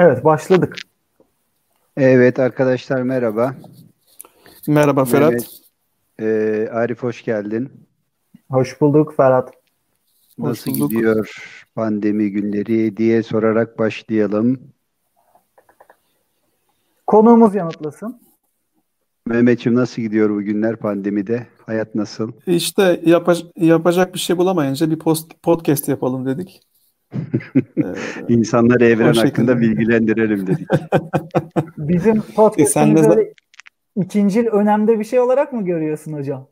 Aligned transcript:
Evet 0.00 0.24
başladık. 0.24 0.76
Evet 1.96 2.38
arkadaşlar 2.38 3.02
merhaba. 3.02 3.54
Merhaba 4.66 5.04
Ferhat. 5.04 5.32
Mehmet, 5.32 6.66
e, 6.66 6.68
Arif 6.72 7.02
hoş 7.02 7.24
geldin. 7.24 7.72
Hoş 8.50 8.80
bulduk 8.80 9.14
Ferhat. 9.16 9.52
Nasıl 10.38 10.70
bulduk. 10.70 10.90
gidiyor 10.90 11.42
pandemi 11.74 12.30
günleri 12.30 12.96
diye 12.96 13.22
sorarak 13.22 13.78
başlayalım. 13.78 14.60
Konuğumuz 17.06 17.54
yanıtlasın. 17.54 18.20
Mehmetciğim 19.26 19.78
nasıl 19.78 20.02
gidiyor 20.02 20.30
bu 20.30 20.42
günler 20.42 20.76
pandemide? 20.76 21.46
Hayat 21.66 21.94
nasıl? 21.94 22.32
İşte 22.46 23.00
yapa 23.04 23.34
yapacak 23.56 24.14
bir 24.14 24.18
şey 24.18 24.38
bulamayınca 24.38 24.90
bir 24.90 24.98
post 24.98 25.42
podcast 25.42 25.88
yapalım 25.88 26.26
dedik. 26.26 26.69
İnsanları 28.28 28.84
evren 28.84 29.14
hakkında 29.14 29.60
bilgilendirelim 29.60 30.46
dedik. 30.46 30.68
Bizim 31.78 32.22
podcast'imiz 32.22 33.08
öyle 33.08 33.32
ikincil 33.96 34.46
önemde 34.46 34.98
bir 34.98 35.04
şey 35.04 35.20
olarak 35.20 35.52
mı 35.52 35.64
görüyorsun 35.64 36.12
hocam? 36.12 36.46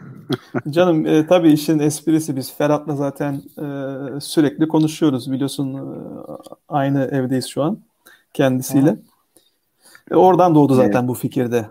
Canım 0.70 1.06
e, 1.06 1.26
tabii 1.26 1.52
işin 1.52 1.78
esprisi 1.78 2.36
biz 2.36 2.56
Ferhat'la 2.56 2.96
zaten 2.96 3.34
e, 3.34 3.66
sürekli 4.20 4.68
konuşuyoruz 4.68 5.32
biliyorsun 5.32 5.74
e, 5.74 5.82
aynı 6.68 7.04
evdeyiz 7.04 7.46
şu 7.46 7.62
an 7.62 7.78
kendisiyle. 8.34 8.96
E, 10.10 10.14
oradan 10.14 10.54
doğdu 10.54 10.74
zaten 10.74 10.98
evet. 10.98 11.08
bu 11.08 11.14
fikirde. 11.14 11.66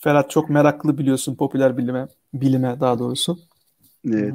Ferhat 0.00 0.30
çok 0.30 0.50
meraklı 0.50 0.98
biliyorsun 0.98 1.34
popüler 1.34 1.76
bilime, 1.76 2.06
bilime 2.34 2.80
daha 2.80 2.98
doğrusu. 2.98 3.38
Evet. 4.08 4.34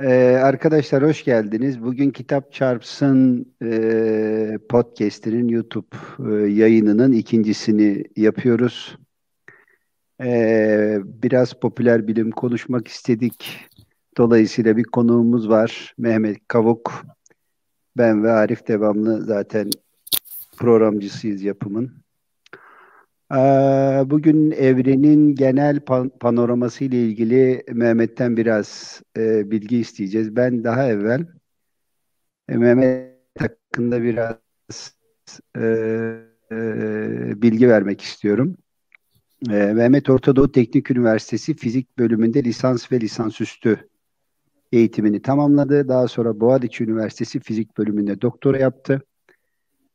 Ee, 0.00 0.40
arkadaşlar 0.42 1.02
hoş 1.02 1.24
geldiniz. 1.24 1.82
Bugün 1.82 2.10
Kitap 2.10 2.52
Çarpsın 2.52 3.46
e, 3.62 4.58
podcast'inin 4.68 5.48
YouTube 5.48 5.96
e, 6.18 6.32
yayınının 6.52 7.12
ikincisini 7.12 8.04
yapıyoruz. 8.16 8.98
Ee, 10.20 10.98
biraz 11.04 11.52
popüler 11.52 12.08
bilim 12.08 12.30
konuşmak 12.30 12.88
istedik. 12.88 13.60
Dolayısıyla 14.16 14.76
bir 14.76 14.84
konuğumuz 14.84 15.48
var. 15.48 15.94
Mehmet 15.98 16.48
Kavuk. 16.48 17.04
Ben 17.96 18.24
ve 18.24 18.30
Arif 18.32 18.68
devamlı 18.68 19.22
zaten 19.22 19.70
programcısıyız 20.56 21.42
yapımın. 21.42 22.01
Ee, 23.32 24.02
bugün 24.06 24.50
evrenin 24.50 25.34
genel 25.34 25.80
pan 25.80 26.08
panoraması 26.08 26.84
ile 26.84 27.02
ilgili 27.02 27.64
Mehmet'ten 27.72 28.36
biraz 28.36 29.00
e, 29.16 29.50
bilgi 29.50 29.78
isteyeceğiz. 29.78 30.36
Ben 30.36 30.64
daha 30.64 30.88
evvel 30.88 31.26
e, 32.48 32.56
Mehmet 32.56 33.18
hakkında 33.38 34.02
biraz 34.02 34.36
e, 35.56 35.62
e, 36.52 37.42
bilgi 37.42 37.68
vermek 37.68 38.00
istiyorum. 38.00 38.56
E, 39.50 39.54
Mehmet 39.54 40.10
Ortadoğu 40.10 40.52
Teknik 40.52 40.90
Üniversitesi 40.90 41.54
Fizik 41.54 41.98
bölümünde 41.98 42.44
lisans 42.44 42.92
ve 42.92 43.00
lisansüstü 43.00 43.88
eğitimini 44.72 45.22
tamamladı. 45.22 45.88
Daha 45.88 46.08
sonra 46.08 46.40
Boğaziçi 46.40 46.84
Üniversitesi 46.84 47.40
Fizik 47.40 47.78
bölümünde 47.78 48.20
doktora 48.20 48.58
yaptı. 48.58 49.02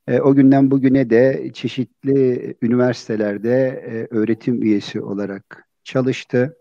E, 0.07 0.21
o 0.21 0.35
günden 0.35 0.71
bugüne 0.71 1.09
de 1.09 1.51
çeşitli 1.53 2.55
üniversitelerde 2.61 3.83
e, 3.87 4.15
öğretim 4.15 4.63
üyesi 4.63 5.01
olarak 5.01 5.67
çalıştı. 5.83 6.57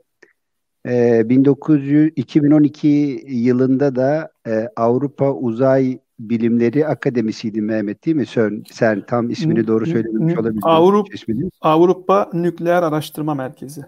E, 0.88 1.28
1900, 1.28 2.12
2012 2.16 2.88
yılında 3.28 3.96
da 3.96 4.30
e, 4.46 4.68
Avrupa 4.76 5.32
Uzay 5.32 5.98
Bilimleri 6.18 6.86
Akademisi'ydi 6.86 7.62
Mehmet 7.62 8.06
değil 8.06 8.16
mi? 8.16 8.26
Sen, 8.26 8.62
sen 8.70 9.06
tam 9.06 9.30
ismini 9.30 9.66
doğru 9.66 9.86
söylememiş 9.86 10.38
olabilirsin. 10.38 10.68
Avrupa, 10.68 11.10
Avrupa 11.60 12.30
Nükleer 12.32 12.82
Araştırma 12.82 13.34
Merkezi. 13.34 13.82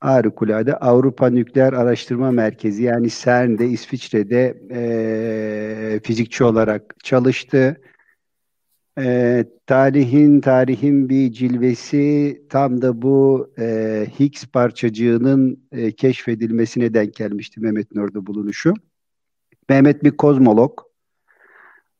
Harikulade 0.00 0.76
Avrupa 0.76 1.30
Nükleer 1.30 1.72
Araştırma 1.72 2.30
Merkezi 2.30 2.82
yani 2.82 3.08
CERN'de 3.10 3.66
İsviçre'de 3.66 4.62
e, 4.70 6.00
fizikçi 6.00 6.44
olarak 6.44 6.94
çalıştı. 7.04 7.76
E, 8.98 9.44
tarihin 9.66 10.40
tarihin 10.40 11.08
bir 11.08 11.32
cilvesi 11.32 12.42
tam 12.48 12.82
da 12.82 13.02
bu 13.02 13.48
e, 13.58 14.06
Higgs 14.20 14.46
parçacığının 14.46 15.66
e, 15.72 15.92
keşfedilmesine 15.92 16.94
denk 16.94 17.14
gelmişti 17.14 17.60
Mehmet'in 17.60 18.00
orada 18.00 18.26
bulunuşu. 18.26 18.74
Mehmet 19.68 20.04
bir 20.04 20.10
kozmolog. 20.10 20.80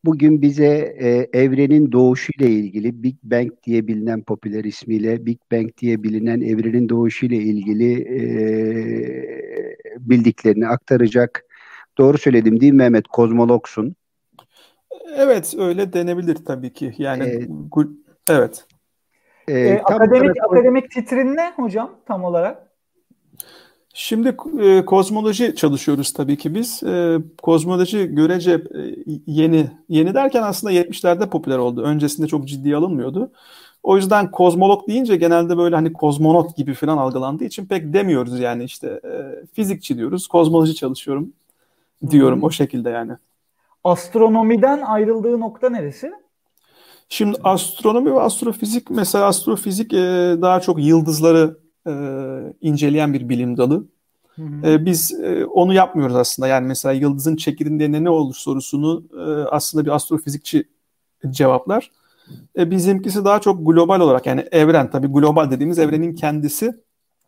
Bugün 0.05 0.43
bize 0.43 0.97
e, 1.00 1.38
evrenin 1.38 1.93
doğuşu 1.93 2.32
ile 2.38 2.50
ilgili 2.50 3.03
Big 3.03 3.16
Bang 3.22 3.53
diye 3.66 3.87
bilinen 3.87 4.22
popüler 4.22 4.65
ismiyle 4.65 5.26
Big 5.26 5.38
Bang 5.53 5.76
diye 5.78 6.03
bilinen 6.03 6.41
evrenin 6.41 6.88
doğuşu 6.88 7.26
ile 7.26 7.37
ilgili 7.37 7.93
e, 7.93 8.25
bildiklerini 9.99 10.66
aktaracak. 10.66 11.44
Doğru 11.99 12.19
söyledim 12.19 12.61
değil 12.61 12.72
mi 12.72 12.76
Mehmet? 12.76 13.09
Kozmologsun. 13.09 13.97
Evet 15.16 15.55
öyle 15.59 15.93
denebilir 15.93 16.34
tabii 16.44 16.72
ki. 16.72 16.94
Yani 16.99 17.25
ee, 17.25 17.49
evet. 18.28 18.66
E, 19.49 19.53
e, 19.53 19.78
akademik 19.78 20.22
olarak... 20.22 20.37
akademik 20.50 20.91
titrin 20.91 21.37
ne 21.37 21.53
hocam 21.56 21.91
tam 22.06 22.25
olarak? 22.25 22.65
Şimdi 23.97 24.37
e, 24.60 24.84
kozmoloji 24.84 25.55
çalışıyoruz 25.56 26.12
tabii 26.12 26.37
ki 26.37 26.55
biz. 26.55 26.82
E, 26.82 27.19
kozmoloji 27.43 28.06
görece 28.06 28.53
e, 28.53 28.60
yeni 29.27 29.71
yeni 29.88 30.15
derken 30.15 30.43
aslında 30.43 30.72
70'lerde 30.72 31.28
popüler 31.28 31.59
oldu. 31.59 31.82
Öncesinde 31.82 32.26
çok 32.26 32.49
ciddiye 32.49 32.76
alınmıyordu. 32.76 33.32
O 33.82 33.97
yüzden 33.97 34.31
kozmolog 34.31 34.88
deyince 34.88 35.16
genelde 35.16 35.59
böyle 35.59 35.76
hani 35.76 35.93
kozmonot 35.93 36.56
gibi 36.56 36.75
falan 36.75 36.99
algılandığı 36.99 37.44
için 37.44 37.66
pek 37.66 37.93
demiyoruz 37.93 38.41
yani 38.41 38.65
işte 38.65 39.00
e, 39.05 39.47
fizikçi 39.53 39.97
diyoruz, 39.97 40.26
kozmoloji 40.26 40.75
çalışıyorum 40.75 41.32
diyorum 42.11 42.38
hmm. 42.38 42.44
o 42.44 42.50
şekilde 42.50 42.91
yani 42.91 43.12
astronomiden 43.84 44.80
ayrıldığı 44.80 45.40
nokta 45.40 45.70
neresi? 45.70 46.12
Şimdi 47.08 47.38
astronomi 47.44 48.14
ve 48.14 48.20
astrofizik 48.20 48.90
mesela 48.90 49.24
astrofizik 49.24 49.92
e, 49.92 49.96
daha 50.42 50.60
çok 50.60 50.84
yıldızları 50.84 51.58
e, 51.86 51.92
inceleyen 52.60 53.12
bir 53.12 53.28
bilim 53.28 53.56
dalı. 53.56 53.86
Hı 54.36 54.42
hı. 54.42 54.66
E, 54.66 54.84
biz 54.84 55.20
e, 55.20 55.46
onu 55.46 55.74
yapmıyoruz 55.74 56.16
aslında. 56.16 56.48
Yani 56.48 56.66
mesela 56.66 56.92
yıldızın 56.92 57.36
çekirdeğinde 57.36 58.04
ne 58.04 58.10
olur 58.10 58.34
sorusunu 58.34 59.04
e, 59.18 59.48
aslında 59.48 59.84
bir 59.84 59.90
astrofizikçi 59.90 60.68
cevaplar. 61.30 61.90
E, 62.58 62.70
bizimkisi 62.70 63.24
daha 63.24 63.40
çok 63.40 63.66
global 63.66 64.00
olarak 64.00 64.26
yani 64.26 64.44
evren 64.52 64.90
tabii 64.90 65.06
global 65.06 65.50
dediğimiz 65.50 65.78
evrenin 65.78 66.14
kendisi 66.14 66.74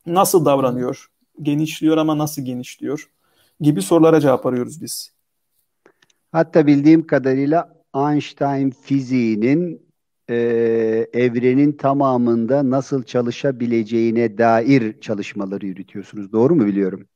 nasıl 0.06 0.44
davranıyor? 0.44 1.06
Genişliyor 1.42 1.96
ama 1.96 2.18
nasıl 2.18 2.42
genişliyor? 2.42 3.10
Gibi 3.60 3.82
sorulara 3.82 4.20
cevap 4.20 4.46
arıyoruz 4.46 4.82
biz. 4.82 5.15
Hatta 6.36 6.66
bildiğim 6.66 7.06
kadarıyla 7.06 7.82
Einstein 7.94 8.70
fiziğinin 8.70 9.82
e, 10.30 10.34
evrenin 11.12 11.72
tamamında 11.72 12.70
nasıl 12.70 13.02
çalışabileceğine 13.02 14.38
dair 14.38 15.00
çalışmaları 15.00 15.66
yürütüyorsunuz. 15.66 16.32
Doğru 16.32 16.54
mu 16.54 16.66
biliyorum? 16.66 17.08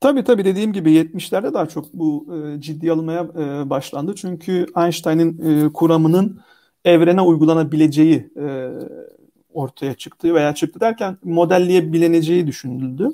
Tabii 0.00 0.24
tabii 0.24 0.44
dediğim 0.44 0.72
gibi 0.72 0.92
70'lerde 0.92 1.54
daha 1.54 1.66
çok 1.66 1.92
bu 1.92 2.26
e, 2.36 2.60
ciddi 2.60 2.92
alınmaya 2.92 3.20
e, 3.22 3.70
başlandı. 3.70 4.14
Çünkü 4.14 4.66
Einstein'ın 4.76 5.66
e, 5.66 5.72
kuramının 5.72 6.40
evrene 6.84 7.20
uygulanabileceği 7.20 8.30
e, 8.40 8.70
ortaya 9.52 9.94
çıktı 9.94 10.34
veya 10.34 10.54
çıktı 10.54 10.80
derken 10.80 11.18
modelleyebileceği 11.24 12.46
düşünüldü. 12.46 13.08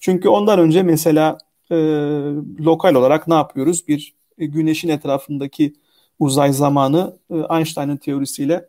Çünkü 0.00 0.28
ondan 0.28 0.58
önce 0.58 0.82
mesela 0.82 1.38
e, 1.74 2.64
lokal 2.64 2.94
olarak 2.94 3.28
ne 3.28 3.34
yapıyoruz? 3.34 3.88
Bir 3.88 4.14
e, 4.38 4.46
güneşin 4.46 4.88
etrafındaki 4.88 5.74
uzay 6.18 6.52
zamanı 6.52 7.16
e, 7.30 7.56
Einstein'ın 7.56 7.96
teorisiyle 7.96 8.68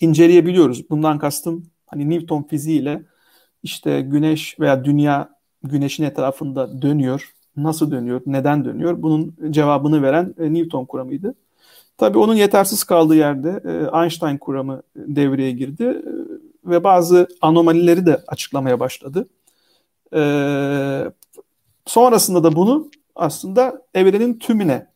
inceleyebiliyoruz. 0.00 0.90
Bundan 0.90 1.18
kastım 1.18 1.66
hani 1.86 2.10
Newton 2.10 2.42
fiziğiyle 2.42 3.02
işte 3.62 4.00
güneş 4.00 4.60
veya 4.60 4.84
dünya 4.84 5.30
güneşin 5.62 6.04
etrafında 6.04 6.82
dönüyor. 6.82 7.32
Nasıl 7.56 7.90
dönüyor? 7.90 8.22
Neden 8.26 8.64
dönüyor? 8.64 9.02
Bunun 9.02 9.34
cevabını 9.50 10.02
veren 10.02 10.34
e, 10.38 10.54
Newton 10.54 10.84
kuramıydı. 10.84 11.34
Tabii 11.98 12.18
onun 12.18 12.34
yetersiz 12.34 12.84
kaldığı 12.84 13.16
yerde 13.16 13.62
e, 13.64 13.98
Einstein 14.02 14.38
kuramı 14.38 14.82
devreye 14.96 15.50
girdi 15.50 15.84
e, 15.84 16.70
ve 16.70 16.84
bazı 16.84 17.28
anomalileri 17.40 18.06
de 18.06 18.24
açıklamaya 18.26 18.80
başladı. 18.80 19.28
E, 20.14 20.20
Sonrasında 21.90 22.44
da 22.44 22.56
bunu 22.56 22.90
aslında 23.14 23.82
evrenin 23.94 24.38
tümüne 24.38 24.86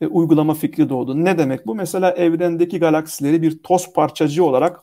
e, 0.00 0.06
uygulama 0.06 0.54
fikri 0.54 0.88
doğdu. 0.88 1.24
Ne 1.24 1.38
demek 1.38 1.66
bu? 1.66 1.74
Mesela 1.74 2.10
evrendeki 2.10 2.78
galaksileri 2.78 3.42
bir 3.42 3.62
toz 3.62 3.92
parçacığı 3.92 4.44
olarak 4.44 4.80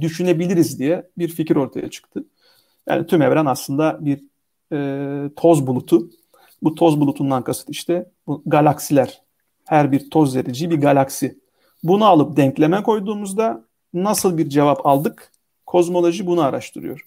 düşünebiliriz 0.00 0.78
diye 0.78 1.10
bir 1.18 1.28
fikir 1.28 1.56
ortaya 1.56 1.90
çıktı. 1.90 2.24
Yani 2.88 3.06
tüm 3.06 3.22
evren 3.22 3.46
aslında 3.46 3.98
bir 4.00 4.20
e, 4.72 5.30
toz 5.36 5.66
bulutu. 5.66 6.10
Bu 6.62 6.74
toz 6.74 7.00
bulutundan 7.00 7.44
kasıt 7.44 7.70
işte 7.70 8.10
bu 8.26 8.42
galaksiler. 8.46 9.22
her 9.64 9.92
bir 9.92 10.10
toz 10.10 10.32
zerreciği 10.32 10.70
bir 10.70 10.80
galaksi. 10.80 11.38
Bunu 11.82 12.04
alıp 12.04 12.36
denkleme 12.36 12.82
koyduğumuzda 12.82 13.64
nasıl 13.94 14.38
bir 14.38 14.48
cevap 14.48 14.86
aldık? 14.86 15.32
Kozmoloji 15.66 16.26
bunu 16.26 16.42
araştırıyor. 16.42 17.04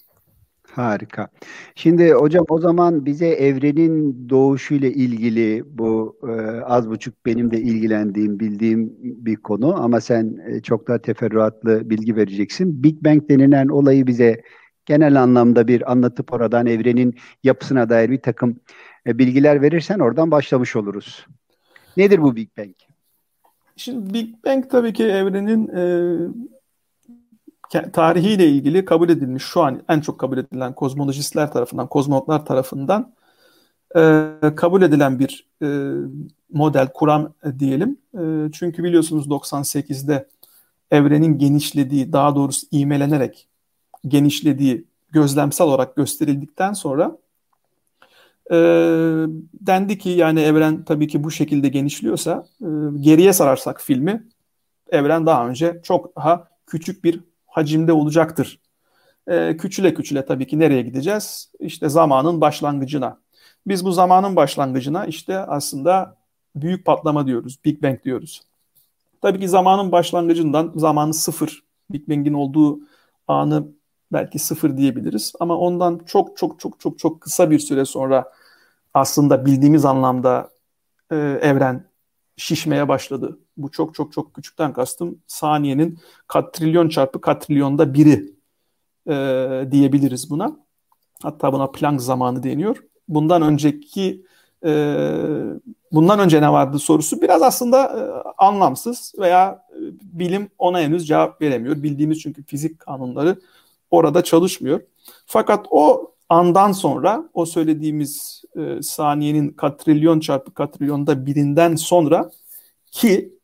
Harika. 0.75 1.27
Şimdi 1.75 2.11
hocam 2.11 2.45
o 2.49 2.59
zaman 2.59 3.05
bize 3.05 3.27
evrenin 3.27 4.29
doğuşuyla 4.29 4.89
ilgili 4.89 5.63
bu 5.65 6.17
e, 6.23 6.31
az 6.61 6.89
buçuk 6.89 7.25
benim 7.25 7.51
de 7.51 7.61
ilgilendiğim, 7.61 8.39
bildiğim 8.39 8.93
bir 8.99 9.35
konu 9.35 9.83
ama 9.83 10.01
sen 10.01 10.37
e, 10.47 10.61
çok 10.61 10.87
daha 10.87 10.97
teferruatlı 10.97 11.89
bilgi 11.89 12.15
vereceksin. 12.15 12.83
Big 12.83 13.03
Bang 13.05 13.29
denilen 13.29 13.67
olayı 13.67 14.07
bize 14.07 14.41
genel 14.85 15.23
anlamda 15.23 15.67
bir 15.67 15.91
anlatıp 15.91 16.33
oradan 16.33 16.65
evrenin 16.65 17.15
yapısına 17.43 17.89
dair 17.89 18.09
bir 18.09 18.21
takım 18.21 18.59
e, 19.07 19.17
bilgiler 19.17 19.61
verirsen 19.61 19.99
oradan 19.99 20.31
başlamış 20.31 20.75
oluruz. 20.75 21.27
Nedir 21.97 22.21
bu 22.21 22.35
Big 22.35 22.49
Bang? 22.57 22.75
Şimdi 23.75 24.13
Big 24.13 24.45
Bang 24.45 24.69
tabii 24.69 24.93
ki 24.93 25.03
evrenin 25.03 25.67
e, 25.67 25.83
tarihiyle 27.93 28.49
ilgili 28.49 28.85
kabul 28.85 29.09
edilmiş 29.09 29.43
şu 29.43 29.61
an 29.61 29.81
en 29.89 29.99
çok 29.99 30.19
kabul 30.19 30.37
edilen 30.37 30.75
kozmolojistler 30.75 31.51
tarafından, 31.51 31.87
kozmonotlar 31.87 32.45
tarafından 32.45 33.13
e, 33.95 34.31
kabul 34.55 34.81
edilen 34.81 35.19
bir 35.19 35.47
e, 35.61 35.67
model, 36.53 36.87
kuram 36.93 37.33
e, 37.43 37.59
diyelim. 37.59 37.97
E, 38.13 38.51
çünkü 38.51 38.83
biliyorsunuz 38.83 39.27
98'de 39.27 40.27
evrenin 40.91 41.37
genişlediği, 41.37 42.13
daha 42.13 42.35
doğrusu 42.35 42.67
ivmelenerek 42.73 43.47
genişlediği 44.07 44.85
gözlemsel 45.11 45.67
olarak 45.67 45.95
gösterildikten 45.95 46.73
sonra 46.73 47.17
e, 48.51 48.55
dendi 49.53 49.97
ki 49.97 50.09
yani 50.09 50.39
evren 50.41 50.83
tabii 50.83 51.07
ki 51.07 51.23
bu 51.23 51.31
şekilde 51.31 51.69
genişliyorsa 51.69 52.45
e, 52.61 52.67
geriye 52.99 53.33
sararsak 53.33 53.81
filmi 53.81 54.27
evren 54.91 55.25
daha 55.25 55.47
önce 55.47 55.81
çok 55.83 56.15
daha 56.15 56.47
küçük 56.67 57.03
bir 57.03 57.23
hacimde 57.55 57.93
olacaktır. 57.93 58.59
E, 59.27 59.57
küçüle 59.57 59.93
küçüle 59.93 60.25
tabii 60.25 60.47
ki 60.47 60.59
nereye 60.59 60.81
gideceğiz? 60.81 61.51
İşte 61.59 61.89
zamanın 61.89 62.41
başlangıcına. 62.41 63.19
Biz 63.67 63.85
bu 63.85 63.91
zamanın 63.91 64.35
başlangıcına 64.35 65.05
işte 65.05 65.37
aslında 65.37 66.17
büyük 66.55 66.85
patlama 66.85 67.27
diyoruz, 67.27 67.59
Big 67.65 67.83
Bang 67.83 68.03
diyoruz. 68.03 68.41
Tabii 69.21 69.39
ki 69.39 69.49
zamanın 69.49 69.91
başlangıcından 69.91 70.73
zamanı 70.75 71.13
sıfır, 71.13 71.63
Big 71.89 72.09
Bang'in 72.09 72.33
olduğu 72.33 72.79
anı 73.27 73.67
belki 74.13 74.39
sıfır 74.39 74.77
diyebiliriz. 74.77 75.33
Ama 75.39 75.57
ondan 75.57 76.01
çok 76.05 76.37
çok 76.37 76.59
çok 76.59 76.79
çok 76.79 76.99
çok 76.99 77.21
kısa 77.21 77.51
bir 77.51 77.59
süre 77.59 77.85
sonra 77.85 78.31
aslında 78.93 79.45
bildiğimiz 79.45 79.85
anlamda 79.85 80.49
e, 81.11 81.15
evren 81.41 81.85
şişmeye 82.37 82.87
başladı. 82.87 83.39
Bu 83.57 83.71
çok 83.71 83.95
çok 83.95 84.13
çok 84.13 84.33
küçükten 84.33 84.73
kastım 84.73 85.19
saniyenin 85.27 85.99
katrilyon 86.27 86.89
çarpı 86.89 87.21
katrilyonda 87.21 87.93
biri 87.93 88.35
e, 89.07 89.13
diyebiliriz 89.71 90.29
buna. 90.29 90.57
Hatta 91.23 91.53
buna 91.53 91.67
Planck 91.67 92.01
zamanı 92.01 92.43
deniyor. 92.43 92.83
Bundan 93.07 93.41
önceki 93.41 94.25
e, 94.65 94.71
bundan 95.91 96.19
önce 96.19 96.41
ne 96.41 96.51
vardı 96.51 96.79
sorusu 96.79 97.21
biraz 97.21 97.41
aslında 97.41 97.83
e, 97.83 98.01
anlamsız 98.37 99.13
veya 99.19 99.65
e, 99.71 99.79
bilim 100.19 100.49
ona 100.57 100.79
henüz 100.79 101.07
cevap 101.07 101.41
veremiyor. 101.41 101.83
Bildiğimiz 101.83 102.19
çünkü 102.19 102.43
fizik 102.43 102.79
kanunları 102.79 103.39
orada 103.91 104.23
çalışmıyor. 104.23 104.81
Fakat 105.25 105.65
o 105.69 106.11
andan 106.29 106.71
sonra 106.71 107.29
o 107.33 107.45
söylediğimiz 107.45 108.43
e, 108.55 108.81
saniyenin 108.81 109.49
katrilyon 109.49 110.19
çarpı 110.19 110.53
katrilyonda 110.53 111.25
birinden 111.25 111.75
sonra 111.75 112.31
ki 112.91 113.34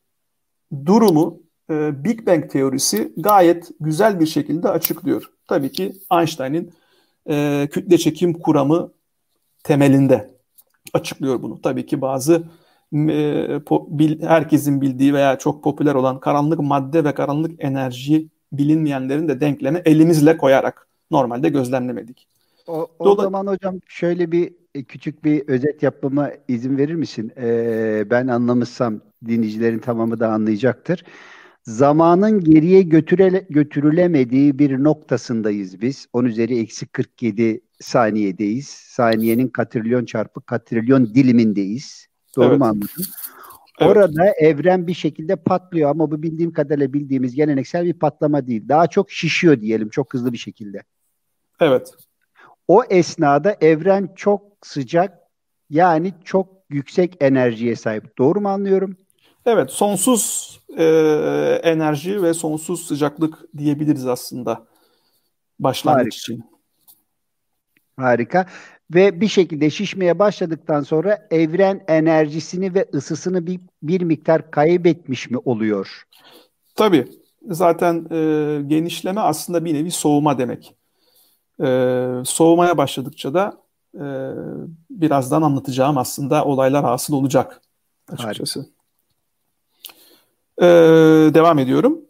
durumu 0.85 1.39
e, 1.69 2.03
Big 2.03 2.27
Bang 2.27 2.51
teorisi 2.51 3.13
gayet 3.17 3.69
güzel 3.79 4.19
bir 4.19 4.25
şekilde 4.25 4.69
açıklıyor. 4.69 5.31
Tabii 5.47 5.71
ki 5.71 5.93
Einstein'in 6.13 6.73
e, 7.29 7.67
kütle 7.71 7.97
çekim 7.97 8.33
kuramı 8.33 8.91
temelinde 9.63 10.31
açıklıyor 10.93 11.41
bunu. 11.41 11.61
Tabii 11.61 11.85
ki 11.85 12.01
bazı 12.01 12.43
e, 12.93 13.59
po, 13.65 13.87
bil, 13.89 14.21
herkesin 14.21 14.81
bildiği 14.81 15.13
veya 15.13 15.37
çok 15.37 15.63
popüler 15.63 15.95
olan 15.95 16.19
karanlık 16.19 16.59
madde 16.59 17.03
ve 17.03 17.13
karanlık 17.13 17.63
enerji 17.63 18.27
bilinmeyenlerin 18.53 19.27
de 19.27 19.41
denkleme 19.41 19.81
elimizle 19.85 20.37
koyarak 20.37 20.87
normalde 21.11 21.49
gözlemlemedik. 21.49 22.27
O, 22.71 22.87
o 22.99 23.05
Dola- 23.05 23.21
zaman 23.23 23.47
hocam 23.47 23.79
şöyle 23.87 24.31
bir 24.31 24.53
e, 24.75 24.83
küçük 24.83 25.23
bir 25.23 25.47
özet 25.47 25.83
yapmama 25.83 26.31
izin 26.47 26.77
verir 26.77 26.95
misin? 26.95 27.31
Ee, 27.37 28.03
ben 28.09 28.27
anlamışsam 28.27 29.01
dinleyicilerin 29.27 29.79
tamamı 29.79 30.19
da 30.19 30.29
anlayacaktır. 30.31 31.03
Zamanın 31.63 32.43
geriye 32.43 32.81
götürele, 32.81 33.45
götürülemediği 33.49 34.59
bir 34.59 34.83
noktasındayız 34.83 35.81
biz. 35.81 36.07
10 36.13 36.25
üzeri 36.25 36.59
eksi 36.59 36.87
47 36.87 37.61
saniyedeyiz. 37.79 38.67
Saniyenin 38.67 39.47
katrilyon 39.47 40.05
çarpı 40.05 40.41
katrilyon 40.41 41.05
dilimindeyiz. 41.05 42.07
Doğru 42.35 42.45
evet. 42.45 42.59
mu 42.59 42.65
anladım? 42.65 43.05
Evet. 43.79 43.91
Orada 43.91 44.33
evren 44.39 44.87
bir 44.87 44.93
şekilde 44.93 45.35
patlıyor 45.35 45.89
ama 45.89 46.11
bu 46.11 46.23
bildiğim 46.23 46.53
kadarıyla 46.53 46.93
bildiğimiz 46.93 47.35
geleneksel 47.35 47.85
bir 47.85 47.93
patlama 47.93 48.47
değil. 48.47 48.69
Daha 48.69 48.87
çok 48.87 49.11
şişiyor 49.11 49.61
diyelim 49.61 49.89
çok 49.89 50.13
hızlı 50.13 50.33
bir 50.33 50.37
şekilde. 50.37 50.83
Evet. 51.59 51.93
O 52.67 52.83
esnada 52.83 53.57
evren 53.61 54.09
çok 54.15 54.41
sıcak 54.61 55.17
yani 55.69 56.13
çok 56.23 56.47
yüksek 56.69 57.17
enerjiye 57.19 57.75
sahip. 57.75 58.17
Doğru 58.17 58.41
mu 58.41 58.49
anlıyorum? 58.49 58.97
Evet, 59.45 59.71
sonsuz 59.71 60.59
e, 60.77 60.83
enerji 61.63 62.23
ve 62.23 62.33
sonsuz 62.33 62.87
sıcaklık 62.87 63.57
diyebiliriz 63.57 64.07
aslında 64.07 64.67
başlangıç 65.59 65.99
Harika. 65.99 66.17
için. 66.17 66.43
Harika. 67.97 68.45
Ve 68.93 69.21
bir 69.21 69.27
şekilde 69.27 69.69
şişmeye 69.69 70.19
başladıktan 70.19 70.81
sonra 70.81 71.27
evren 71.31 71.83
enerjisini 71.87 72.73
ve 72.73 72.89
ısısını 72.93 73.47
bir, 73.47 73.59
bir 73.83 74.01
miktar 74.01 74.51
kaybetmiş 74.51 75.29
mi 75.29 75.37
oluyor? 75.37 76.03
Tabii. 76.75 77.07
Zaten 77.49 78.07
e, 78.11 78.61
genişleme 78.67 79.21
aslında 79.21 79.65
bir 79.65 79.73
nevi 79.73 79.91
soğuma 79.91 80.37
demek. 80.37 80.75
E, 81.61 81.67
soğumaya 82.25 82.77
başladıkça 82.77 83.33
da 83.33 83.57
e, 83.95 84.05
birazdan 84.89 85.41
anlatacağım 85.41 85.97
aslında 85.97 86.45
olaylar 86.45 86.83
hasıl 86.83 87.13
olacak 87.13 87.61
açıkçası. 88.11 88.65
E, 90.61 90.65
devam 91.33 91.59
ediyorum. 91.59 92.01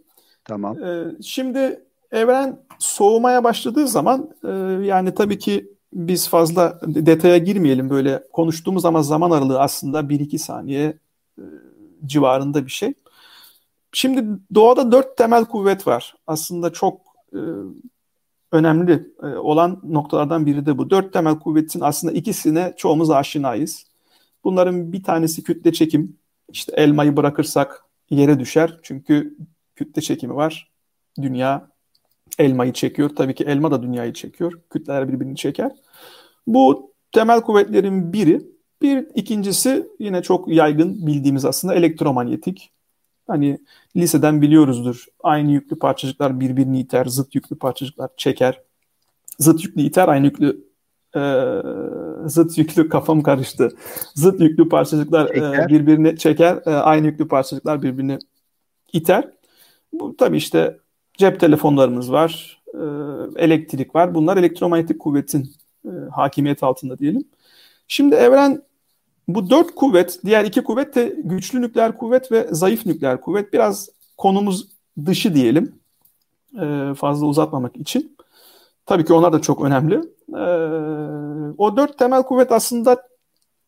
Tamam. 0.46 0.84
E, 0.84 1.22
şimdi 1.22 1.84
evren 2.12 2.60
soğumaya 2.80 3.44
başladığı 3.44 3.88
zaman 3.88 4.30
e, 4.44 4.50
yani 4.86 5.14
tabii 5.14 5.40
ki 5.40 5.72
biz 5.94 6.30
fazla 6.30 6.80
detaya 6.86 7.38
girmeyelim 7.38 7.90
böyle 7.90 8.24
konuştuğumuz 8.34 8.86
ama 8.86 9.04
zaman 9.04 9.32
aralığı 9.32 9.62
aslında 9.62 10.00
1-2 10.00 10.38
saniye 10.38 10.98
e, 11.38 11.44
civarında 12.06 12.66
bir 12.66 12.72
şey. 12.72 12.94
Şimdi 13.94 14.26
doğada 14.56 14.92
dört 14.92 15.18
temel 15.18 15.46
kuvvet 15.46 15.88
var. 15.88 16.16
Aslında 16.28 16.74
çok 16.74 17.02
e, 17.34 17.40
önemli 18.52 19.14
e, 19.24 19.26
olan 19.26 19.82
noktalardan 19.84 20.46
biri 20.46 20.66
de 20.66 20.78
bu. 20.78 20.90
Dört 20.90 21.14
temel 21.14 21.40
kuvvetin 21.40 21.82
aslında 21.82 22.14
ikisine 22.14 22.74
çoğumuz 22.78 23.10
aşinayız. 23.10 23.86
Bunların 24.44 24.94
bir 24.94 25.04
tanesi 25.04 25.44
kütle 25.44 25.74
çekim. 25.74 26.18
İşte 26.50 26.74
elmayı 26.78 27.18
bırakırsak 27.18 27.86
yere 28.10 28.40
düşer. 28.40 28.80
Çünkü 28.84 29.38
kütle 29.76 30.02
çekimi 30.02 30.36
var. 30.36 30.72
Dünya 31.22 31.68
elmayı 32.40 32.74
çekiyor. 32.74 33.10
Tabii 33.16 33.36
ki 33.36 33.44
elma 33.44 33.72
da 33.72 33.84
dünyayı 33.84 34.14
çekiyor. 34.14 34.62
Kütleler 34.70 35.14
birbirini 35.14 35.36
çeker. 35.36 35.72
Bu 36.48 36.94
temel 37.12 37.42
kuvvetlerin 37.42 38.14
biri. 38.14 38.42
Bir 38.82 39.08
ikincisi 39.16 39.88
yine 40.00 40.22
çok 40.22 40.48
yaygın 40.48 41.08
bildiğimiz 41.08 41.46
aslında 41.46 41.76
elektromanyetik. 41.76 42.72
Hani 43.32 43.60
liseden 43.96 44.42
biliyoruzdur. 44.42 45.06
Aynı 45.24 45.52
yüklü 45.52 45.80
parçacıklar 45.80 46.40
birbirini 46.40 46.80
iter, 46.80 47.06
zıt 47.06 47.36
yüklü 47.36 47.58
parçacıklar 47.58 48.10
çeker. 48.18 48.62
Zıt 49.40 49.64
yüklü 49.64 49.82
iter, 49.82 50.08
aynı 50.08 50.26
yüklü 50.26 50.64
e, 51.16 51.22
zıt 52.26 52.58
yüklü 52.58 52.90
kafam 52.90 53.24
karıştı. 53.24 53.70
Zıt 54.16 54.42
yüklü 54.42 54.70
parçacıklar 54.70 55.30
e, 55.30 55.68
birbirini 55.68 56.18
çeker, 56.18 56.60
e, 56.66 56.70
aynı 56.70 57.08
yüklü 57.08 57.28
parçacıklar 57.28 57.82
birbirini 57.82 58.20
iter. 58.94 59.30
Bu 59.94 60.18
tabii 60.18 60.38
işte 60.38 60.78
cep 61.18 61.40
telefonlarımız 61.40 62.12
var, 62.12 62.62
e, 62.74 62.84
elektrik 63.44 63.96
var. 63.96 64.16
Bunlar 64.16 64.38
elektromanyetik 64.38 65.00
kuvvetin 65.00 65.52
e, 65.86 65.92
hakimiyet 66.12 66.64
altında 66.64 66.98
diyelim. 66.98 67.24
Şimdi 67.88 68.16
evren 68.16 68.62
bu 69.28 69.50
dört 69.50 69.76
kuvvet, 69.76 70.20
diğer 70.26 70.46
iki 70.46 70.64
kuvvet 70.64 70.96
de 70.96 71.16
güçlü 71.24 71.62
nükleer 71.62 71.98
kuvvet 71.98 72.32
ve 72.32 72.48
zayıf 72.52 72.86
nükleer 72.86 73.22
kuvvet. 73.22 73.54
Biraz 73.54 73.90
konumuz 74.18 74.68
dışı 75.06 75.36
diyelim. 75.36 75.76
E, 76.62 76.94
fazla 76.98 77.26
uzatmamak 77.26 77.78
için. 77.78 78.18
Tabii 78.86 79.06
ki 79.06 79.14
onlar 79.14 79.34
da 79.34 79.42
çok 79.42 79.66
önemli. 79.66 79.96
E, 80.30 80.46
o 81.58 81.78
dört 81.78 82.00
temel 82.00 82.24
kuvvet 82.24 82.52
aslında 82.52 83.04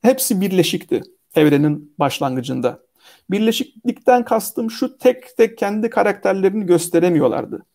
hepsi 0.02 0.42
birleşikti 0.42 1.04
evrenin 1.36 1.94
başlangıcında. 2.00 2.80
Birleşiklikten 3.32 4.26
kastım 4.26 4.72
şu 4.72 4.98
tek 4.98 5.38
tek 5.38 5.58
kendi 5.58 5.90
karakterlerini 5.90 6.66
gösteremiyorlardı. 6.66 7.66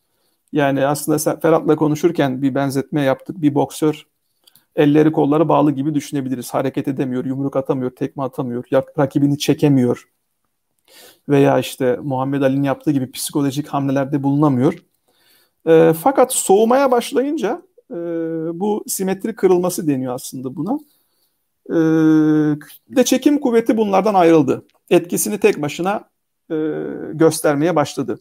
Yani 0.52 0.86
aslında 0.86 1.40
Ferhat'la 1.40 1.76
konuşurken 1.76 2.42
bir 2.42 2.54
benzetme 2.54 3.02
yaptık. 3.02 3.42
Bir 3.42 3.54
boksör 3.54 4.06
elleri 4.78 5.12
kolları 5.12 5.48
bağlı 5.48 5.72
gibi 5.72 5.94
düşünebiliriz. 5.94 6.54
Hareket 6.54 6.88
edemiyor, 6.88 7.24
yumruk 7.24 7.56
atamıyor, 7.56 7.90
tekme 7.90 8.22
atamıyor, 8.22 8.64
rakibini 8.98 9.38
çekemiyor. 9.38 10.08
Veya 11.28 11.58
işte 11.58 11.98
Muhammed 12.02 12.42
Ali'nin 12.42 12.62
yaptığı 12.62 12.90
gibi 12.90 13.10
psikolojik 13.10 13.68
hamlelerde 13.68 14.22
bulunamıyor. 14.22 14.84
E, 15.66 15.92
fakat 16.02 16.32
soğumaya 16.32 16.90
başlayınca 16.90 17.62
e, 17.90 17.94
bu 18.60 18.84
simetri 18.86 19.34
kırılması 19.34 19.88
deniyor 19.88 20.14
aslında 20.14 20.56
buna. 20.56 20.78
E, 21.70 21.76
de 22.96 23.04
çekim 23.04 23.40
kuvveti 23.40 23.76
bunlardan 23.76 24.14
ayrıldı. 24.14 24.64
Etkisini 24.90 25.38
tek 25.40 25.62
başına 25.62 26.10
e, 26.50 26.54
göstermeye 27.12 27.76
başladı. 27.76 28.18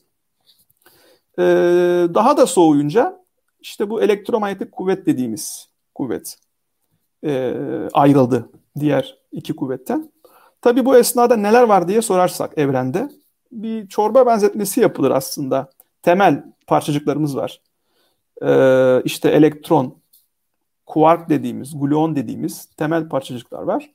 E, 1.39 1.43
daha 2.13 2.37
da 2.37 2.45
soğuyunca 2.45 3.23
işte 3.61 3.89
bu 3.89 4.01
elektromanyetik 4.01 4.71
kuvvet 4.71 5.05
dediğimiz 5.05 5.69
kuvvet 5.95 6.37
e, 7.25 7.53
ayrıldı 7.93 8.49
diğer 8.79 9.17
iki 9.31 9.55
kuvvetten. 9.55 10.11
Tabi 10.61 10.85
bu 10.85 10.97
esnada 10.97 11.35
neler 11.35 11.63
var 11.63 11.87
diye 11.87 12.01
sorarsak 12.01 12.57
evrende 12.57 13.09
bir 13.51 13.87
çorba 13.87 14.25
benzetmesi 14.25 14.79
yapılır 14.81 15.11
aslında. 15.11 15.69
Temel 16.01 16.43
parçacıklarımız 16.67 17.37
var. 17.37 17.61
Ee, 18.41 19.01
işte 19.05 19.29
elektron, 19.29 19.95
kuark 20.85 21.29
dediğimiz, 21.29 21.79
gluon 21.79 22.15
dediğimiz 22.15 22.65
temel 22.65 23.09
parçacıklar 23.09 23.63
var. 23.63 23.89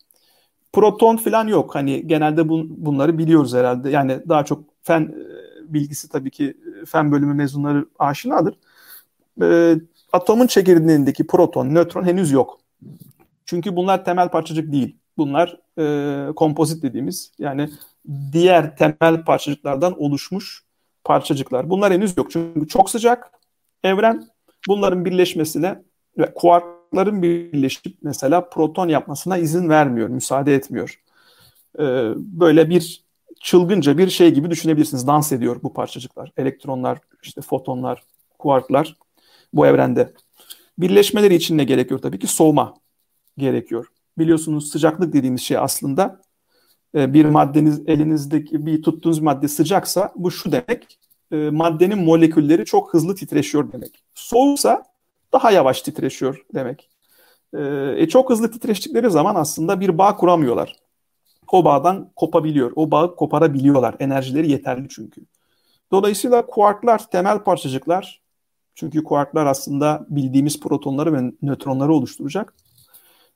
Proton 0.73 1.17
falan 1.17 1.47
yok. 1.49 1.75
Hani 1.75 2.07
genelde 2.07 2.49
bun, 2.49 2.75
bunları 2.77 3.19
biliyoruz 3.19 3.55
herhalde. 3.55 3.91
Yani 3.91 4.21
daha 4.29 4.45
çok 4.45 4.65
fen 4.83 5.01
e, 5.01 5.75
bilgisi 5.75 6.09
tabii 6.09 6.31
ki 6.31 6.57
e, 6.83 6.85
fen 6.87 7.13
bölümü 7.13 7.35
mezunları 7.35 7.87
aşinadır. 7.99 8.55
Ee, 9.43 9.77
atomun 10.13 10.47
çekirdeğindeki 10.47 11.27
proton, 11.27 11.75
nötron 11.75 12.05
henüz 12.05 12.31
yok. 12.31 12.59
Çünkü 13.53 13.77
bunlar 13.77 14.05
temel 14.05 14.29
parçacık 14.29 14.73
değil. 14.73 14.97
Bunlar 15.17 15.61
e, 15.79 16.35
kompozit 16.35 16.83
dediğimiz 16.83 17.33
yani 17.39 17.69
diğer 18.33 18.77
temel 18.77 19.25
parçacıklardan 19.25 20.03
oluşmuş 20.03 20.65
parçacıklar. 21.05 21.71
Bunlar 21.71 21.93
henüz 21.93 22.17
yok. 22.17 22.31
Çünkü 22.31 22.69
çok 22.69 22.91
sıcak 22.91 23.31
evren 23.85 24.29
bunların 24.69 25.05
birleşmesine 25.05 25.83
ve 26.19 26.35
kuarkların 26.35 27.23
birleşip 27.23 27.97
mesela 28.03 28.49
proton 28.49 28.89
yapmasına 28.89 29.39
izin 29.39 29.69
vermiyor, 29.69 30.09
müsaade 30.09 30.55
etmiyor. 30.55 31.01
E, 31.79 31.83
böyle 32.17 32.71
bir 32.71 33.05
çılgınca 33.41 33.99
bir 33.99 34.11
şey 34.11 34.31
gibi 34.35 34.51
düşünebilirsiniz. 34.51 35.07
Dans 35.07 35.33
ediyor 35.33 35.57
bu 35.63 35.73
parçacıklar. 35.73 36.33
Elektronlar, 36.37 36.99
işte 37.23 37.41
fotonlar, 37.41 38.03
kuarklar 38.39 38.97
bu 39.53 39.67
evrende. 39.67 40.13
Birleşmeleri 40.79 41.35
için 41.35 41.59
ne 41.59 41.65
gerekiyor 41.65 42.01
tabii 42.01 42.19
ki? 42.19 42.27
Soğuma 42.27 42.83
gerekiyor. 43.39 43.87
Biliyorsunuz 44.19 44.71
sıcaklık 44.71 45.13
dediğimiz 45.13 45.41
şey 45.41 45.59
aslında 45.59 46.21
e, 46.95 47.15
bir 47.15 47.25
maddeniz 47.25 47.83
elinizdeki 47.87 48.67
bir 48.67 48.83
tuttuğunuz 48.83 49.19
madde 49.19 49.49
sıcaksa 49.49 50.13
bu 50.17 50.31
şu 50.31 50.53
demek 50.53 50.99
e, 51.33 51.51
maddenin 51.51 52.05
molekülleri 52.05 52.65
çok 52.65 52.95
hızlı 52.95 53.15
titreşiyor 53.15 53.73
demek. 53.73 54.03
Soğuksa 54.15 54.83
daha 55.33 55.51
yavaş 55.51 55.83
titreşiyor 55.83 56.45
demek. 56.55 56.91
E, 57.55 57.61
e, 57.97 58.09
çok 58.09 58.31
hızlı 58.31 58.51
titreştikleri 58.51 59.11
zaman 59.11 59.35
aslında 59.35 59.81
bir 59.81 59.99
bağ 59.99 60.17
kuramıyorlar. 60.17 60.77
O 61.53 61.65
bağdan 61.65 62.11
kopabiliyor. 62.17 62.73
O 62.77 62.91
bağı 62.91 63.17
koparabiliyorlar. 63.17 63.97
Enerjileri 63.99 64.51
yeterli 64.51 64.89
çünkü. 64.89 65.21
Dolayısıyla 65.91 66.47
kuarklar 66.47 67.11
temel 67.11 67.39
parçacıklar. 67.39 68.23
Çünkü 68.75 69.05
kuarklar 69.05 69.47
aslında 69.47 70.07
bildiğimiz 70.09 70.61
protonları 70.61 71.13
ve 71.13 71.33
nötronları 71.43 71.93
oluşturacak. 71.93 72.55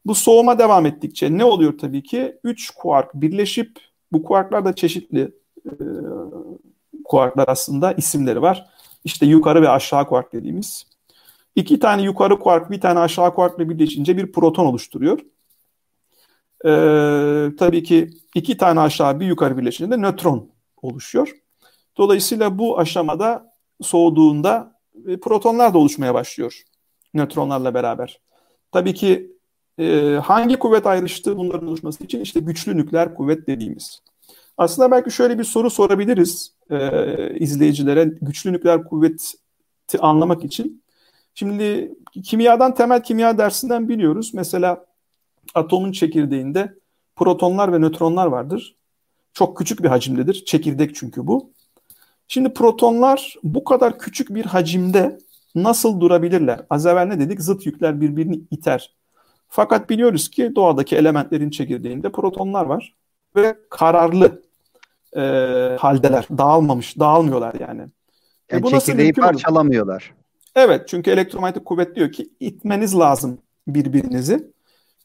Bu 0.06 0.14
soğuma 0.14 0.58
devam 0.58 0.86
ettikçe 0.86 1.38
ne 1.38 1.44
oluyor 1.44 1.78
tabii 1.78 2.02
ki? 2.02 2.38
Üç 2.44 2.70
kuark 2.70 3.14
birleşip 3.14 3.78
bu 4.12 4.22
kuarklar 4.22 4.64
da 4.64 4.74
çeşitli 4.74 5.32
e, 5.66 5.74
kuarklar 7.04 7.48
aslında 7.48 7.92
isimleri 7.92 8.42
var. 8.42 8.66
İşte 9.04 9.26
yukarı 9.26 9.62
ve 9.62 9.68
aşağı 9.68 10.06
kuark 10.06 10.32
dediğimiz. 10.32 10.86
İki 11.56 11.78
tane 11.78 12.02
yukarı 12.02 12.38
kuark, 12.38 12.70
bir 12.70 12.80
tane 12.80 12.98
aşağı 12.98 13.34
kuarkla 13.34 13.68
birleşince 13.68 14.16
bir 14.16 14.32
proton 14.32 14.66
oluşturuyor. 14.66 15.20
Ee, 16.64 17.56
tabii 17.58 17.82
ki 17.82 18.10
iki 18.34 18.56
tane 18.56 18.80
aşağı 18.80 19.20
bir 19.20 19.26
yukarı 19.26 19.58
birleşince 19.58 19.90
de 19.90 19.96
nötron 19.96 20.50
oluşuyor. 20.82 21.32
Dolayısıyla 21.96 22.58
bu 22.58 22.78
aşamada 22.78 23.52
soğuduğunda 23.82 24.78
e, 25.08 25.20
protonlar 25.20 25.74
da 25.74 25.78
oluşmaya 25.78 26.14
başlıyor 26.14 26.62
nötronlarla 27.14 27.74
beraber. 27.74 28.20
Tabii 28.72 28.94
ki 28.94 29.35
e, 29.78 30.14
hangi 30.24 30.56
kuvvet 30.56 30.86
ayrıştı 30.86 31.36
bunların 31.36 31.68
oluşması 31.68 32.04
için? 32.04 32.20
işte 32.20 32.40
güçlü 32.40 32.76
nükleer 32.76 33.14
kuvvet 33.14 33.46
dediğimiz. 33.46 34.02
Aslında 34.58 34.90
belki 34.90 35.10
şöyle 35.10 35.38
bir 35.38 35.44
soru 35.44 35.70
sorabiliriz 35.70 36.52
e, 36.70 37.38
izleyicilere 37.38 38.04
güçlü 38.04 38.52
nükleer 38.52 38.84
kuvveti 38.84 39.98
anlamak 40.00 40.44
için. 40.44 40.82
Şimdi 41.34 41.94
kimyadan 42.24 42.74
temel 42.74 43.02
kimya 43.02 43.38
dersinden 43.38 43.88
biliyoruz. 43.88 44.30
Mesela 44.34 44.86
atomun 45.54 45.92
çekirdeğinde 45.92 46.74
protonlar 47.16 47.72
ve 47.72 47.78
nötronlar 47.78 48.26
vardır. 48.26 48.76
Çok 49.32 49.58
küçük 49.58 49.82
bir 49.82 49.88
hacimdedir. 49.88 50.44
Çekirdek 50.44 50.94
çünkü 50.94 51.26
bu. 51.26 51.50
Şimdi 52.28 52.54
protonlar 52.54 53.36
bu 53.42 53.64
kadar 53.64 53.98
küçük 53.98 54.34
bir 54.34 54.44
hacimde 54.44 55.18
nasıl 55.54 56.00
durabilirler? 56.00 56.66
Az 56.70 56.86
evvel 56.86 57.06
ne 57.06 57.20
dedik? 57.20 57.40
Zıt 57.40 57.66
yükler 57.66 58.00
birbirini 58.00 58.40
iter. 58.50 58.94
Fakat 59.48 59.90
biliyoruz 59.90 60.30
ki 60.30 60.52
doğadaki 60.54 60.96
elementlerin 60.96 61.50
çekirdeğinde 61.50 62.12
protonlar 62.12 62.64
var 62.64 62.94
ve 63.36 63.56
kararlı 63.70 64.42
e, 65.16 65.20
haldeler. 65.80 66.26
Dağılmamış, 66.38 66.98
dağılmıyorlar 66.98 67.54
yani. 67.60 67.82
E, 67.82 67.86
yani 68.50 68.62
bu 68.62 68.70
çekirdeği 68.70 69.12
parçalamıyorlar. 69.12 69.94
Olur? 69.94 70.14
Evet 70.56 70.88
çünkü 70.88 71.10
elektromanyetik 71.10 71.64
kuvvet 71.64 71.96
diyor 71.96 72.12
ki 72.12 72.28
itmeniz 72.40 72.98
lazım 72.98 73.38
birbirinizi. 73.68 74.52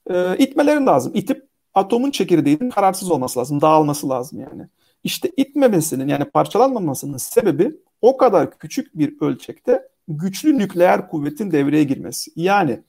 E, 0.09 0.37
itmeleri 0.37 0.85
lazım. 0.85 1.11
İtip 1.15 1.47
atomun 1.73 2.11
çekirdeğinin 2.11 2.69
kararsız 2.69 3.11
olması 3.11 3.39
lazım, 3.39 3.61
dağılması 3.61 4.09
lazım 4.09 4.39
yani. 4.39 4.67
İşte 5.03 5.31
itmemesinin 5.37 6.07
yani 6.07 6.25
parçalanmamasının 6.25 7.17
sebebi 7.17 7.71
o 8.01 8.17
kadar 8.17 8.57
küçük 8.57 8.97
bir 8.97 9.21
ölçekte 9.21 9.87
güçlü 10.07 10.57
nükleer 10.57 11.09
kuvvetin 11.09 11.51
devreye 11.51 11.83
girmesi. 11.83 12.31
Yani 12.35 12.83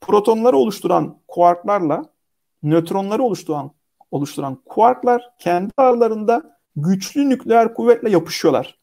protonları 0.00 0.56
oluşturan 0.56 1.18
kuarklarla 1.28 2.02
nötronları 2.62 3.22
oluşturan 3.22 3.70
oluşturan 4.10 4.62
kuarklar 4.66 5.30
kendi 5.38 5.72
aralarında 5.76 6.58
güçlü 6.76 7.28
nükleer 7.28 7.74
kuvvetle 7.74 8.10
yapışıyorlar. 8.10 8.78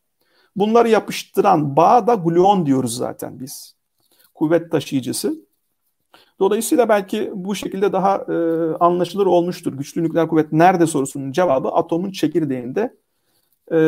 Bunları 0.56 0.90
yapıştıran 0.90 1.76
bağ 1.76 2.08
da 2.08 2.14
gluon 2.14 2.66
diyoruz 2.66 2.98
zaten 2.98 3.40
biz. 3.40 3.76
Kuvvet 4.36 4.72
taşıyıcısı. 4.72 5.36
Dolayısıyla 6.40 6.90
belki 6.90 7.32
bu 7.36 7.56
şekilde 7.56 7.94
daha 7.94 8.16
e, 8.16 8.34
anlaşılır 8.80 9.26
olmuştur. 9.26 9.74
Güçlü 9.74 10.04
nükleer 10.04 10.28
kuvvet 10.28 10.52
nerede 10.52 10.88
sorusunun 10.88 11.32
cevabı 11.32 11.68
atomun 11.70 12.12
çekirdeğinde 12.12 12.98
e, 13.72 13.80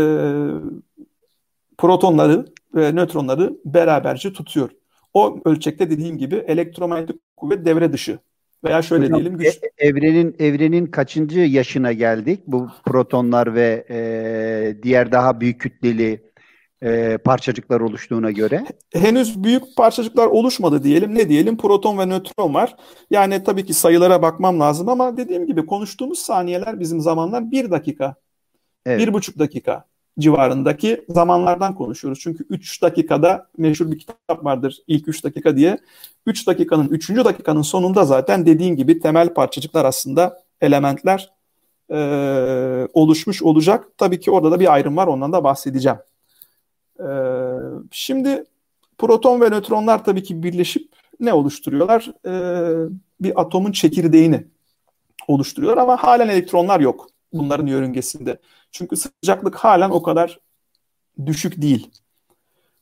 protonları 1.78 2.46
ve 2.76 2.96
nötronları 2.96 3.58
beraberce 3.66 4.34
tutuyor. 4.34 4.70
O 5.16 5.40
ölçekte 5.46 5.90
dediğim 5.90 6.18
gibi 6.18 6.36
elektromanyetik 6.36 7.16
kuvvet 7.38 7.66
devre 7.66 7.94
dışı 7.94 8.20
veya 8.64 8.82
şöyle 8.82 9.06
Hocam, 9.06 9.20
diyelim 9.20 9.38
güç. 9.38 9.48
E, 9.48 9.88
evrenin 9.88 10.36
evrenin 10.40 10.86
kaçıncı 10.86 11.40
yaşına 11.40 11.94
geldik? 11.94 12.40
Bu 12.48 12.70
protonlar 12.86 13.56
ve 13.56 13.86
e, 13.90 14.84
diğer 14.84 15.12
daha 15.12 15.42
büyük 15.42 15.62
kütleli 15.62 16.24
e, 16.84 17.18
parçacıklar 17.18 17.80
oluştuğuna 17.80 18.32
göre. 18.32 18.66
Henüz 18.94 19.44
büyük 19.44 19.64
parçacıklar 19.78 20.28
oluşmadı 20.28 20.84
diyelim. 20.84 21.16
Ne 21.16 21.30
diyelim? 21.30 21.58
Proton 21.58 21.98
ve 21.98 22.06
nötron 22.06 22.54
var. 22.54 22.76
Yani 23.12 23.44
tabii 23.44 23.66
ki 23.66 23.74
sayılara 23.74 24.22
bakmam 24.22 24.60
lazım 24.60 24.90
ama 24.90 25.18
dediğim 25.18 25.48
gibi 25.48 25.66
konuştuğumuz 25.66 26.20
saniyeler 26.20 26.80
bizim 26.80 27.02
zamanlar 27.02 27.52
bir 27.52 27.72
dakika. 27.72 28.16
Evet. 28.86 29.00
Bir 29.00 29.14
buçuk 29.14 29.40
dakika 29.40 29.86
civarındaki 30.20 31.06
zamanlardan 31.10 31.76
konuşuyoruz. 31.76 32.20
Çünkü 32.22 32.46
3 32.50 32.82
dakikada 32.82 33.48
meşhur 33.58 33.92
bir 33.92 34.00
kitap 34.00 34.46
vardır 34.46 34.78
ilk 34.88 35.08
3 35.08 35.24
dakika 35.24 35.58
diye. 35.58 35.78
3 36.26 36.48
dakikanın 36.48 36.88
3. 36.88 37.10
dakikanın 37.10 37.62
sonunda 37.62 38.06
zaten 38.06 38.46
dediğin 38.46 38.76
gibi 38.76 39.00
temel 39.00 39.34
parçacıklar 39.34 39.86
aslında 39.86 40.42
elementler 40.62 41.34
e, 41.92 41.98
oluşmuş 42.94 43.44
olacak. 43.44 43.88
Tabii 43.98 44.20
ki 44.20 44.32
orada 44.32 44.52
da 44.52 44.60
bir 44.60 44.74
ayrım 44.74 44.98
var 44.98 45.08
ondan 45.08 45.34
da 45.34 45.44
bahsedeceğim. 45.44 45.98
E, 47.00 47.08
şimdi 47.92 48.44
proton 48.98 49.42
ve 49.42 49.50
nötronlar 49.50 50.06
tabii 50.06 50.24
ki 50.24 50.44
birleşip 50.44 50.92
ne 51.20 51.34
oluşturuyorlar? 51.34 52.12
E, 52.26 52.34
bir 53.22 53.42
atomun 53.42 53.72
çekirdeğini 53.72 54.48
oluşturuyorlar 55.28 55.84
ama 55.84 55.98
halen 55.98 56.28
elektronlar 56.28 56.80
yok 56.80 57.15
bunların 57.36 57.68
yörüngesinde. 57.68 58.40
Çünkü 58.72 58.96
sıcaklık 58.96 59.56
halen 59.56 59.90
o 59.90 60.04
kadar 60.04 60.40
düşük 61.26 61.62
değil. 61.62 61.92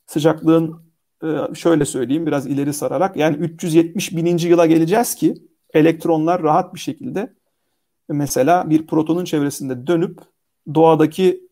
Sıcaklığın 0.06 0.82
e, 1.24 1.54
şöyle 1.54 1.84
söyleyeyim 1.84 2.26
biraz 2.26 2.46
ileri 2.46 2.72
sararak 2.72 3.16
yani 3.16 3.36
370 3.36 4.16
bininci 4.16 4.48
yıla 4.48 4.66
geleceğiz 4.66 5.14
ki 5.14 5.34
elektronlar 5.74 6.42
rahat 6.42 6.74
bir 6.74 6.80
şekilde 6.80 7.34
mesela 8.08 8.70
bir 8.70 8.86
protonun 8.86 9.24
çevresinde 9.24 9.86
dönüp 9.86 10.20
doğadaki 10.74 11.48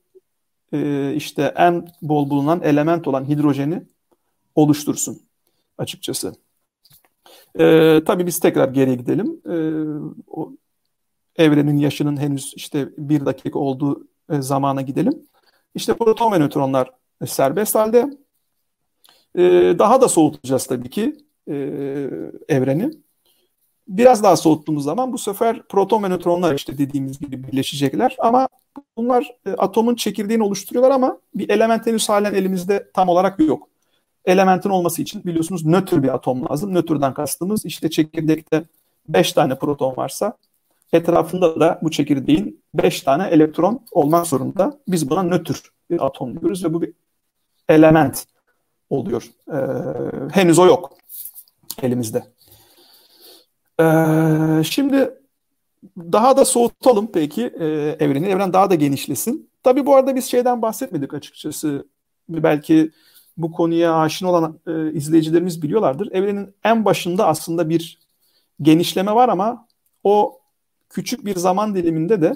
e, 0.73 1.13
işte 1.17 1.53
en 1.57 1.89
bol 2.03 2.31
bulunan 2.31 2.63
element 2.63 3.09
olan 3.09 3.29
hidrojeni 3.29 3.83
oluştursun 4.55 5.21
açıkçası. 5.79 6.35
E, 7.59 8.01
tabii 8.07 8.27
biz 8.27 8.41
tekrar 8.41 8.69
geriye 8.69 8.97
gidelim. 8.97 9.41
E, 9.47 9.55
o 10.27 10.53
evrenin 11.37 11.79
yaşının 11.79 12.17
henüz 12.17 12.53
işte 12.57 12.89
bir 12.99 13.27
dakika 13.27 13.59
olduğu 13.59 14.07
e, 14.31 14.43
zamana 14.43 14.83
gidelim. 14.83 15.23
İşte 15.75 15.95
proton 15.95 16.33
ve 16.33 16.39
nötronlar 16.39 16.91
serbest 17.27 17.75
halde. 17.75 18.11
E, 19.35 19.43
daha 19.79 20.01
da 20.01 20.09
soğutacağız 20.09 20.67
tabii 20.67 20.91
ki 20.91 21.17
e, 21.49 21.55
evreni. 22.49 22.91
Biraz 23.89 24.23
daha 24.23 24.37
soğuttuğumuz 24.37 24.85
zaman 24.85 25.13
bu 25.13 25.19
sefer 25.19 25.63
proton 25.63 26.03
ve 26.03 26.09
nötronlar 26.09 26.55
işte 26.55 26.79
dediğimiz 26.79 27.19
gibi 27.19 27.43
birleşecekler 27.45 28.17
ama 28.19 28.49
bunlar 28.97 29.37
e, 29.47 29.51
atomun 29.51 29.95
çekirdeğini 29.95 30.43
oluşturuyorlar 30.43 30.91
ama 30.91 31.19
bir 31.35 31.49
element 31.49 31.87
henüz 31.87 32.09
halen 32.09 32.35
elimizde 32.35 32.91
tam 32.95 33.09
olarak 33.09 33.41
yok. 33.41 33.69
Elementin 34.25 34.71
olması 34.71 35.03
için 35.03 35.25
biliyorsunuz 35.25 35.67
nötr 35.67 36.03
bir 36.03 36.15
atom 36.15 36.49
lazım. 36.51 36.75
Nötrden 36.75 37.15
kastımız 37.15 37.67
işte 37.67 37.91
çekirdekte 37.91 38.65
5 39.09 39.33
tane 39.33 39.59
proton 39.59 39.97
varsa 39.97 40.37
etrafında 40.93 41.61
da 41.61 41.79
bu 41.83 41.91
çekirdeğin 41.91 42.63
5 42.75 43.01
tane 43.01 43.29
elektron 43.29 43.81
olmak 43.91 44.27
zorunda. 44.27 44.79
Biz 44.89 45.11
buna 45.11 45.23
nötr 45.23 45.73
bir 45.91 46.07
atom 46.07 46.41
diyoruz 46.41 46.65
ve 46.65 46.75
bu 46.75 46.83
bir 46.83 46.93
element 47.69 48.27
oluyor. 48.91 49.25
Ee, 49.53 49.57
henüz 50.33 50.59
o 50.59 50.67
yok 50.67 50.97
elimizde. 51.83 52.25
Ee, 53.81 54.65
şimdi 54.65 55.15
daha 55.97 56.37
da 56.37 56.45
soğutalım 56.45 57.13
peki 57.13 57.43
e, 57.43 57.67
evreni. 58.01 58.27
Evren 58.27 58.53
daha 58.53 58.71
da 58.71 58.75
genişlesin. 58.75 59.51
Tabii 59.63 59.87
bu 59.87 59.97
arada 59.97 60.17
biz 60.17 60.25
şeyden 60.25 60.63
bahsetmedik 60.63 61.15
açıkçası. 61.15 61.87
Belki 62.29 62.91
bu 63.37 63.53
konuya 63.53 63.95
aşina 63.95 64.31
olan 64.31 64.61
e, 64.67 64.93
izleyicilerimiz 64.93 65.63
biliyorlardır. 65.63 66.13
Evrenin 66.13 66.55
en 66.65 66.85
başında 66.85 67.27
aslında 67.27 67.69
bir 67.69 67.99
genişleme 68.63 69.15
var 69.15 69.29
ama 69.29 69.67
o 70.05 70.42
küçük 70.93 71.25
bir 71.25 71.37
zaman 71.37 71.75
diliminde 71.75 72.23
de 72.23 72.35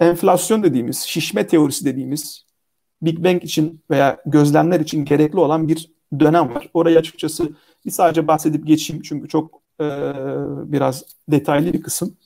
enflasyon 0.00 0.62
dediğimiz, 0.62 0.98
şişme 0.98 1.46
teorisi 1.46 1.84
dediğimiz 1.84 2.44
Big 3.02 3.24
Bang 3.24 3.44
için 3.44 3.80
veya 3.90 4.18
gözlemler 4.26 4.80
için 4.80 5.04
gerekli 5.04 5.38
olan 5.38 5.68
bir 5.68 5.90
dönem 6.20 6.54
var. 6.54 6.68
Orayı 6.74 6.98
açıkçası 6.98 7.48
bir 7.86 7.90
sadece 7.90 8.26
bahsedip 8.28 8.66
geçeyim 8.66 9.02
çünkü 9.02 9.28
çok 9.28 9.62
e, 9.80 9.86
biraz 10.72 11.04
detaylı 11.28 11.72
bir 11.72 11.82
kısım. 11.82 12.16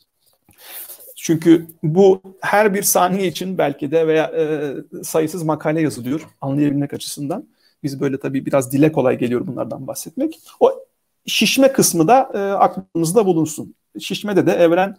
Çünkü 1.17 1.67
bu 1.83 2.23
her 2.41 2.75
bir 2.75 2.83
saniye 2.83 3.27
için 3.27 3.59
belki 3.59 3.91
de 3.91 4.07
veya 4.07 4.25
e, 4.25 4.75
sayısız 5.03 5.43
makale 5.43 5.81
yazılıyor 5.81 6.29
anlayabilmek 6.41 6.95
açısından. 6.95 7.49
Biz 7.83 8.01
böyle 8.01 8.21
tabii 8.21 8.47
biraz 8.47 8.73
dile 8.73 8.93
kolay 8.93 9.19
geliyor 9.19 9.47
bunlardan 9.47 9.87
bahsetmek. 9.87 10.41
O 10.61 10.71
şişme 11.27 11.73
kısmı 11.73 12.09
da 12.09 12.31
e, 12.35 12.39
aklımızda 12.39 13.27
bulunsun. 13.27 13.75
Şişmede 14.01 14.47
de 14.47 14.53
evren 14.53 14.97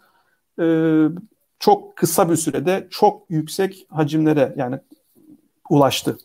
çok 1.59 1.95
kısa 1.95 2.29
bir 2.29 2.35
sürede 2.35 2.87
çok 2.89 3.29
yüksek 3.29 3.85
hacimlere 3.89 4.53
yani 4.57 4.79
ulaştı 5.69 6.17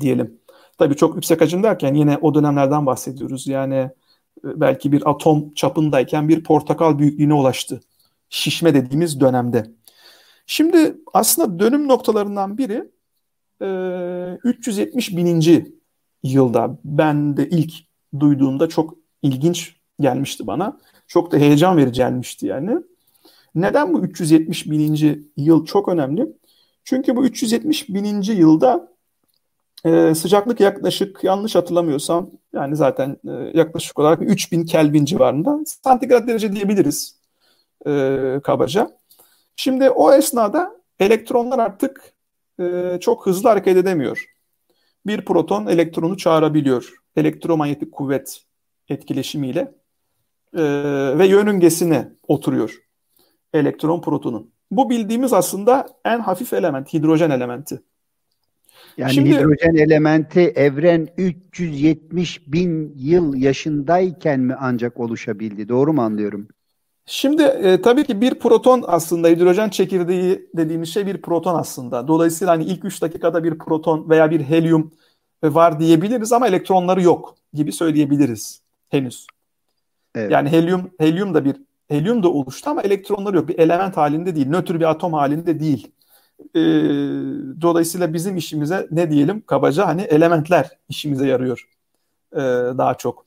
diyelim. 0.00 0.38
Tabii 0.78 0.96
çok 0.96 1.14
yüksek 1.14 1.40
hacim 1.40 1.62
derken 1.62 1.94
yine 1.94 2.16
o 2.16 2.34
dönemlerden 2.34 2.86
bahsediyoruz. 2.86 3.46
Yani 3.46 3.74
e, 3.74 3.90
belki 4.44 4.92
bir 4.92 5.10
atom 5.10 5.54
çapındayken 5.54 6.28
bir 6.28 6.44
portakal 6.44 6.98
büyüklüğüne 6.98 7.34
ulaştı. 7.34 7.80
Şişme 8.30 8.74
dediğimiz 8.74 9.20
dönemde. 9.20 9.66
Şimdi 10.46 10.96
aslında 11.14 11.58
dönüm 11.58 11.88
noktalarından 11.88 12.58
biri 12.58 12.90
370 14.44 15.12
e, 15.12 15.16
bininci 15.16 15.74
yılda 16.22 16.78
ben 16.84 17.36
de 17.36 17.48
ilk 17.48 17.72
duyduğumda 18.20 18.68
çok 18.68 18.94
ilginç 19.22 19.76
gelmişti 20.00 20.46
bana. 20.46 20.80
Çok 21.06 21.32
da 21.32 21.36
heyecan 21.36 21.76
verici 21.76 21.96
gelmişti 21.96 22.46
yani. 22.46 22.82
Neden 23.56 23.94
bu 23.94 24.00
370 24.00 24.70
bininci 24.70 25.22
yıl 25.36 25.64
çok 25.64 25.88
önemli? 25.88 26.26
Çünkü 26.84 27.16
bu 27.16 27.26
370 27.26 27.88
bininci 27.88 28.32
yılda 28.32 28.92
e, 29.84 30.14
sıcaklık 30.14 30.60
yaklaşık 30.60 31.24
yanlış 31.24 31.54
hatırlamıyorsam 31.54 32.30
yani 32.52 32.76
zaten 32.76 33.16
e, 33.28 33.58
yaklaşık 33.58 33.98
olarak 33.98 34.22
3000 34.22 34.64
Kelvin 34.64 35.04
civarında 35.04 35.58
santigrat 35.66 36.28
derece 36.28 36.52
diyebiliriz 36.52 37.20
e, 37.86 38.40
kabaca. 38.44 38.90
Şimdi 39.56 39.90
o 39.90 40.12
esnada 40.12 40.76
elektronlar 41.00 41.58
artık 41.58 42.12
e, 42.60 42.98
çok 43.00 43.26
hızlı 43.26 43.48
hareket 43.48 43.76
edemiyor. 43.76 44.24
Bir 45.06 45.24
proton 45.24 45.66
elektronu 45.66 46.16
çağırabiliyor. 46.16 46.94
Elektromanyetik 47.16 47.92
kuvvet 47.92 48.42
etkileşimiyle 48.88 49.74
e, 50.56 50.62
ve 51.18 51.26
yörüngesine 51.26 52.12
oturuyor 52.28 52.85
elektron 53.56 54.00
protonun. 54.00 54.50
Bu 54.70 54.90
bildiğimiz 54.90 55.32
aslında 55.32 55.86
en 56.04 56.20
hafif 56.20 56.52
element, 56.52 56.94
hidrojen 56.94 57.30
elementi. 57.30 57.80
Yani 58.96 59.12
Şimdi, 59.12 59.30
hidrojen 59.30 59.74
elementi 59.74 60.40
evren 60.40 61.08
370 61.16 62.52
bin 62.52 62.92
yıl 62.96 63.34
yaşındayken 63.34 64.40
mi 64.40 64.54
ancak 64.60 65.00
oluşabildi? 65.00 65.68
Doğru 65.68 65.92
mu 65.92 66.02
anlıyorum? 66.02 66.48
Şimdi 67.06 67.42
e, 67.42 67.82
tabii 67.82 68.04
ki 68.04 68.20
bir 68.20 68.34
proton 68.34 68.84
aslında 68.86 69.28
hidrojen 69.28 69.68
çekirdeği 69.68 70.48
dediğimiz 70.56 70.94
şey 70.94 71.06
bir 71.06 71.22
proton 71.22 71.54
aslında. 71.54 72.08
Dolayısıyla 72.08 72.52
hani 72.52 72.64
ilk 72.64 72.84
3 72.84 73.02
dakikada 73.02 73.44
bir 73.44 73.58
proton 73.58 74.10
veya 74.10 74.30
bir 74.30 74.40
helyum 74.40 74.92
var 75.44 75.80
diyebiliriz 75.80 76.32
ama 76.32 76.48
elektronları 76.48 77.02
yok 77.02 77.34
gibi 77.54 77.72
söyleyebiliriz 77.72 78.60
henüz. 78.88 79.26
Evet. 80.14 80.30
Yani 80.30 80.48
helyum 80.48 80.90
helyum 80.98 81.34
da 81.34 81.44
bir 81.44 81.56
helyum 81.88 82.22
da 82.22 82.28
oluştu 82.28 82.70
ama 82.70 82.82
elektronları 82.82 83.36
yok. 83.36 83.48
Bir 83.48 83.58
element 83.58 83.96
halinde 83.96 84.36
değil, 84.36 84.48
nötr 84.48 84.74
bir 84.80 84.90
atom 84.90 85.12
halinde 85.12 85.60
değil. 85.60 85.92
E, 86.54 86.60
dolayısıyla 87.60 88.14
bizim 88.14 88.36
işimize 88.36 88.88
ne 88.90 89.10
diyelim 89.10 89.42
kabaca 89.46 89.86
hani 89.86 90.02
elementler 90.02 90.70
işimize 90.88 91.26
yarıyor 91.26 91.68
e, 92.32 92.38
daha 92.78 92.94
çok. 92.94 93.24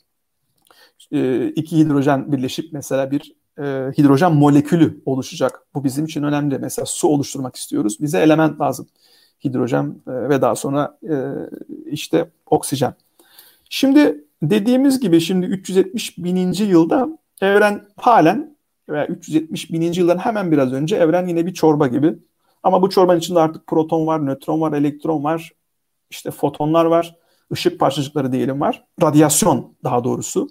E, 1.12 1.48
iki 1.48 1.78
hidrojen 1.78 2.32
birleşip 2.32 2.74
mesela 2.74 3.12
bir 3.12 3.36
e, 3.58 3.64
hidrojen 3.98 4.36
molekülü 4.36 5.02
oluşacak. 5.06 5.62
Bu 5.76 5.84
bizim 5.84 6.06
için 6.06 6.24
önemli. 6.24 6.60
Mesela 6.60 6.86
su 6.86 7.08
oluşturmak 7.08 7.56
istiyoruz. 7.56 7.98
Bize 8.02 8.20
element 8.20 8.62
lazım. 8.62 8.88
Hidrojen 9.46 9.96
e, 10.08 10.30
ve 10.30 10.42
daha 10.42 10.56
sonra 10.56 10.98
e, 11.10 11.16
işte 11.86 12.30
oksijen. 12.46 12.94
Şimdi 13.70 14.24
dediğimiz 14.44 15.00
gibi 15.00 15.22
şimdi 15.22 15.46
370 15.46 16.18
bininci 16.18 16.64
yılda 16.64 17.20
evren 17.42 17.88
halen 17.98 18.58
veya 18.90 19.08
370 19.08 19.72
bininci 19.72 20.02
yıldan 20.02 20.18
hemen 20.18 20.52
biraz 20.52 20.74
önce 20.74 20.96
evren 20.96 21.28
yine 21.28 21.46
bir 21.46 21.54
çorba 21.54 21.88
gibi 21.88 22.16
ama 22.64 22.82
bu 22.82 22.90
çorbanın 22.90 23.20
içinde 23.20 23.40
artık 23.40 23.68
proton 23.68 24.08
var, 24.08 24.26
nötron 24.26 24.62
var, 24.62 24.74
elektron 24.74 25.24
var, 25.24 25.52
işte 26.10 26.32
fotonlar 26.32 26.86
var, 26.86 27.16
ışık 27.54 27.80
parçacıkları 27.80 28.32
diyelim 28.32 28.62
var. 28.62 28.86
Radyasyon 29.02 29.76
daha 29.84 30.04
doğrusu 30.04 30.48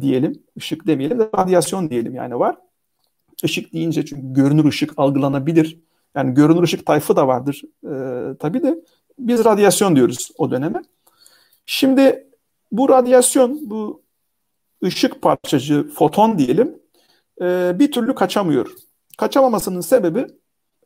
diyelim. 0.00 0.42
Işık 0.56 0.86
demeyelim 0.86 1.18
de 1.18 1.30
radyasyon 1.38 1.90
diyelim 1.90 2.14
yani 2.14 2.38
var. 2.38 2.56
Işık 3.42 3.72
deyince 3.72 4.04
çünkü 4.04 4.32
görünür 4.32 4.64
ışık 4.64 4.92
algılanabilir. 4.96 5.80
Yani 6.14 6.34
görünür 6.34 6.62
ışık 6.62 6.86
tayfı 6.86 7.16
da 7.16 7.28
vardır 7.28 7.62
e, 7.84 7.92
tabii 8.38 8.62
de 8.62 8.80
biz 9.18 9.44
radyasyon 9.44 9.96
diyoruz 9.96 10.30
o 10.38 10.50
döneme. 10.50 10.82
Şimdi 11.66 12.26
bu 12.72 12.88
radyasyon, 12.88 13.70
bu 13.70 14.02
ışık 14.84 15.22
parçacığı, 15.22 15.88
foton 15.94 16.38
diyelim 16.38 16.82
e, 17.40 17.78
bir 17.78 17.92
türlü 17.92 18.14
kaçamıyor. 18.14 18.70
Kaçamamasının 19.18 19.80
sebebi 19.80 20.26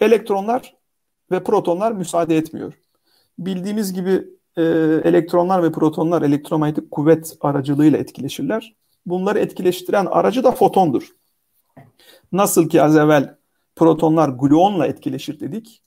elektronlar 0.00 0.76
ve 1.30 1.44
protonlar 1.44 1.92
müsaade 1.92 2.36
etmiyor. 2.36 2.74
Bildiğimiz 3.38 3.92
gibi 3.92 4.24
e, 4.56 4.62
elektronlar 5.04 5.62
ve 5.62 5.72
protonlar 5.72 6.22
elektromanyetik 6.22 6.90
kuvvet 6.90 7.36
aracılığıyla 7.40 7.98
etkileşirler. 7.98 8.74
Bunları 9.06 9.38
etkileştiren 9.38 10.06
aracı 10.06 10.44
da 10.44 10.52
fotondur. 10.52 11.08
Nasıl 12.32 12.68
ki 12.68 12.82
az 12.82 12.96
evvel 12.96 13.36
protonlar 13.76 14.28
gluonla 14.28 14.86
etkileşir 14.86 15.40
dedik. 15.40 15.82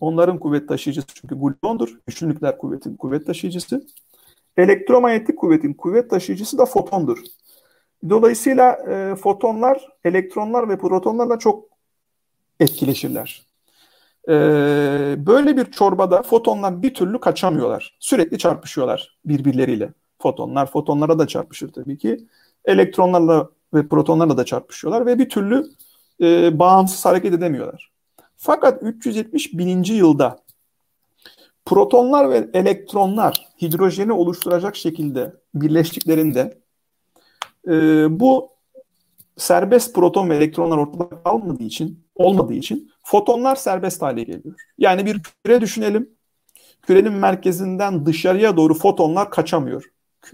Onların 0.00 0.38
kuvvet 0.38 0.68
taşıyıcısı 0.68 1.06
çünkü 1.14 1.34
gluondur. 1.38 1.98
Güçlü 2.06 2.28
nükleer 2.28 2.58
kuvvetin 2.58 2.96
kuvvet 2.96 3.26
taşıyıcısı. 3.26 3.86
Elektromanyetik 4.60 5.38
kuvvetin 5.38 5.74
kuvvet 5.74 6.10
taşıyıcısı 6.10 6.58
da 6.58 6.66
fotondur. 6.66 7.18
Dolayısıyla 8.08 8.72
e, 8.72 9.14
fotonlar, 9.14 9.88
elektronlar 10.04 10.68
ve 10.68 10.78
protonlarla 10.78 11.38
çok 11.38 11.64
etkileşirler. 12.60 13.46
E, 14.28 14.32
böyle 15.26 15.56
bir 15.56 15.64
çorbada 15.64 16.22
fotonlar 16.22 16.82
bir 16.82 16.94
türlü 16.94 17.20
kaçamıyorlar. 17.20 17.96
Sürekli 18.00 18.38
çarpışıyorlar 18.38 19.18
birbirleriyle. 19.24 19.92
Fotonlar 20.22 20.66
fotonlara 20.70 21.18
da 21.18 21.26
çarpışır 21.26 21.72
tabii 21.72 21.98
ki. 21.98 22.26
Elektronlarla 22.64 23.48
ve 23.74 23.88
protonlarla 23.88 24.36
da 24.36 24.44
çarpışıyorlar 24.44 25.06
ve 25.06 25.18
bir 25.18 25.28
türlü 25.28 25.66
e, 26.22 26.58
bağımsız 26.58 27.04
hareket 27.04 27.34
edemiyorlar. 27.34 27.90
Fakat 28.36 28.82
370 28.82 29.58
bininci 29.58 29.94
yılda 29.94 30.38
protonlar 31.70 32.30
ve 32.30 32.48
elektronlar 32.54 33.48
hidrojeni 33.62 34.12
oluşturacak 34.12 34.76
şekilde 34.76 35.34
birleştiklerinde 35.54 36.58
e, 37.68 37.72
bu 38.20 38.50
serbest 39.36 39.94
proton 39.94 40.30
ve 40.30 40.36
elektronlar 40.36 40.78
ortada 40.78 41.22
kalmadığı 41.22 41.62
için 41.62 42.04
olmadığı 42.14 42.54
için 42.54 42.90
fotonlar 43.04 43.56
serbest 43.56 44.02
hale 44.02 44.22
geliyor. 44.22 44.54
Yani 44.78 45.06
bir 45.06 45.20
küre 45.22 45.60
düşünelim. 45.60 46.10
Kürenin 46.82 47.12
merkezinden 47.12 48.06
dışarıya 48.06 48.56
doğru 48.56 48.74
fotonlar 48.74 49.30
kaçamıyor 49.30 49.84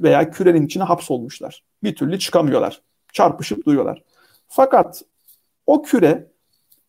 veya 0.00 0.30
kürenin 0.30 0.66
içine 0.66 0.82
hapsolmuşlar. 0.82 1.64
Bir 1.82 1.96
türlü 1.96 2.18
çıkamıyorlar. 2.18 2.82
Çarpışıp 3.12 3.66
duruyorlar. 3.66 4.02
Fakat 4.48 5.02
o 5.66 5.82
küre 5.82 6.26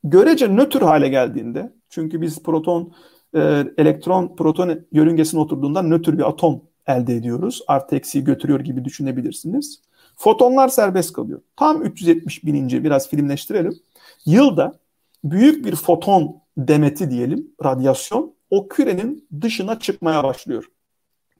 görece 0.03 0.47
nötr 0.47 0.81
hale 0.81 1.07
geldiğinde 1.07 1.73
çünkü 1.89 2.21
biz 2.21 2.43
proton 2.43 2.93
e, 3.37 3.65
elektron 3.77 4.35
proton 4.35 4.79
yörüngesine 4.91 5.39
oturduğunda 5.39 5.81
nötr 5.81 6.17
bir 6.17 6.29
atom 6.29 6.61
elde 6.87 7.15
ediyoruz. 7.15 7.61
Artı 7.67 7.95
eksiği 7.95 8.23
götürüyor 8.23 8.59
gibi 8.59 8.85
düşünebilirsiniz. 8.85 9.81
Fotonlar 10.17 10.67
serbest 10.67 11.13
kalıyor. 11.13 11.41
Tam 11.55 11.81
370 11.81 12.45
bininci 12.45 12.83
biraz 12.83 13.09
filmleştirelim. 13.09 13.79
Yılda 14.25 14.79
büyük 15.23 15.65
bir 15.65 15.75
foton 15.75 16.41
demeti 16.57 17.11
diyelim 17.11 17.51
radyasyon 17.63 18.33
o 18.49 18.67
kürenin 18.67 19.27
dışına 19.41 19.79
çıkmaya 19.79 20.23
başlıyor. 20.23 20.71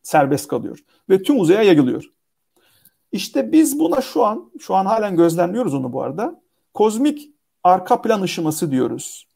Serbest 0.03 0.47
kalıyor 0.47 0.79
ve 1.09 1.23
tüm 1.23 1.39
uzaya 1.39 1.63
yayılıyor. 1.63 2.03
İşte 3.11 3.51
biz 3.51 3.79
buna 3.79 4.01
şu 4.01 4.25
an, 4.25 4.51
şu 4.59 4.75
an 4.75 4.85
halen 4.85 5.15
gözlemliyoruz 5.15 5.73
onu 5.73 5.93
bu 5.93 6.01
arada. 6.01 6.41
Kozmik 6.73 7.29
arka 7.63 8.01
plan 8.01 8.21
ışıması 8.21 8.71
diyoruz. 8.71 9.26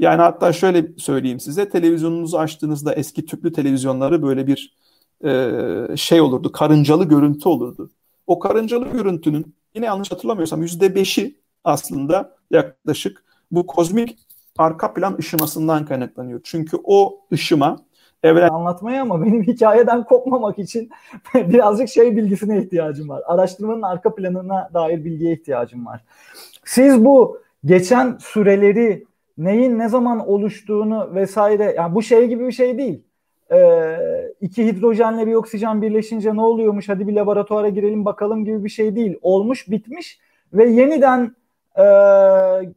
Yani 0.00 0.22
hatta 0.22 0.52
şöyle 0.52 0.98
söyleyeyim 0.98 1.40
size, 1.40 1.68
televizyonunuzu 1.68 2.38
açtığınızda 2.38 2.94
eski 2.94 3.26
tüplü 3.26 3.52
televizyonları 3.52 4.22
böyle 4.22 4.46
bir 4.46 4.76
e, 5.24 5.96
şey 5.96 6.20
olurdu, 6.20 6.52
karıncalı 6.52 7.04
görüntü 7.04 7.48
olurdu. 7.48 7.90
O 8.26 8.38
karıncalı 8.38 8.88
görüntünün 8.88 9.54
yine 9.74 9.86
yanlış 9.86 10.12
hatırlamıyorsam 10.12 10.62
yüzde 10.62 10.94
beşi 10.94 11.36
aslında 11.64 12.36
yaklaşık 12.50 13.24
bu 13.50 13.66
kozmik 13.66 14.18
arka 14.58 14.94
plan 14.94 15.16
ışımasından 15.18 15.86
kaynaklanıyor. 15.86 16.40
Çünkü 16.44 16.76
o 16.84 17.20
ışıma 17.32 17.76
evren... 18.22 18.48
Anlatmaya 18.48 19.02
ama 19.02 19.22
benim 19.22 19.42
hikayeden 19.46 20.04
kopmamak 20.04 20.58
için 20.58 20.90
birazcık 21.34 21.88
şey 21.88 22.16
bilgisine 22.16 22.62
ihtiyacım 22.62 23.08
var. 23.08 23.22
Araştırmanın 23.26 23.82
arka 23.82 24.14
planına 24.14 24.70
dair 24.74 25.04
bilgiye 25.04 25.32
ihtiyacım 25.32 25.86
var. 25.86 26.04
Siz 26.64 27.04
bu 27.04 27.38
geçen 27.64 28.18
süreleri 28.20 29.09
neyin 29.44 29.78
ne 29.78 29.88
zaman 29.88 30.28
oluştuğunu 30.28 31.14
vesaire 31.14 31.74
yani 31.76 31.94
bu 31.94 32.02
şey 32.02 32.28
gibi 32.28 32.46
bir 32.46 32.52
şey 32.52 32.78
değil. 32.78 33.02
Ee, 33.52 33.96
iki 34.40 34.66
hidrojenle 34.66 35.26
bir 35.26 35.34
oksijen 35.34 35.82
birleşince 35.82 36.34
ne 36.34 36.42
oluyormuş 36.42 36.88
hadi 36.88 37.08
bir 37.08 37.12
laboratuvara 37.12 37.68
girelim 37.68 38.04
bakalım 38.04 38.44
gibi 38.44 38.64
bir 38.64 38.68
şey 38.68 38.96
değil. 38.96 39.18
Olmuş 39.22 39.70
bitmiş 39.70 40.20
ve 40.52 40.70
yeniden 40.70 41.36
e, 41.76 41.84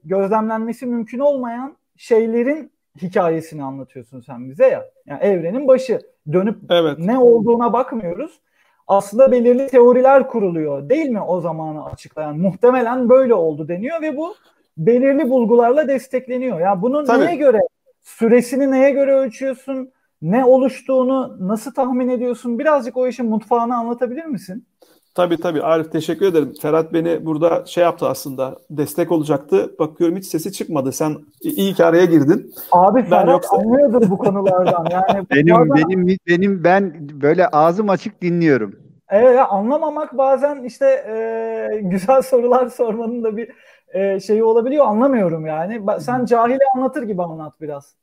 gözlemlenmesi 0.06 0.86
mümkün 0.86 1.20
olmayan 1.20 1.76
şeylerin 1.98 2.72
hikayesini 3.02 3.64
anlatıyorsun 3.64 4.22
sen 4.22 4.50
bize 4.50 4.68
ya. 4.68 4.86
Yani 5.06 5.24
evrenin 5.24 5.68
başı 5.68 6.02
dönüp 6.32 6.58
evet. 6.70 7.00
ne 7.00 7.18
olduğuna 7.18 7.74
bakmıyoruz. 7.74 8.40
Aslında 8.88 9.32
belirli 9.32 9.68
teoriler 9.68 10.28
kuruluyor 10.28 10.90
değil 10.90 11.10
mi 11.10 11.22
o 11.22 11.42
zamanı 11.42 11.86
açıklayan? 11.86 12.38
Muhtemelen 12.38 13.10
böyle 13.10 13.34
oldu 13.34 13.68
deniyor 13.68 14.02
ve 14.02 14.18
bu 14.18 14.36
belirli 14.78 15.30
bulgularla 15.30 15.88
destekleniyor. 15.88 16.60
Ya 16.60 16.66
yani 16.66 16.82
bunun 16.82 17.06
Tabii. 17.06 17.26
neye 17.26 17.36
göre 17.36 17.60
süresini 18.02 18.72
neye 18.72 18.92
göre 18.92 19.14
ölçüyorsun? 19.14 19.92
Ne 20.22 20.46
oluştuğunu 20.46 21.38
nasıl 21.40 21.74
tahmin 21.74 22.10
ediyorsun? 22.10 22.60
Birazcık 22.60 22.98
o 22.98 23.08
işin 23.08 23.26
mutfağını 23.26 23.78
anlatabilir 23.78 24.26
misin? 24.26 24.68
Tabii 25.16 25.38
tabii 25.38 25.62
Arif 25.62 25.92
teşekkür 25.92 26.26
ederim. 26.26 26.54
Ferhat 26.62 26.94
beni 26.94 27.26
burada 27.26 27.66
şey 27.66 27.84
yaptı 27.84 28.08
aslında 28.08 28.56
destek 28.70 29.12
olacaktı. 29.12 29.76
Bakıyorum 29.80 30.18
hiç 30.18 30.26
sesi 30.26 30.52
çıkmadı. 30.52 30.92
Sen 30.92 31.16
iyi 31.42 31.74
ki 31.74 31.86
araya 31.86 32.06
girdin. 32.06 32.52
Abi 32.72 33.00
ben 33.00 33.10
Ferhat 33.10 33.28
yoksa... 33.28 33.58
anlıyordur 33.58 34.10
bu 34.10 34.18
konulardan. 34.18 34.88
Yani 34.92 35.26
benim 35.36 35.70
bazen... 35.70 35.90
benim 35.90 36.18
benim 36.28 36.64
ben 36.64 37.10
böyle 37.22 37.48
ağzım 37.48 37.90
açık 37.90 38.22
dinliyorum. 38.22 38.76
Evet 39.10 39.40
anlamamak 39.50 40.18
bazen 40.18 40.64
işte 40.64 40.86
e, 40.86 41.80
güzel 41.82 42.22
sorular 42.22 42.68
sormanın 42.68 43.24
da 43.24 43.38
bir 43.38 43.50
e, 43.94 44.20
şeyi 44.20 44.44
olabiliyor. 44.44 44.86
Anlamıyorum 44.86 45.46
yani. 45.46 45.82
Sen 46.00 46.26
cahili 46.26 46.60
anlatır 46.76 47.04
gibi 47.04 47.24
anlat 47.24 47.54
biraz. 47.62 47.96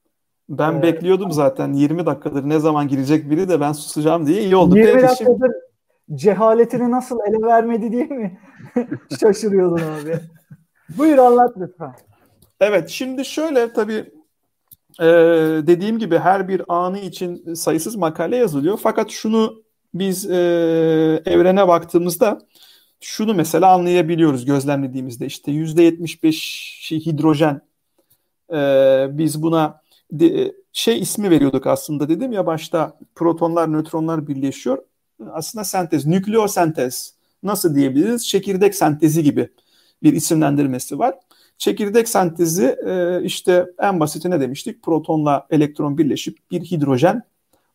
Ben 0.49 0.73
ee, 0.73 0.83
bekliyordum 0.83 1.33
zaten 1.33 1.73
20 1.73 2.07
dakikadır 2.07 2.49
ne 2.49 2.59
zaman 2.59 2.89
girecek 2.89 3.31
biri 3.31 3.49
de 3.49 3.61
ben 3.61 3.73
susacağım 3.73 4.27
diye 4.27 4.43
iyi 4.43 4.57
oldu. 4.57 4.77
20 4.79 5.03
dakikadır 5.03 5.53
cehaletini 6.15 6.91
nasıl 6.91 7.19
ele 7.29 7.43
vermedi 7.43 7.93
diye 7.93 8.05
mi 8.05 8.39
şaşırıyordun 9.21 9.83
abi? 9.83 10.15
Buyur 10.99 11.19
anlat 11.19 11.55
lütfen. 11.59 11.95
Evet 12.61 12.89
şimdi 12.89 13.25
şöyle 13.25 13.73
tabii 13.73 14.05
e, 15.01 15.07
dediğim 15.67 15.99
gibi 15.99 16.19
her 16.19 16.49
bir 16.49 16.63
anı 16.69 16.99
için 16.99 17.55
sayısız 17.55 17.97
makale 17.97 18.37
yazılıyor. 18.37 18.79
Fakat 18.83 19.11
şunu 19.11 19.63
biz 19.95 20.31
e, 20.31 20.37
evrene 21.27 21.69
baktığımızda 21.69 22.39
şunu 23.01 23.35
mesela 23.35 23.73
anlayabiliyoruz 23.73 24.45
gözlemlediğimizde 24.45 25.27
işte 25.27 25.53
%75 25.53 27.07
hidrojen 27.07 27.61
e, 28.53 28.59
biz 29.11 29.43
buna 29.43 29.81
de, 30.13 30.55
şey 30.73 31.01
ismi 31.01 31.31
veriyorduk 31.31 31.67
aslında 31.67 32.09
dedim 32.09 32.33
ya 32.33 32.47
başta 32.47 32.99
protonlar 33.15 33.73
nötronlar 33.73 34.29
birleşiyor 34.29 34.79
aslında 35.33 35.65
sentez, 35.65 36.07
nükleosentez 36.07 37.15
nasıl 37.43 37.75
diyebiliriz? 37.75 38.27
Çekirdek 38.27 38.75
sentezi 38.75 39.23
gibi 39.23 39.49
bir 40.03 40.13
isimlendirmesi 40.13 40.99
var. 40.99 41.15
Çekirdek 41.59 42.09
sentezi 42.09 42.77
e, 42.87 43.21
işte 43.23 43.67
en 43.79 44.01
basiti 44.01 44.31
ne 44.31 44.41
demiştik? 44.41 44.83
Protonla 44.83 45.47
elektron 45.51 45.99
birleşip 45.99 46.39
bir 46.51 46.61
hidrojen 46.61 47.23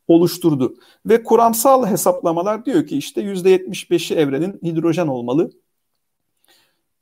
oluşturdu. 0.08 0.76
Ve 1.06 1.24
kuramsal 1.24 1.88
hesaplamalar 1.88 2.65
diyor 2.65 2.88
ki 2.88 2.98
işte 2.98 3.22
%75'i 3.22 4.18
evrenin 4.18 4.60
hidrojen 4.63 5.08
olmalı. 5.08 5.52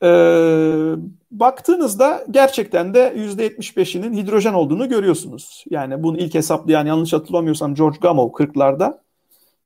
Ee, 0.04 0.94
baktığınızda 1.32 2.26
gerçekten 2.32 2.94
de 2.94 3.14
%75'inin 3.16 4.14
hidrojen 4.14 4.54
olduğunu 4.54 4.90
görüyorsunuz. 4.90 5.64
Yani 5.70 6.04
bunu 6.04 6.18
ilk 6.18 6.34
hesaplayan 6.34 6.86
yanlış 6.86 7.14
hatırlamıyorsam 7.14 7.76
George 7.76 7.98
Gamow 8.02 8.44
40'larda 8.44 9.00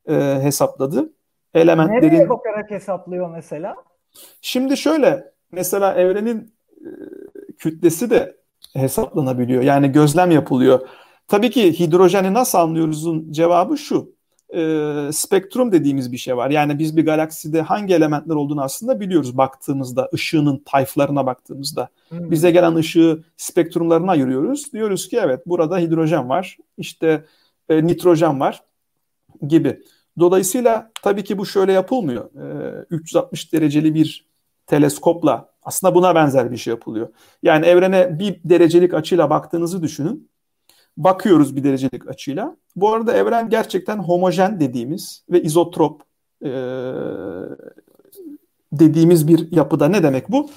e, 0.10 0.44
hesapladı. 0.44 1.14
Elementlerin... 1.54 2.08
Nereye 2.08 2.30
bakarak 2.30 2.72
hesaplıyor 2.72 3.32
mesela? 3.32 3.76
Şimdi 4.42 4.78
şöyle 4.78 5.32
mesela 5.52 5.94
evrenin 5.94 6.54
e, 6.82 6.90
kütlesi 7.58 8.10
de 8.10 8.38
hesaplanabiliyor. 8.74 9.64
Yani 9.64 9.92
gözlem 9.92 10.32
yapılıyor. 10.32 10.88
Tabii 11.28 11.50
ki 11.50 11.80
hidrojeni 11.80 12.34
nasıl 12.34 12.58
anlıyoruzun 12.58 13.32
cevabı 13.32 13.78
şu. 13.78 14.18
E, 14.56 15.10
spektrum 15.12 15.72
dediğimiz 15.72 16.12
bir 16.12 16.18
şey 16.18 16.38
var. 16.38 16.50
Yani 16.50 16.80
biz 16.80 16.98
bir 16.98 17.06
galakside 17.06 17.62
hangi 17.62 17.94
elementler 17.94 18.36
olduğunu 18.36 18.62
aslında 18.62 19.00
biliyoruz 19.00 19.38
baktığımızda, 19.38 20.10
ışığının 20.14 20.64
tayflarına 20.66 21.26
baktığımızda. 21.26 21.90
Hmm. 22.10 22.32
Bize 22.32 22.52
gelen 22.52 22.76
ışığı 22.76 23.24
spektrumlarına 23.38 24.12
ayırıyoruz. 24.12 24.74
Diyoruz 24.74 25.10
ki 25.10 25.20
evet 25.24 25.40
burada 25.46 25.78
hidrojen 25.78 26.30
var, 26.30 26.58
işte 26.78 27.26
e, 27.70 27.88
nitrojen 27.88 28.40
var 28.40 28.64
gibi. 29.48 29.80
Dolayısıyla 30.20 30.92
tabii 31.04 31.24
ki 31.24 31.38
bu 31.38 31.46
şöyle 31.46 31.72
yapılmıyor. 31.72 32.30
Ee, 32.82 32.86
360 32.90 33.54
dereceli 33.54 33.96
bir 33.96 34.28
teleskopla 34.68 35.50
aslında 35.64 35.96
buna 35.96 36.16
benzer 36.16 36.52
bir 36.52 36.58
şey 36.58 36.72
yapılıyor. 36.72 37.08
Yani 37.44 37.66
evrene 37.66 38.20
bir 38.20 38.40
derecelik 38.46 38.94
açıyla 38.94 39.30
baktığınızı 39.30 39.84
düşünün. 39.84 40.30
Bakıyoruz 40.98 41.56
bir 41.56 41.64
derecelik 41.64 42.10
açıyla. 42.10 42.58
Bu 42.76 42.94
arada 42.94 43.14
evren 43.14 43.50
gerçekten 43.50 43.98
homojen 43.98 44.60
dediğimiz 44.60 45.24
ve 45.30 45.42
izotrop 45.42 46.02
e, 46.44 46.52
dediğimiz 48.72 49.28
bir 49.28 49.52
yapıda. 49.52 49.88
Ne 49.88 50.04
demek 50.04 50.32
bu? 50.32 50.50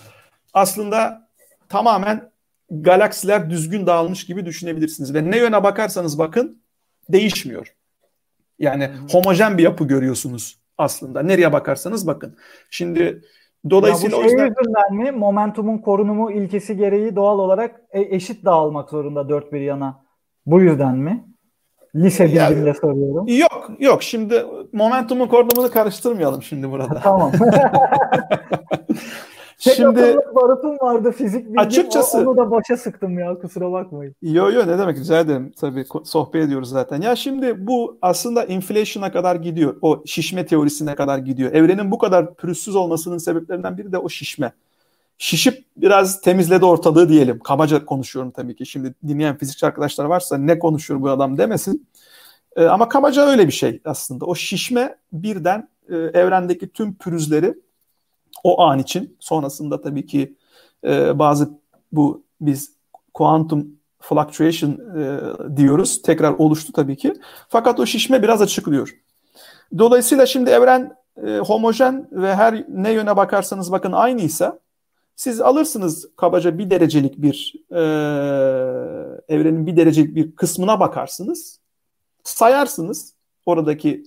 Aslında 0.55 1.29
tamamen 1.69 2.31
galaksiler 2.71 3.51
düzgün 3.51 3.87
dağılmış 3.87 4.27
gibi 4.27 4.47
düşünebilirsiniz. 4.47 5.15
Ve 5.15 5.31
ne 5.31 5.39
yöne 5.39 5.63
bakarsanız 5.63 6.19
bakın 6.19 6.63
değişmiyor. 7.09 7.75
Yani 8.59 8.91
homojen 9.13 9.59
bir 9.59 9.63
yapı 9.63 9.85
görüyorsunuz 9.85 10.59
aslında. 10.79 11.23
Nereye 11.23 11.53
bakarsanız 11.53 12.07
bakın. 12.07 12.37
Şimdi 12.71 13.23
Dolayısıyla 13.71 14.17
ya 14.17 14.23
bu 14.23 14.29
şey 14.29 14.39
o 14.39 14.45
yüzden... 14.45 14.55
yüzünden 14.59 14.95
mi 14.95 15.19
momentumun 15.19 15.79
korunumu 15.79 16.33
ilkesi 16.33 16.77
gereği 16.77 17.17
doğal 17.17 17.39
olarak 17.39 17.81
e- 17.91 18.17
eşit 18.17 18.45
dağılmak 18.45 18.91
zorunda 18.91 19.29
dört 19.29 19.53
bir 19.53 19.61
yana. 19.61 20.05
Bu 20.47 20.61
yüzden 20.61 20.97
mi? 20.97 21.25
Lise 21.95 22.25
bilgimle 22.25 22.39
yani, 22.39 22.75
soruyorum. 22.75 23.27
Yok 23.29 23.71
yok 23.79 24.03
şimdi 24.03 24.47
momentumun 24.73 25.27
korunumunu 25.27 25.71
karıştırmayalım 25.71 26.43
şimdi 26.43 26.71
burada. 26.71 27.01
tamam. 27.03 27.33
Şimdi 29.61 30.17
barutun 30.35 30.79
vardı 30.81 31.13
fizik 31.13 31.45
bilgim. 31.45 31.59
Açıkçası 31.59 32.19
onu 32.19 32.37
da 32.37 32.51
başa 32.51 32.77
sıktım 32.77 33.19
ya 33.19 33.39
kusura 33.39 33.73
bakmayın. 33.73 34.15
Yo 34.23 34.51
yo 34.51 34.67
ne 34.67 34.79
demek 34.79 34.99
rica 34.99 35.21
ederim. 35.21 35.53
Tabii 35.61 35.85
sohbet 36.05 36.45
ediyoruz 36.45 36.69
zaten. 36.69 37.01
Ya 37.01 37.17
şimdi 37.17 37.67
bu 37.67 37.99
aslında 38.03 38.45
inflation'a 38.45 39.13
kadar 39.13 39.37
gidiyor. 39.37 39.77
O 39.83 40.03
şişme 40.07 40.47
teorisine 40.47 40.95
kadar 40.95 41.19
gidiyor. 41.19 41.53
Evrenin 41.53 41.91
bu 41.91 41.99
kadar 41.99 42.35
pürüzsüz 42.35 42.77
olmasının 42.77 43.19
sebeplerinden 43.19 43.79
biri 43.79 43.93
de 43.93 43.99
o 43.99 44.09
şişme. 44.09 44.53
Şişip 45.23 45.65
biraz 45.77 46.21
temizledi 46.21 46.65
ortalığı 46.65 47.09
diyelim. 47.09 47.39
Kabaca 47.39 47.85
konuşuyorum 47.85 48.31
tabii 48.31 48.57
ki. 48.57 48.67
Şimdi 48.67 48.95
dinleyen 49.09 49.39
fizikçi 49.39 49.67
arkadaşlar 49.67 50.05
varsa 50.05 50.39
ne 50.39 50.59
konuşuyor 50.59 51.03
bu 51.03 51.11
adam 51.11 51.39
demesin. 51.39 51.89
Ee, 52.57 52.65
ama 52.65 52.89
kabaca 52.89 53.27
öyle 53.27 53.47
bir 53.47 53.53
şey 53.53 53.81
aslında. 53.85 54.25
O 54.25 54.35
şişme 54.35 54.97
birden 55.13 55.69
e, 55.89 55.97
evrendeki 55.97 56.69
tüm 56.69 56.95
pürüzleri 56.95 57.55
o 58.45 58.63
an 58.63 58.79
için 58.79 59.17
sonrasında 59.21 59.81
tabii 59.81 60.07
ki 60.07 60.37
e, 60.85 61.19
bazı 61.19 61.51
bu 61.93 62.23
biz 62.41 62.73
quantum 63.15 63.67
fluctuation 63.99 64.71
e, 64.71 65.21
diyoruz. 65.57 66.03
Tekrar 66.03 66.33
oluştu 66.33 66.73
tabii 66.73 66.97
ki. 66.97 67.15
Fakat 67.49 67.81
o 67.81 67.87
şişme 67.87 68.23
biraz 68.23 68.43
açıklıyor. 68.43 68.97
Dolayısıyla 69.79 70.27
şimdi 70.27 70.51
evren 70.51 70.97
e, 71.27 71.39
homojen 71.39 72.09
ve 72.13 72.35
her 72.35 72.65
ne 72.69 72.93
yöne 72.93 73.17
bakarsanız 73.17 73.73
bakın 73.73 73.93
aynıysa 73.93 74.59
siz 75.17 75.41
alırsınız 75.41 76.09
kabaca 76.17 76.59
bir 76.59 76.71
derecelik 76.71 77.23
bir 77.23 77.55
e, 77.71 77.81
evrenin 79.29 79.67
bir 79.67 79.77
derecelik 79.77 80.15
bir 80.15 80.37
kısmına 80.37 80.81
bakarsınız. 80.81 81.61
Sayarsınız 82.25 83.15
oradaki 83.47 84.03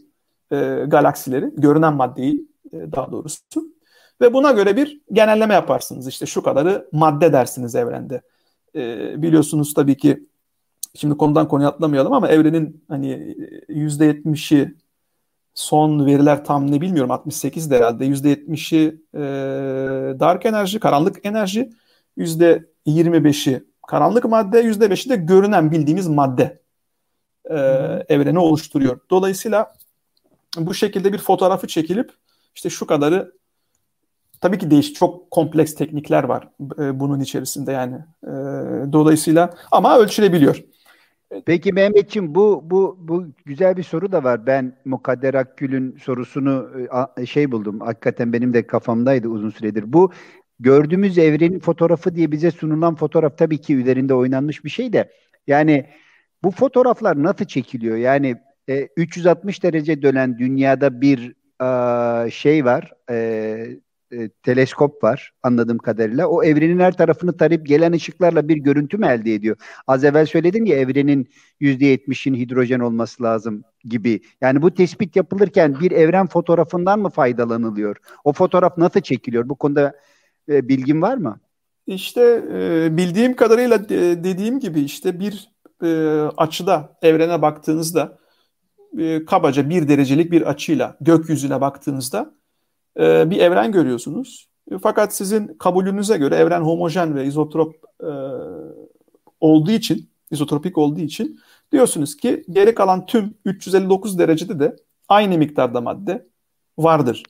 e, 0.52 0.86
galaksileri, 0.88 1.52
görünen 1.56 1.94
maddeyi 1.94 2.48
e, 2.74 2.92
daha 2.92 3.12
doğrusu. 3.12 3.74
Ve 4.22 4.34
buna 4.34 4.52
göre 4.52 4.78
bir 4.78 5.02
genelleme 5.12 5.54
yaparsınız. 5.54 6.08
İşte 6.08 6.26
şu 6.26 6.44
kadarı 6.44 6.89
madde 6.92 7.34
dersiniz 7.34 7.76
evrende. 7.76 8.22
E, 8.76 9.13
biliyorsunuz 9.22 9.74
tabii 9.74 9.98
ki 9.98 10.24
şimdi 10.96 11.18
konudan 11.18 11.48
konuya 11.48 11.70
atlamayalım 11.70 12.13
ama 12.13 12.30
evrenin 12.30 12.84
hani 12.88 13.36
%70'i 13.70 14.76
son 15.54 16.06
veriler 16.06 16.46
tam 16.46 16.72
ne 16.72 16.82
bilmiyorum 16.82 17.12
68 17.12 17.72
de 17.72 17.78
herhalde 17.78 18.06
%70'i 18.06 19.02
e, 19.13 19.20
dark 20.20 20.46
enerji, 20.46 20.80
karanlık 20.80 21.26
enerji, 21.26 21.70
%25'i 22.18 23.63
karanlık 23.88 24.26
madde, 24.26 24.62
%5'i 24.62 25.10
de 25.10 25.16
görünen 25.16 25.72
bildiğimiz 25.72 26.08
madde 26.08 26.62
e, 27.50 27.56
evreni 28.10 28.39
oluşturuyor. 28.39 29.00
Dolayısıyla 29.10 29.74
bu 30.58 30.74
şekilde 30.74 31.13
bir 31.13 31.18
fotoğrafı 31.18 31.68
çekilip 31.68 32.12
işte 32.56 32.70
şu 32.70 32.88
kadarı 32.88 33.32
Tabii 34.44 34.58
ki 34.58 34.72
değiş 34.72 34.94
çok 34.94 35.32
kompleks 35.32 35.76
teknikler 35.76 36.24
var 36.24 36.48
e, 36.80 37.00
bunun 37.00 37.20
içerisinde 37.20 37.72
yani. 37.72 37.96
E, 38.24 38.32
dolayısıyla 38.94 39.54
ama 39.72 39.98
ölçülebiliyor. 39.98 40.63
Peki 41.46 41.74
Mehmetçim 41.74 42.36
bu 42.36 42.62
bu 42.65 42.98
bu 43.02 43.26
güzel 43.46 43.78
bir 43.78 43.84
soru 43.84 44.12
da 44.12 44.24
var. 44.24 44.46
Ben 44.46 44.78
Mukadder 44.86 45.34
Akgül'ün 45.34 45.98
sorusunu 45.98 46.69
e, 47.17 47.26
şey 47.26 47.52
buldum. 47.52 47.80
Hakikaten 47.80 48.34
benim 48.34 48.54
de 48.54 48.67
kafamdaydı 48.67 49.28
uzun 49.28 49.50
süredir. 49.50 49.93
Bu 49.93 50.12
gördüğümüz 50.60 51.17
evrenin 51.17 51.60
fotoğrafı 51.60 52.15
diye 52.15 52.32
bize 52.32 52.52
sunulan 52.52 52.96
fotoğraf 52.96 53.38
tabii 53.38 53.62
ki 53.62 53.76
üzerinde 53.76 54.13
oynanmış 54.13 54.65
bir 54.65 54.69
şey 54.69 54.93
de. 54.93 55.12
Yani 55.48 55.86
bu 56.43 56.52
fotoğraflar 56.52 57.24
nasıl 57.24 57.46
çekiliyor? 57.46 57.98
Yani 57.98 58.36
e, 58.69 58.88
360 58.98 59.63
derece 59.63 60.02
dönen 60.02 60.38
dünyada 60.38 61.02
bir 61.02 61.34
e, 61.62 62.32
şey 62.32 62.65
var. 62.65 62.93
E, 63.10 63.78
e, 64.13 64.30
teleskop 64.43 65.04
var 65.04 65.34
anladığım 65.43 65.78
kadarıyla. 65.78 66.28
O 66.28 66.43
evrenin 66.43 66.80
her 66.80 66.97
tarafını 66.97 67.38
tarayıp 67.38 67.65
gelen 67.65 67.91
ışıklarla 67.91 68.47
bir 68.47 68.58
görüntü 68.58 68.97
mü 68.97 69.06
elde 69.06 69.34
ediyor? 69.34 69.58
Az 69.88 70.04
evvel 70.04 70.26
söyledin 70.26 70.65
ya 70.65 70.78
evrenin 70.78 71.30
%70'in 71.62 72.36
hidrojen 72.36 72.80
olması 72.80 73.23
lazım 73.23 73.63
gibi. 73.84 74.21
Yani 74.41 74.62
bu 74.62 74.73
tespit 74.73 75.15
yapılırken 75.15 75.80
bir 75.80 75.91
evren 75.91 76.28
fotoğrafından 76.28 76.99
mı 76.99 77.10
faydalanılıyor? 77.10 77.95
O 78.23 78.34
fotoğraf 78.34 78.78
nasıl 78.78 79.02
çekiliyor? 79.02 79.49
Bu 79.49 79.56
konuda 79.56 79.93
e, 80.49 80.67
bilgin 80.67 81.02
var 81.02 81.17
mı? 81.17 81.39
İşte 81.88 82.43
e, 82.54 82.97
bildiğim 82.97 83.36
kadarıyla 83.36 83.89
de, 83.89 84.23
dediğim 84.23 84.60
gibi 84.60 84.82
işte 84.82 85.19
bir 85.19 85.49
e, 85.84 85.88
açıda 86.38 86.97
evrene 87.02 87.41
baktığınızda 87.41 88.17
e, 88.97 89.26
kabaca 89.26 89.69
bir 89.69 89.88
derecelik 89.88 90.32
bir 90.32 90.41
açıyla 90.41 90.97
gökyüzüne 91.02 91.62
baktığınızda 91.62 92.34
e, 93.00 93.30
bir 93.30 93.40
evren 93.40 93.72
görüyorsunuz. 93.72 94.48
Fakat 94.82 95.16
sizin 95.16 95.48
kabulünüze 95.48 96.18
göre 96.18 96.36
evren 96.36 96.62
homojen 96.62 97.16
ve 97.16 97.26
izotrop 97.26 97.76
e, 98.04 98.12
olduğu 99.40 99.72
için, 99.72 100.10
izotropik 100.32 100.78
olduğu 100.78 101.02
için 101.02 101.40
diyorsunuz 101.72 102.18
ki 102.18 102.44
geri 102.50 102.76
kalan 102.76 103.06
tüm 103.06 103.34
359 103.46 104.20
derecede 104.20 104.60
de 104.60 104.76
aynı 105.10 105.38
miktarda 105.38 105.82
madde 105.82 106.28
vardır 106.78 107.24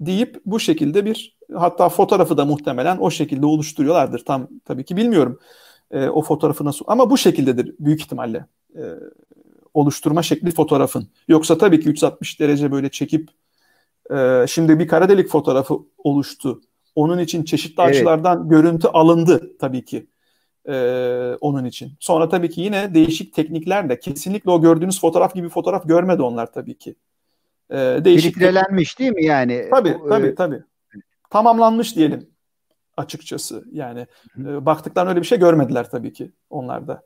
deyip 0.00 0.40
bu 0.46 0.60
şekilde 0.60 1.04
bir 1.04 1.38
hatta 1.54 1.88
fotoğrafı 1.88 2.36
da 2.36 2.44
muhtemelen 2.44 2.98
o 2.98 3.10
şekilde 3.10 3.46
oluşturuyorlardır. 3.46 4.24
Tam 4.24 4.48
tabii 4.64 4.84
ki 4.84 4.96
bilmiyorum 4.96 5.38
e, 5.90 6.08
o 6.08 6.22
fotoğrafı 6.22 6.64
nasıl 6.64 6.84
ama 6.88 7.10
bu 7.10 7.18
şekildedir 7.18 7.74
büyük 7.80 8.00
ihtimalle 8.00 8.46
e, 8.76 8.82
oluşturma 9.74 10.22
şekli 10.22 10.50
fotoğrafın. 10.50 11.08
Yoksa 11.28 11.58
tabii 11.58 11.80
ki 11.80 11.88
360 11.88 12.40
derece 12.40 12.72
böyle 12.72 12.90
çekip 12.90 13.28
ee, 14.10 14.44
şimdi 14.48 14.78
bir 14.78 14.88
kara 14.88 15.08
delik 15.08 15.28
fotoğrafı 15.28 15.78
oluştu. 15.98 16.60
Onun 16.94 17.18
için 17.18 17.44
çeşitli 17.44 17.82
evet. 17.82 17.96
açılardan 17.96 18.48
görüntü 18.48 18.88
alındı 18.88 19.58
tabii 19.58 19.84
ki. 19.84 20.06
Ee, 20.68 21.36
onun 21.40 21.64
için. 21.64 21.92
Sonra 22.00 22.28
tabii 22.28 22.50
ki 22.50 22.60
yine 22.60 22.94
değişik 22.94 23.34
tekniklerle 23.34 24.00
kesinlikle 24.00 24.50
o 24.50 24.62
gördüğünüz 24.62 25.00
fotoğraf 25.00 25.34
gibi 25.34 25.48
fotoğraf 25.48 25.88
görmedi 25.88 26.22
onlar 26.22 26.52
tabii 26.52 26.78
ki. 26.78 26.94
Ee, 27.70 28.00
değişik 28.04 28.34
Filtrelenmiş 28.34 28.98
değil 28.98 29.12
mi 29.12 29.24
yani? 29.24 29.66
Tabii 29.70 29.96
tabii 30.08 30.34
tabii. 30.34 30.62
Tamamlanmış 31.30 31.96
diyelim 31.96 32.32
açıkçası. 32.96 33.64
Yani 33.72 34.06
e, 34.38 34.66
baktıklarında 34.66 35.10
öyle 35.10 35.20
bir 35.20 35.26
şey 35.26 35.38
görmediler 35.38 35.90
tabii 35.90 36.12
ki 36.12 36.30
onlar 36.50 36.88
da. 36.88 37.02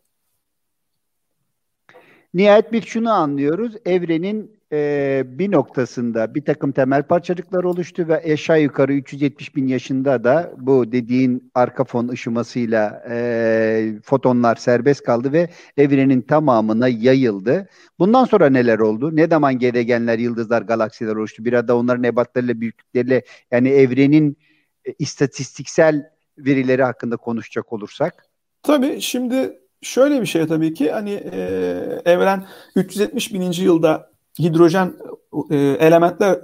Nihayet 2.35 2.73
bir 2.73 2.83
şunu 2.83 3.11
anlıyoruz. 3.13 3.75
Evrenin 3.85 4.56
e, 4.73 5.23
bir 5.27 5.53
noktasında 5.53 6.35
bir 6.35 6.45
takım 6.45 6.73
temel 6.73 7.03
parçacıklar 7.03 7.65
oluştu 7.65 8.09
ve 8.09 8.33
aşağı 8.33 8.61
yukarı 8.61 8.93
370 8.93 9.57
bin 9.57 9.67
yaşında 9.67 10.25
da 10.25 10.53
bu 10.57 10.93
dediğin 10.93 11.51
arka 11.55 11.85
fon 11.85 12.09
ışımasıyla 12.09 13.05
e, 13.11 13.93
fotonlar 14.05 14.57
serbest 14.57 15.03
kaldı 15.03 15.33
ve 15.33 15.51
evrenin 15.77 16.21
tamamına 16.21 16.89
yayıldı. 16.89 17.69
Bundan 17.99 18.25
sonra 18.25 18.51
neler 18.51 18.79
oldu? 18.79 19.17
Ne 19.17 19.27
zaman 19.27 19.59
gezegenler, 19.59 20.19
yıldızlar, 20.19 20.63
galaksiler 20.63 21.17
oluştu? 21.17 21.45
Biraz 21.45 21.69
da 21.69 21.77
onların 21.77 22.05
ebatlarıyla, 22.05 22.61
büyüklükleriyle 22.61 23.23
yani 23.51 23.69
evrenin 23.69 24.37
e, 24.85 24.95
istatistiksel 24.99 26.11
verileri 26.39 26.83
hakkında 26.83 27.17
konuşacak 27.17 27.73
olursak. 27.73 28.27
Tabii 28.63 29.01
şimdi 29.01 29.59
şöyle 29.83 30.21
bir 30.21 30.27
şey 30.27 30.47
tabii 30.47 30.75
ki 30.75 30.91
hani 30.91 31.11
e, 31.33 31.41
evren 32.05 32.47
370 32.77 33.35
bininci 33.35 33.65
yılda 33.65 34.16
hidrojen 34.39 34.95
e, 35.51 35.57
elementler 35.57 36.41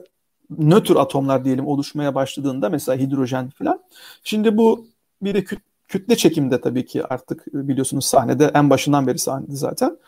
nötr 0.58 0.96
atomlar 0.96 1.44
diyelim 1.44 1.66
oluşmaya 1.66 2.14
başladığında 2.14 2.68
mesela 2.68 2.98
hidrojen 2.98 3.50
falan. 3.50 3.82
Şimdi 4.24 4.56
bu 4.56 4.86
bir 5.22 5.34
de 5.34 5.44
kütle 5.88 6.16
çekimde 6.16 6.60
tabii 6.60 6.84
ki 6.84 7.04
artık 7.06 7.46
biliyorsunuz 7.46 8.04
sahnede 8.04 8.50
en 8.54 8.70
başından 8.70 9.06
beri 9.06 9.18
sahnede 9.18 9.56
zaten. 9.56 9.98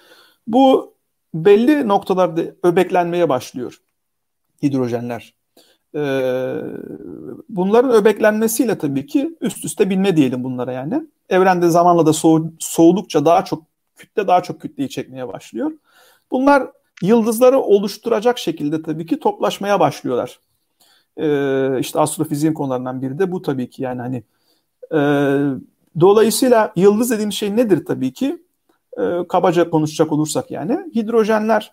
Bu 0.47 0.95
belli 1.35 1.89
noktalarda 1.89 2.43
öbeklenmeye 2.63 3.29
başlıyor 3.29 3.81
hidrojenler. 4.63 5.35
Ee, 5.95 6.57
bunların 7.49 7.93
öbeklenmesiyle 7.93 8.79
tabii 8.79 9.07
ki 9.07 9.37
üst 9.41 9.65
üste 9.65 9.91
binme 9.91 10.17
diyelim 10.17 10.45
bunlara 10.45 10.73
yani. 10.73 11.03
Evrende 11.29 11.71
zamanla 11.71 12.07
da 12.07 12.13
soğu, 12.13 12.53
soğudukça 12.59 13.25
daha 13.25 13.45
çok 13.45 13.63
kütle 13.97 14.27
daha 14.27 14.43
çok 14.43 14.61
kütleyi 14.61 14.89
çekmeye 14.89 15.29
başlıyor. 15.29 15.73
Bunlar 16.31 16.71
yıldızları 17.03 17.59
oluşturacak 17.59 18.39
şekilde 18.39 18.83
tabii 18.83 19.07
ki 19.07 19.21
toplaşmaya 19.21 19.81
başlıyorlar. 19.81 20.41
Ee, 21.17 21.81
işte 21.81 22.01
astrofiziğin 22.01 22.55
konularından 22.55 23.03
biri 23.03 23.19
de 23.19 23.33
bu 23.33 23.43
tabii 23.43 23.71
ki 23.71 23.83
yani 23.83 24.01
hani 24.01 24.23
e, 24.93 25.01
dolayısıyla 26.01 26.73
yıldız 26.77 27.11
dediğim 27.11 27.33
şey 27.33 27.57
nedir 27.57 27.85
tabii 27.85 28.13
ki 28.13 28.43
e, 28.99 29.29
kabaca 29.29 29.71
konuşacak 29.71 30.13
olursak 30.13 30.51
yani 30.51 30.79
hidrojenler 30.95 31.73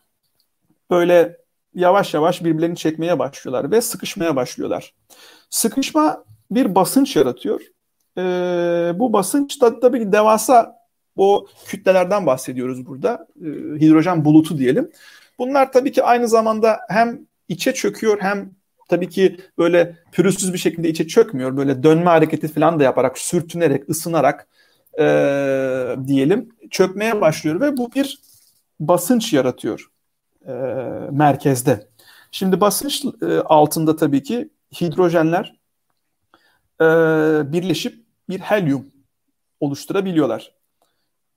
böyle 0.91 1.37
yavaş 1.75 2.13
yavaş 2.13 2.43
birbirlerini 2.43 2.75
çekmeye 2.75 3.19
başlıyorlar 3.19 3.71
ve 3.71 3.81
sıkışmaya 3.81 4.35
başlıyorlar. 4.35 4.93
Sıkışma 5.49 6.23
bir 6.51 6.75
basınç 6.75 7.15
yaratıyor. 7.15 7.61
E, 8.17 8.21
bu 8.95 9.13
basınç 9.13 9.61
da 9.61 9.79
tabii 9.79 9.99
ki 9.99 10.11
devasa 10.11 10.80
o 11.17 11.47
kütlelerden 11.65 12.25
bahsediyoruz 12.25 12.85
burada. 12.85 13.27
E, 13.41 13.45
hidrojen 13.79 14.25
bulutu 14.25 14.57
diyelim. 14.57 14.91
Bunlar 15.39 15.71
tabii 15.71 15.91
ki 15.91 16.03
aynı 16.03 16.27
zamanda 16.27 16.79
hem 16.89 17.19
içe 17.49 17.73
çöküyor 17.73 18.17
hem 18.21 18.51
tabii 18.89 19.09
ki 19.09 19.37
böyle 19.57 19.97
pürüzsüz 20.11 20.53
bir 20.53 20.57
şekilde 20.57 20.89
içe 20.89 21.07
çökmüyor. 21.07 21.57
Böyle 21.57 21.83
dönme 21.83 22.05
hareketi 22.05 22.47
falan 22.47 22.79
da 22.79 22.83
yaparak, 22.83 23.17
sürtünerek, 23.17 23.89
ısınarak 23.89 24.47
e, 24.99 25.05
diyelim 26.07 26.49
çökmeye 26.69 27.21
başlıyor 27.21 27.61
ve 27.61 27.77
bu 27.77 27.91
bir 27.93 28.19
basınç 28.79 29.33
yaratıyor 29.33 29.91
e, 30.47 30.51
merkezde. 31.11 31.87
Şimdi 32.31 32.61
basınç 32.61 33.05
e, 33.21 33.25
altında 33.39 33.95
tabii 33.95 34.23
ki 34.23 34.49
hidrojenler 34.81 35.55
e, 36.81 36.85
birleşip 37.53 38.05
bir 38.29 38.39
helyum 38.39 38.85
oluşturabiliyorlar. 39.59 40.60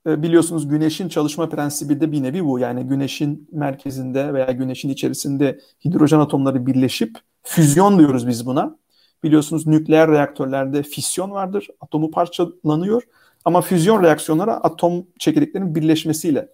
E, 0.07 0.23
biliyorsunuz 0.23 0.67
güneşin 0.67 1.09
çalışma 1.09 1.49
prensibi 1.49 2.01
de 2.01 2.11
bir 2.11 2.23
nevi 2.23 2.45
bu. 2.45 2.59
Yani 2.59 2.83
güneşin 2.83 3.47
merkezinde 3.51 4.33
veya 4.33 4.51
güneşin 4.51 4.89
içerisinde 4.89 5.59
hidrojen 5.85 6.19
atomları 6.19 6.65
birleşip 6.65 7.17
füzyon 7.43 7.99
diyoruz 7.99 8.27
biz 8.27 8.45
buna. 8.45 8.77
Biliyorsunuz 9.23 9.67
nükleer 9.67 10.11
reaktörlerde 10.11 10.83
fisyon 10.83 11.31
vardır. 11.31 11.67
Atomu 11.81 12.11
parçalanıyor. 12.11 13.03
Ama 13.45 13.61
füzyon 13.61 14.03
reaksiyonları 14.03 14.51
atom 14.51 15.07
çekirdeklerinin 15.19 15.75
birleşmesiyle 15.75 16.49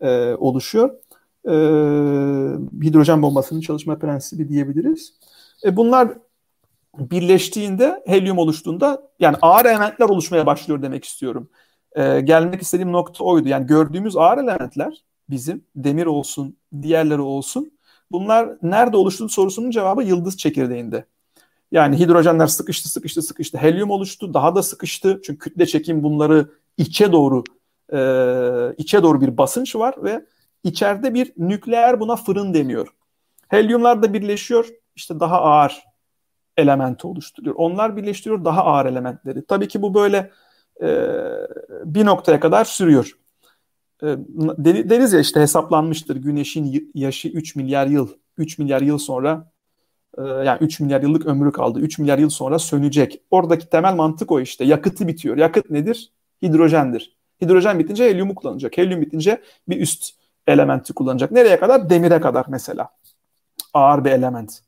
e, 0.00 0.34
oluşuyor. 0.34 0.90
E, 1.44 1.52
hidrojen 2.82 3.22
bombasının 3.22 3.60
çalışma 3.60 3.98
prensibi 3.98 4.48
diyebiliriz. 4.48 5.14
E, 5.64 5.76
bunlar 5.76 6.08
birleştiğinde, 6.98 8.02
helyum 8.06 8.38
oluştuğunda 8.38 9.02
yani 9.20 9.36
ağır 9.42 9.64
elementler 9.64 10.08
oluşmaya 10.08 10.46
başlıyor 10.46 10.82
demek 10.82 11.04
istiyorum. 11.04 11.50
E, 11.96 12.20
gelmek 12.20 12.62
istediğim 12.62 12.92
nokta 12.92 13.24
oydu. 13.24 13.48
Yani 13.48 13.66
gördüğümüz 13.66 14.16
ağır 14.16 14.38
elementler 14.38 15.04
bizim 15.30 15.64
demir 15.76 16.06
olsun, 16.06 16.56
diğerleri 16.82 17.20
olsun. 17.20 17.72
Bunlar 18.12 18.48
nerede 18.62 18.96
oluştu 18.96 19.28
sorusunun 19.28 19.70
cevabı 19.70 20.02
yıldız 20.02 20.36
çekirdeğinde. 20.36 21.04
Yani 21.72 21.98
hidrojenler 21.98 22.46
sıkıştı, 22.46 22.88
sıkıştı, 22.88 23.22
sıkıştı. 23.22 23.58
Helyum 23.58 23.90
oluştu, 23.90 24.34
daha 24.34 24.54
da 24.54 24.62
sıkıştı. 24.62 25.20
Çünkü 25.24 25.38
kütle 25.38 25.66
çekim 25.66 26.02
bunları 26.02 26.50
içe 26.76 27.12
doğru 27.12 27.44
e, 27.92 27.98
içe 28.78 29.02
doğru 29.02 29.20
bir 29.20 29.36
basınç 29.36 29.76
var 29.76 29.94
ve 30.04 30.26
içeride 30.64 31.14
bir 31.14 31.32
nükleer 31.36 32.00
buna 32.00 32.16
fırın 32.16 32.54
deniyor. 32.54 32.88
Helyumlar 33.48 34.02
da 34.02 34.12
birleşiyor, 34.12 34.68
işte 34.96 35.20
daha 35.20 35.40
ağır 35.40 35.82
elementi 36.56 37.06
oluşturuyor. 37.06 37.54
Onlar 37.58 37.96
birleştiriyor 37.96 38.44
daha 38.44 38.64
ağır 38.64 38.86
elementleri. 38.86 39.46
Tabii 39.46 39.68
ki 39.68 39.82
bu 39.82 39.94
böyle 39.94 40.30
e, 40.82 40.88
bir 41.84 42.06
noktaya 42.06 42.40
kadar 42.40 42.64
sürüyor. 42.64 43.18
E, 44.02 44.06
deriz 44.58 45.12
ya 45.12 45.20
işte 45.20 45.40
hesaplanmıştır 45.40 46.16
güneşin 46.16 46.90
yaşı 46.94 47.28
3 47.28 47.56
milyar 47.56 47.86
yıl. 47.86 48.08
3 48.38 48.58
milyar 48.58 48.82
yıl 48.82 48.98
sonra 48.98 49.52
e, 50.18 50.22
yani 50.22 50.58
3 50.60 50.80
milyar 50.80 51.02
yıllık 51.02 51.26
ömrü 51.26 51.52
kaldı. 51.52 51.80
3 51.80 51.98
milyar 51.98 52.18
yıl 52.18 52.30
sonra 52.30 52.58
sönecek. 52.58 53.22
Oradaki 53.30 53.68
temel 53.68 53.94
mantık 53.94 54.32
o 54.32 54.40
işte. 54.40 54.64
Yakıtı 54.64 55.08
bitiyor. 55.08 55.36
Yakıt 55.36 55.70
nedir? 55.70 56.12
Hidrojendir. 56.42 57.16
Hidrojen 57.42 57.78
bitince 57.78 58.04
helyumu 58.04 58.34
kullanacak. 58.34 58.78
Helyum 58.78 59.00
bitince 59.00 59.42
bir 59.68 59.80
üst 59.80 60.10
elementi 60.46 60.92
kullanacak. 60.92 61.30
Nereye 61.30 61.60
kadar? 61.60 61.90
Demire 61.90 62.20
kadar 62.20 62.46
mesela. 62.48 62.88
Ağır 63.74 64.04
bir 64.04 64.10
element. 64.10 64.60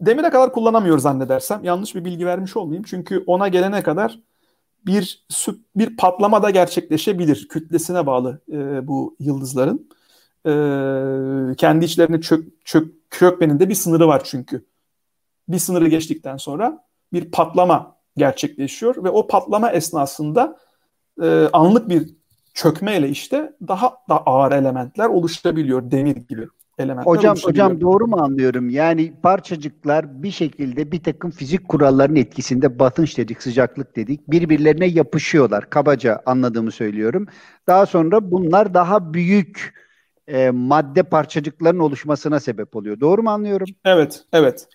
Demire 0.00 0.30
kadar 0.30 0.52
kullanamıyor 0.52 0.98
zannedersem. 0.98 1.64
Yanlış 1.64 1.94
bir 1.94 2.04
bilgi 2.04 2.26
vermiş 2.26 2.56
olmayayım. 2.56 2.84
Çünkü 2.88 3.24
ona 3.26 3.48
gelene 3.48 3.82
kadar 3.82 4.18
bir 4.86 5.26
bir 5.76 5.96
patlama 5.96 6.42
da 6.42 6.50
gerçekleşebilir. 6.50 7.48
Kütlesine 7.48 8.06
bağlı 8.06 8.40
e, 8.52 8.88
bu 8.88 9.16
yıldızların. 9.20 9.88
E, 10.46 10.52
kendi 11.56 11.84
içlerine 11.84 12.20
çök, 12.20 12.64
çök, 12.64 12.94
çökmenin 13.10 13.60
de 13.60 13.68
bir 13.68 13.74
sınırı 13.74 14.08
var 14.08 14.22
çünkü. 14.24 14.66
Bir 15.48 15.58
sınırı 15.58 15.88
geçtikten 15.88 16.36
sonra 16.36 16.84
bir 17.12 17.30
patlama 17.30 17.96
gerçekleşiyor 18.16 19.04
ve 19.04 19.10
o 19.10 19.26
patlama 19.26 19.70
esnasında 19.70 20.58
e, 21.22 21.48
anlık 21.52 21.88
bir 21.88 22.16
çökmeyle 22.54 23.08
işte 23.08 23.52
daha 23.68 23.98
da 24.08 24.22
ağır 24.22 24.52
elementler 24.52 25.08
oluşabiliyor 25.08 25.90
demir 25.90 26.16
gibi 26.16 26.48
elementler 26.78 27.12
Hocam 27.12 27.36
hocam 27.42 27.80
doğru 27.80 28.06
mu 28.06 28.16
anlıyorum? 28.20 28.70
Yani 28.70 29.12
parçacıklar 29.22 30.22
bir 30.22 30.30
şekilde 30.30 30.92
bir 30.92 31.02
takım 31.02 31.30
fizik 31.30 31.68
kurallarının 31.68 32.16
etkisinde 32.16 32.78
basınç 32.78 33.18
dedik, 33.18 33.42
sıcaklık 33.42 33.96
dedik. 33.96 34.30
Birbirlerine 34.30 34.86
yapışıyorlar. 34.86 35.70
Kabaca 35.70 36.22
anladığımı 36.26 36.70
söylüyorum. 36.70 37.26
Daha 37.66 37.86
sonra 37.86 38.30
bunlar 38.30 38.74
daha 38.74 39.14
büyük 39.14 39.74
e, 40.28 40.50
madde 40.50 41.02
parçacıkların 41.02 41.78
oluşmasına 41.78 42.40
sebep 42.40 42.76
oluyor. 42.76 43.00
Doğru 43.00 43.22
mu 43.22 43.30
anlıyorum? 43.30 43.66
Evet, 43.84 44.24
evet. 44.32 44.68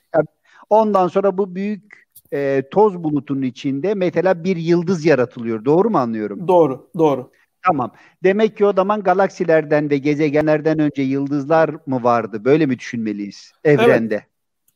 ondan 0.69 1.07
sonra 1.07 1.37
bu 1.37 1.55
büyük 1.55 2.07
e, 2.33 2.63
toz 2.71 3.03
bulutunun 3.03 3.41
içinde 3.41 3.93
mesela 3.93 4.43
bir 4.43 4.57
yıldız 4.57 5.05
yaratılıyor. 5.05 5.65
Doğru 5.65 5.89
mu 5.89 5.97
anlıyorum? 5.97 6.47
Doğru, 6.47 6.89
doğru. 6.97 7.31
Tamam. 7.67 7.91
Demek 8.24 8.58
ki 8.58 8.65
o 8.65 8.74
zaman 8.74 9.04
galaksilerden 9.04 9.89
ve 9.89 9.97
gezegenlerden 9.97 10.80
önce 10.80 11.02
yıldızlar 11.02 11.69
mı 11.86 12.04
vardı? 12.04 12.45
Böyle 12.45 12.65
mi 12.65 12.80
düşünmeliyiz 12.80 13.52
evrende? 13.63 14.15
Evet, 14.15 14.26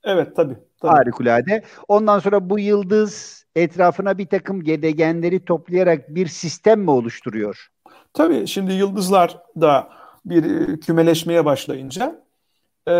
evet 0.03 0.35
tabii, 0.35 0.57
tabii. 0.81 0.91
Harikulade. 0.91 1.63
Ondan 1.87 2.19
sonra 2.19 2.49
bu 2.49 2.59
yıldız 2.59 3.45
etrafına 3.55 4.17
bir 4.17 4.25
takım 4.25 4.63
gezegenleri 4.63 5.45
toplayarak 5.45 6.15
bir 6.15 6.27
sistem 6.27 6.81
mi 6.81 6.91
oluşturuyor? 6.91 7.67
Tabii 8.13 8.47
şimdi 8.47 8.73
yıldızlar 8.73 9.37
da 9.61 9.89
bir 10.25 10.43
e, 10.43 10.79
kümeleşmeye 10.79 11.45
başlayınca 11.45 12.21
e, 12.87 12.91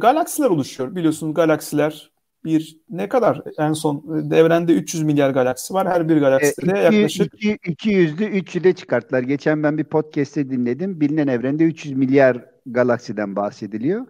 galaksiler 0.00 0.50
oluşuyor. 0.50 0.96
Biliyorsunuz 0.96 1.34
galaksiler 1.34 2.10
bir 2.46 2.80
ne 2.90 3.08
kadar 3.08 3.42
en 3.58 3.72
son 3.72 4.02
devrende 4.30 4.72
300 4.72 5.02
milyar 5.02 5.30
galaksi 5.30 5.74
var. 5.74 5.88
Her 5.88 6.08
bir 6.08 6.16
galakside 6.16 6.78
e, 6.78 6.82
yaklaşık 6.82 7.34
200'lü 7.34 8.24
300'e 8.24 8.72
çıkarttılar. 8.72 9.22
Geçen 9.22 9.62
ben 9.62 9.78
bir 9.78 9.84
podcast'te 9.84 10.50
dinledim. 10.50 11.00
Bilinen 11.00 11.26
evrende 11.26 11.64
300 11.64 11.96
milyar 11.96 12.44
galaksiden 12.66 13.36
bahsediliyor. 13.36 14.06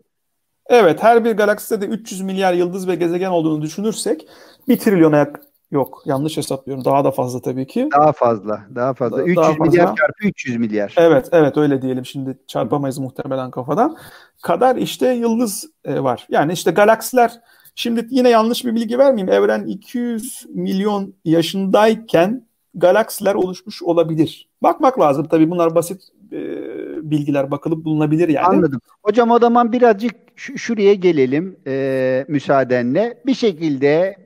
Evet, 0.66 1.02
her 1.02 1.24
bir 1.24 1.32
galakside 1.32 1.80
de 1.80 1.86
300 1.86 2.20
milyar 2.20 2.54
yıldız 2.54 2.88
ve 2.88 2.94
gezegen 2.94 3.30
olduğunu 3.30 3.62
düşünürsek 3.62 4.28
bir 4.68 4.78
trilyona 4.78 5.26
yok. 5.70 6.02
Yanlış 6.04 6.36
hesaplıyorum. 6.36 6.84
Daha 6.84 7.04
da 7.04 7.10
fazla 7.10 7.40
tabii 7.40 7.66
ki. 7.66 7.88
Daha 7.92 8.12
fazla. 8.12 8.60
Daha 8.74 8.94
fazla. 8.94 9.18
Da, 9.18 9.22
300 9.22 9.36
daha 9.36 9.48
fazla. 9.48 9.64
milyar 9.64 9.86
çarpı 9.86 10.26
300 10.26 10.56
milyar. 10.56 10.94
Evet, 10.96 11.28
evet 11.32 11.56
öyle 11.56 11.82
diyelim. 11.82 12.06
Şimdi 12.06 12.38
çarpamayız 12.46 12.98
muhtemelen 12.98 13.50
kafadan. 13.50 13.96
Kadar 14.42 14.76
işte 14.76 15.08
yıldız 15.08 15.70
e, 15.84 16.02
var. 16.02 16.26
Yani 16.30 16.52
işte 16.52 16.70
galaksiler 16.70 17.40
Şimdi 17.78 18.06
yine 18.10 18.28
yanlış 18.28 18.64
bir 18.64 18.74
bilgi 18.74 18.98
vermeyeyim. 18.98 19.32
Evren 19.32 19.66
200 19.66 20.46
milyon 20.48 21.14
yaşındayken 21.24 22.46
galaksiler 22.74 23.34
oluşmuş 23.34 23.82
olabilir. 23.82 24.48
Bakmak 24.62 25.00
lazım 25.00 25.26
tabii 25.30 25.50
bunlar 25.50 25.74
basit 25.74 26.02
e, 26.32 26.40
bilgiler 27.10 27.50
bakılıp 27.50 27.84
bulunabilir 27.84 28.28
yani. 28.28 28.46
Anladım. 28.46 28.80
Hocam 29.02 29.30
o 29.30 29.38
zaman 29.38 29.72
birazcık 29.72 30.14
şuraya 30.36 30.94
gelelim 30.94 31.56
e, 31.66 32.24
müsaadenle. 32.28 33.22
Bir 33.26 33.34
şekilde 33.34 34.16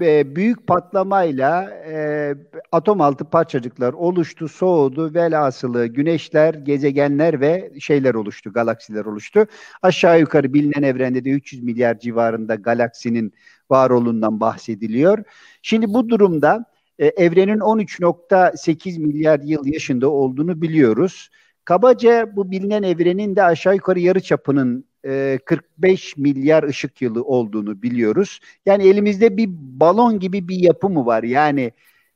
e, 0.00 0.36
büyük 0.36 0.66
patlamayla 0.66 1.70
e, 1.70 2.34
atom 2.72 3.00
altı 3.00 3.24
parçacıklar 3.24 3.92
oluştu, 3.92 4.48
soğudu. 4.48 5.14
Velhasılı 5.14 5.86
güneşler, 5.86 6.54
gezegenler 6.54 7.40
ve 7.40 7.72
şeyler 7.80 8.14
oluştu, 8.14 8.52
galaksiler 8.52 9.04
oluştu. 9.04 9.46
Aşağı 9.82 10.20
yukarı 10.20 10.54
bilinen 10.54 10.82
evrende 10.82 11.24
de 11.24 11.30
300 11.30 11.62
milyar 11.62 11.98
civarında 11.98 12.54
galaksinin 12.54 13.32
var 13.70 13.90
olduğundan 13.90 14.40
bahsediliyor. 14.40 15.24
Şimdi 15.62 15.94
bu 15.94 16.08
durumda 16.08 16.64
e, 16.98 17.06
evrenin 17.06 17.58
13.8 17.58 18.98
milyar 18.98 19.40
yıl 19.40 19.66
yaşında 19.66 20.08
olduğunu 20.10 20.62
biliyoruz. 20.62 21.30
Kabaca 21.64 22.36
bu 22.36 22.50
bilinen 22.50 22.82
evrenin 22.82 23.36
de 23.36 23.42
aşağı 23.42 23.74
yukarı 23.74 24.00
yarı 24.00 24.20
çapının 24.20 24.87
45 25.02 26.14
e, 26.18 26.20
milyar 26.20 26.62
ışık 26.62 27.02
yılı 27.02 27.22
olduğunu 27.22 27.82
biliyoruz. 27.82 28.40
Yani 28.66 28.88
elimizde 28.88 29.36
bir 29.36 29.48
balon 29.50 30.18
gibi 30.18 30.48
bir 30.48 30.56
yapı 30.56 30.88
mı 30.88 31.06
var? 31.06 31.22
Yani 31.22 31.72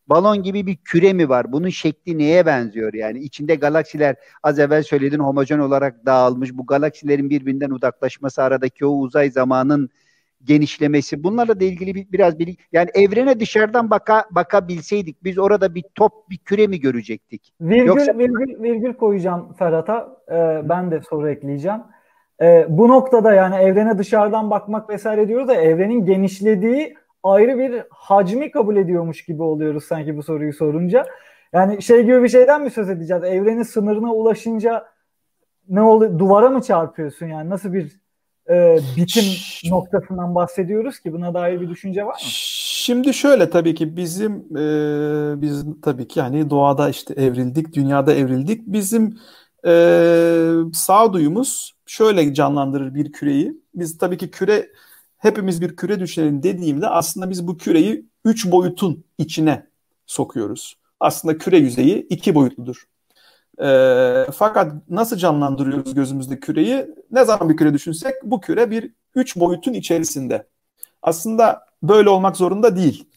balon 0.07 0.43
gibi 0.43 0.66
bir 0.66 0.76
küre 0.76 1.12
mi 1.12 1.28
var? 1.28 1.53
Bunun 1.53 1.68
şekli 1.68 2.18
neye 2.18 2.47
benziyor 2.47 2.95
yani? 2.95 3.18
İçinde 3.18 3.55
galaksiler 3.55 4.16
az 4.43 4.59
evvel 4.59 4.83
söyledin 4.83 5.18
homojen 5.18 5.59
olarak 5.59 6.07
dağılmış. 6.07 6.55
Bu 6.55 6.66
galaksilerin 6.66 7.30
birbirinden 7.30 7.70
uzaklaşması 7.70 8.43
aradaki 8.43 8.87
o 8.87 8.91
uzay 8.91 9.30
zamanın 9.30 9.91
genişlemesi 10.45 11.24
bunlarla 11.24 11.61
da 11.61 11.64
ilgili 11.64 11.95
bir, 11.95 12.07
biraz 12.12 12.39
bilgi 12.39 12.57
yani 12.72 12.91
evrene 12.95 13.41
dışarıdan 13.41 13.91
baka 13.91 14.24
bakabilseydik 14.30 15.24
biz 15.24 15.39
orada 15.39 15.74
bir 15.74 15.85
top 15.95 16.30
bir 16.30 16.39
küre 16.39 16.66
mi 16.66 16.80
görecektik? 16.80 17.55
Virgül 17.61 17.87
Yoksa... 17.87 18.18
virgül 18.18 18.62
virgül 18.62 18.95
koyacağım 18.95 19.53
Ferhat'a. 19.59 20.16
Ee, 20.30 20.68
ben 20.68 20.91
de 20.91 21.01
soru 21.11 21.30
ekleyeceğim. 21.30 21.80
Ee, 22.43 22.66
bu 22.68 22.88
noktada 22.88 23.32
yani 23.32 23.55
evrene 23.55 23.99
dışarıdan 23.99 24.51
bakmak 24.51 24.90
vesaire 24.90 25.28
diyoruz 25.28 25.49
da 25.49 25.55
evrenin 25.55 26.07
genişlediği 26.07 26.95
ayrı 27.22 27.59
bir 27.59 27.82
hacmi 27.90 28.51
kabul 28.51 28.76
ediyormuş 28.76 29.24
gibi 29.24 29.43
oluyoruz 29.43 29.84
sanki 29.84 30.16
bu 30.16 30.22
soruyu 30.22 30.53
sorunca. 30.53 31.07
Yani 31.53 31.82
şey 31.82 32.03
gibi 32.03 32.22
bir 32.22 32.28
şeyden 32.28 32.62
mi 32.62 32.70
söz 32.70 32.90
edeceğiz? 32.90 33.24
Evrenin 33.24 33.62
sınırına 33.62 34.14
ulaşınca 34.14 34.86
ne 35.68 35.82
oluyor? 35.82 36.18
Duvara 36.18 36.51
mı 36.51 36.62
çarpıyorsun 36.62 37.26
yani? 37.26 37.51
Nasıl 37.51 37.72
bir 37.72 38.01
e, 38.51 38.78
bitim 38.97 39.24
noktasından 39.70 40.34
bahsediyoruz 40.34 41.01
ki 41.01 41.12
buna 41.12 41.34
dair 41.34 41.61
bir 41.61 41.68
düşünce 41.68 42.05
var 42.05 42.12
mı? 42.12 42.18
Şimdi 42.84 43.14
şöyle 43.14 43.51
tabii 43.51 43.74
ki 43.74 43.97
bizim 43.97 44.32
e, 44.32 45.43
biz 45.43 45.64
tabii 45.82 46.09
ki 46.09 46.18
yani 46.18 46.51
doğada 46.51 46.88
işte 46.88 47.14
evrildik, 47.14 47.74
dünyada 47.74 48.14
evrildik. 48.14 48.66
Bizim 48.66 49.18
e, 49.66 49.72
sağduyumuz 50.74 51.74
şöyle 51.86 52.34
canlandırır 52.34 52.94
bir 52.94 53.12
küreyi. 53.12 53.60
Biz 53.74 53.98
tabii 53.98 54.18
ki 54.18 54.30
küre 54.30 54.70
hepimiz 55.18 55.60
bir 55.60 55.76
küre 55.76 56.00
düşünelim 56.00 56.42
dediğimde 56.42 56.88
aslında 56.88 57.30
biz 57.30 57.46
bu 57.46 57.56
küreyi 57.56 58.06
üç 58.24 58.50
boyutun 58.50 59.04
içine 59.18 59.66
sokuyoruz. 60.06 60.76
Aslında 61.00 61.38
küre 61.38 61.58
yüzeyi 61.58 62.06
iki 62.08 62.34
boyutludur. 62.34 62.84
E, 63.62 63.66
fakat 64.34 64.72
nasıl 64.90 65.16
canlandırıyoruz 65.16 65.94
gözümüzde 65.94 66.40
küreyi? 66.40 66.86
Ne 67.10 67.24
zaman 67.24 67.48
bir 67.48 67.56
küre 67.56 67.74
düşünsek 67.74 68.14
bu 68.22 68.40
küre 68.40 68.70
bir 68.70 68.92
üç 69.14 69.36
boyutun 69.36 69.72
içerisinde. 69.72 70.46
Aslında 71.02 71.66
böyle 71.82 72.08
olmak 72.08 72.36
zorunda 72.36 72.76
değil. 72.76 73.08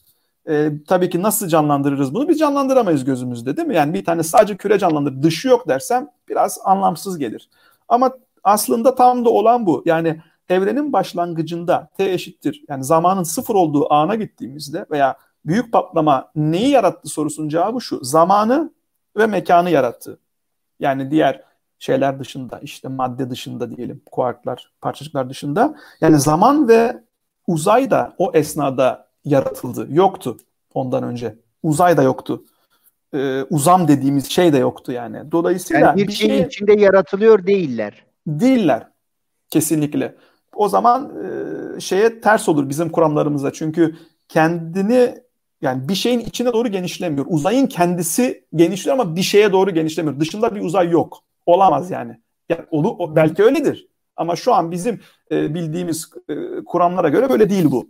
E, 0.49 0.71
tabii 0.87 1.09
ki 1.09 1.21
nasıl 1.21 1.47
canlandırırız 1.47 2.13
bunu? 2.13 2.29
Biz 2.29 2.39
canlandıramayız 2.39 3.05
gözümüzde 3.05 3.57
değil 3.57 3.67
mi? 3.67 3.75
Yani 3.75 3.93
bir 3.93 4.05
tane 4.05 4.23
sadece 4.23 4.57
küre 4.57 4.79
canlandır, 4.79 5.23
dışı 5.23 5.47
yok 5.47 5.67
dersem 5.67 6.09
biraz 6.29 6.59
anlamsız 6.63 7.17
gelir. 7.17 7.49
Ama 7.87 8.11
aslında 8.43 8.95
tam 8.95 9.25
da 9.25 9.29
olan 9.29 9.65
bu. 9.65 9.83
Yani 9.85 10.21
evrenin 10.49 10.93
başlangıcında 10.93 11.89
t 11.97 12.11
eşittir 12.11 12.63
yani 12.69 12.83
zamanın 12.83 13.23
sıfır 13.23 13.55
olduğu 13.55 13.93
ana 13.93 14.15
gittiğimizde 14.15 14.85
veya 14.91 15.17
büyük 15.45 15.71
patlama 15.71 16.31
neyi 16.35 16.69
yarattı 16.69 17.09
sorusunun 17.09 17.49
cevabı 17.49 17.81
şu. 17.81 18.03
Zamanı 18.03 18.71
ve 19.17 19.27
mekanı 19.27 19.69
yarattı. 19.69 20.19
Yani 20.79 21.11
diğer 21.11 21.41
şeyler 21.79 22.19
dışında 22.19 22.59
işte 22.59 22.87
madde 22.87 23.29
dışında 23.29 23.77
diyelim 23.77 24.01
kuarklar, 24.11 24.71
parçacıklar 24.81 25.29
dışında. 25.29 25.75
Yani 26.01 26.19
zaman 26.19 26.67
ve 26.67 27.03
uzay 27.47 27.91
da 27.91 28.15
o 28.17 28.31
esnada 28.33 29.04
yaratıldı. 29.25 29.87
Yoktu 29.89 30.37
ondan 30.73 31.03
önce. 31.03 31.35
Uzay 31.63 31.97
da 31.97 32.03
yoktu. 32.03 32.43
Ee, 33.13 33.43
uzam 33.49 33.87
dediğimiz 33.87 34.29
şey 34.29 34.53
de 34.53 34.57
yoktu 34.57 34.91
yani. 34.91 35.31
Dolayısıyla 35.31 35.87
yani 35.87 35.97
bir, 36.01 36.07
bir 36.07 36.13
şeyin 36.13 36.33
şey, 36.33 36.41
içinde 36.41 36.73
yaratılıyor 36.73 37.47
değiller. 37.47 38.05
Değiller. 38.27 38.87
Kesinlikle. 39.49 40.15
O 40.55 40.69
zaman 40.69 41.11
e, 41.75 41.79
şeye 41.79 42.21
ters 42.21 42.49
olur 42.49 42.69
bizim 42.69 42.89
kuramlarımıza. 42.89 43.53
Çünkü 43.53 43.95
kendini 44.27 45.15
yani 45.61 45.89
bir 45.89 45.95
şeyin 45.95 46.19
içine 46.19 46.53
doğru 46.53 46.67
genişlemiyor. 46.67 47.25
Uzayın 47.29 47.67
kendisi 47.67 48.45
genişliyor 48.55 48.99
ama 48.99 49.15
bir 49.15 49.21
şeye 49.21 49.51
doğru 49.51 49.71
genişlemiyor. 49.71 50.19
Dışında 50.19 50.55
bir 50.55 50.61
uzay 50.61 50.89
yok. 50.89 51.23
Olamaz 51.45 51.91
yani. 51.91 52.19
yani 52.49 52.61
olu, 52.71 53.15
belki 53.15 53.43
öyledir. 53.43 53.87
Ama 54.15 54.35
şu 54.35 54.53
an 54.53 54.71
bizim 54.71 54.99
e, 55.31 55.53
bildiğimiz 55.53 56.09
e, 56.29 56.35
kuramlara 56.65 57.09
göre 57.09 57.29
böyle 57.29 57.49
değil 57.49 57.71
bu. 57.71 57.89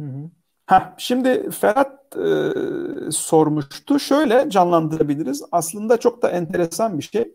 Hı 0.00 0.06
hı. 0.06 0.30
Heh, 0.66 0.94
şimdi 0.98 1.50
Ferhat 1.50 2.16
e, 2.16 3.10
sormuştu. 3.10 4.00
Şöyle 4.00 4.50
canlandırabiliriz. 4.50 5.42
Aslında 5.52 5.96
çok 6.00 6.22
da 6.22 6.30
enteresan 6.30 6.98
bir 6.98 7.02
şey. 7.02 7.34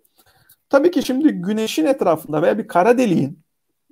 Tabii 0.70 0.92
ki 0.92 1.04
şimdi 1.04 1.30
güneşin 1.34 1.86
etrafında 1.86 2.42
veya 2.42 2.58
bir 2.58 2.68
kara 2.68 2.98
deliğin 2.98 3.44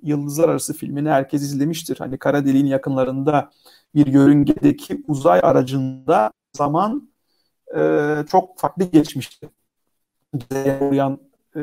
Yıldızlar 0.02 0.48
Arası 0.48 0.74
filmini 0.74 1.10
herkes 1.10 1.42
izlemiştir. 1.42 1.96
Hani 1.98 2.18
kara 2.18 2.46
deliğin 2.46 2.66
yakınlarında 2.66 3.50
bir 3.94 4.06
yörüngedeki 4.06 5.04
uzay 5.08 5.40
aracında 5.42 6.32
zaman 6.56 7.10
e, 7.76 7.80
çok 8.30 8.58
farklı 8.58 8.84
geçmişti. 8.84 9.50
Uyan 10.90 11.20
e, 11.56 11.60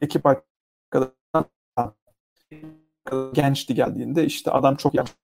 ekip 0.00 0.26
arkadaşlar 0.26 1.46
gençti 3.34 3.74
geldiğinde 3.74 4.24
işte 4.24 4.50
adam 4.50 4.76
çok 4.76 4.94
yaşlı. 4.94 5.14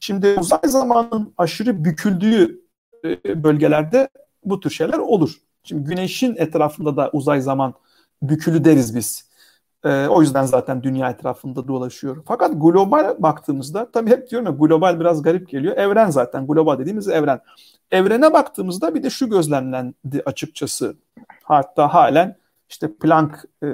Şimdi 0.00 0.36
uzay 0.40 0.60
zamanın 0.64 1.34
aşırı 1.38 1.84
büküldüğü 1.84 2.60
e, 3.04 3.42
bölgelerde 3.44 4.08
bu 4.44 4.60
tür 4.60 4.70
şeyler 4.70 4.98
olur. 4.98 5.36
Şimdi 5.64 5.84
güneşin 5.84 6.36
etrafında 6.36 6.96
da 6.96 7.10
uzay 7.12 7.40
zaman 7.40 7.74
bükülü 8.22 8.64
deriz 8.64 8.96
biz. 8.96 9.26
E, 9.84 10.06
o 10.06 10.22
yüzden 10.22 10.44
zaten 10.44 10.82
dünya 10.82 11.10
etrafında 11.10 11.68
dolaşıyor. 11.68 12.22
Fakat 12.26 12.52
global 12.62 13.16
baktığımızda 13.18 13.90
tabii 13.90 14.10
hep 14.10 14.30
diyorum 14.30 14.46
ya 14.46 14.52
global 14.52 15.00
biraz 15.00 15.22
garip 15.22 15.48
geliyor. 15.48 15.76
Evren 15.76 16.10
zaten 16.10 16.46
global 16.46 16.78
dediğimiz 16.78 17.08
evren. 17.08 17.40
Evrene 17.90 18.32
baktığımızda 18.32 18.94
bir 18.94 19.02
de 19.02 19.10
şu 19.10 19.30
gözlemlendi 19.30 20.22
açıkçası. 20.26 20.96
Hatta 21.42 21.94
halen 21.94 22.36
işte 22.68 22.92
Planck 23.00 23.44
e, 23.62 23.66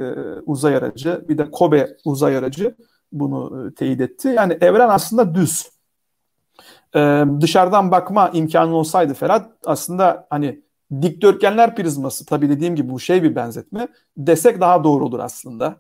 uzay 0.47 0.77
aracı 0.77 1.25
bir 1.29 1.39
de 1.39 1.51
Kobe 1.51 1.97
uzay 2.05 2.37
aracı 2.37 2.75
bunu 3.13 3.67
e, 3.67 3.75
teyit 3.75 4.01
etti. 4.01 4.29
Yani 4.29 4.59
evren 4.61 4.89
aslında 4.89 5.35
düz. 5.35 5.72
E, 6.95 7.25
dışarıdan 7.41 7.91
bakma 7.91 8.31
imkanı 8.33 8.75
olsaydı 8.75 9.15
Ferhat 9.15 9.51
aslında 9.65 10.27
hani 10.31 10.63
dikdörtgenler 11.03 11.77
prizması 11.77 12.27
tabii 12.27 12.49
dediğim 12.49 12.77
gibi 12.77 12.91
bu 12.91 13.01
şey 13.01 13.23
bir 13.23 13.37
benzetme 13.37 13.89
desek 14.17 14.61
daha 14.61 14.85
doğru 14.85 15.05
olur 15.05 15.19
aslında. 15.19 15.77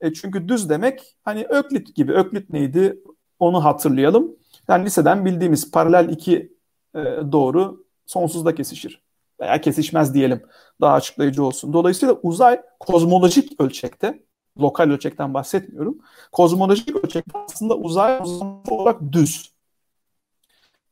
E 0.00 0.12
çünkü 0.12 0.48
düz 0.48 0.70
demek 0.70 1.16
hani 1.24 1.44
öklit 1.48 1.94
gibi. 1.96 2.12
Öklit 2.12 2.50
neydi? 2.50 2.98
Onu 3.38 3.64
hatırlayalım. 3.64 4.36
Yani 4.68 4.84
liseden 4.84 5.24
bildiğimiz 5.24 5.70
paralel 5.70 6.08
iki 6.08 6.52
e, 6.94 7.00
doğru 7.32 7.84
sonsuzda 8.06 8.54
kesişir. 8.54 9.02
Veya 9.40 9.60
kesişmez 9.60 10.14
diyelim. 10.14 10.42
Daha 10.80 10.94
açıklayıcı 10.94 11.44
olsun. 11.44 11.72
Dolayısıyla 11.72 12.14
uzay 12.22 12.62
kozmolojik 12.80 13.60
ölçekte 13.60 14.22
lokal 14.60 14.90
ölçekten 14.90 15.34
bahsetmiyorum. 15.34 15.98
Kozmolojik 16.32 16.96
ölçekte 17.04 17.38
aslında 17.38 17.76
uzay 17.76 18.20
olarak 18.68 19.12
düz. 19.12 19.53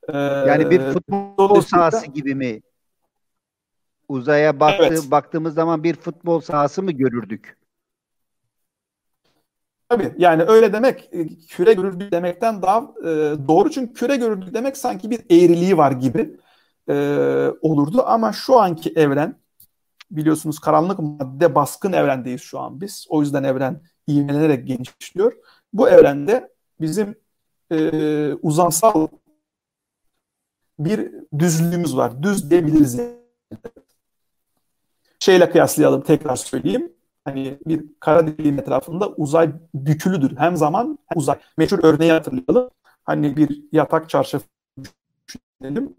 Ee, 0.08 0.18
yani 0.18 0.70
bir 0.70 0.80
futbol 0.80 1.60
sahası 1.60 2.06
gibi 2.06 2.34
mi? 2.34 2.60
Uzaya 4.08 4.60
baktı, 4.60 4.84
evet. 4.88 5.10
baktığımız 5.10 5.54
zaman 5.54 5.84
bir 5.84 5.94
futbol 5.94 6.40
sahası 6.40 6.82
mı 6.82 6.92
görürdük? 6.92 7.56
Tabii 9.88 10.14
yani 10.18 10.42
öyle 10.42 10.72
demek 10.72 11.08
e, 11.12 11.28
küre 11.28 11.72
görürdük 11.72 12.12
demekten 12.12 12.62
daha 12.62 12.78
e, 13.00 13.08
doğru 13.48 13.70
çünkü 13.70 13.92
küre 13.92 14.16
görürdük 14.16 14.54
demek 14.54 14.76
sanki 14.76 15.10
bir 15.10 15.20
eğriliği 15.30 15.76
var 15.76 15.92
gibi 15.92 16.36
e, 16.88 16.94
olurdu 17.60 18.02
ama 18.06 18.32
şu 18.32 18.60
anki 18.60 18.92
evren 18.96 19.36
biliyorsunuz 20.10 20.58
karanlık 20.58 20.98
madde 20.98 21.54
baskın 21.54 21.92
evrendeyiz 21.92 22.42
şu 22.42 22.58
an 22.60 22.80
biz. 22.80 23.06
O 23.08 23.20
yüzden 23.20 23.44
evren 23.44 23.80
ivmelenerek 24.08 24.66
genişliyor. 24.66 25.32
Bu 25.72 25.88
evrende 25.88 26.52
bizim 26.80 27.14
e, 27.72 28.32
uzansal 28.34 29.08
bir 30.84 31.12
düzlüğümüz 31.38 31.96
var. 31.96 32.22
Düz 32.22 32.50
diyebiliriz. 32.50 33.00
Şeyle 35.18 35.50
kıyaslayalım 35.50 36.02
tekrar 36.02 36.36
söyleyeyim 36.36 36.92
hani 37.24 37.58
bir 37.66 37.84
kara 38.00 38.26
deliğin 38.26 38.58
etrafında 38.58 39.08
uzay 39.08 39.52
bükülüdür. 39.74 40.36
Hem 40.36 40.56
zaman 40.56 40.98
hem 41.06 41.18
uzay. 41.18 41.38
Meşhur 41.58 41.78
örneği 41.82 42.12
hatırlayalım. 42.12 42.70
Hani 43.04 43.36
bir 43.36 43.62
yatak 43.72 44.10
çarşafı 44.10 44.44
düşünelim. 45.28 45.94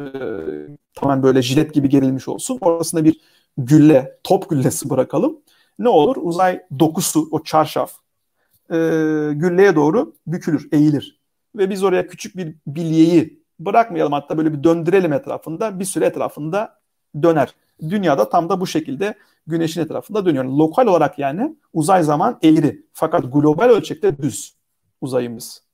Ee, 0.00 0.76
tamamen 0.94 1.22
böyle 1.22 1.42
jilet 1.42 1.74
gibi 1.74 1.88
gerilmiş 1.88 2.28
olsun. 2.28 2.58
Orasında 2.60 3.04
bir 3.04 3.20
gülle, 3.58 4.18
top 4.24 4.50
güllesi 4.50 4.90
bırakalım. 4.90 5.38
Ne 5.78 5.88
olur? 5.88 6.16
Uzay 6.20 6.62
dokusu, 6.78 7.28
o 7.30 7.42
çarşaf 7.42 7.92
e, 8.70 8.76
gülleye 9.32 9.76
doğru 9.76 10.14
bükülür, 10.26 10.68
eğilir. 10.72 11.20
Ve 11.56 11.70
biz 11.70 11.84
oraya 11.84 12.06
küçük 12.06 12.36
bir 12.36 12.54
bilyeyi 12.66 13.45
bırakmayalım 13.60 14.12
hatta 14.12 14.38
böyle 14.38 14.52
bir 14.52 14.64
döndürelim 14.64 15.12
etrafında. 15.12 15.78
Bir 15.80 15.84
süre 15.84 16.04
etrafında 16.04 16.78
döner. 17.22 17.54
Dünyada 17.80 18.28
tam 18.28 18.48
da 18.48 18.60
bu 18.60 18.66
şekilde 18.66 19.14
güneşin 19.46 19.80
etrafında 19.80 20.26
dönüyor. 20.26 20.44
Lokal 20.44 20.86
olarak 20.86 21.18
yani 21.18 21.56
uzay 21.72 22.02
zaman 22.02 22.38
eğri. 22.42 22.82
Fakat 22.92 23.32
global 23.32 23.68
ölçekte 23.68 24.18
düz 24.18 24.56
uzayımız. 25.00 25.66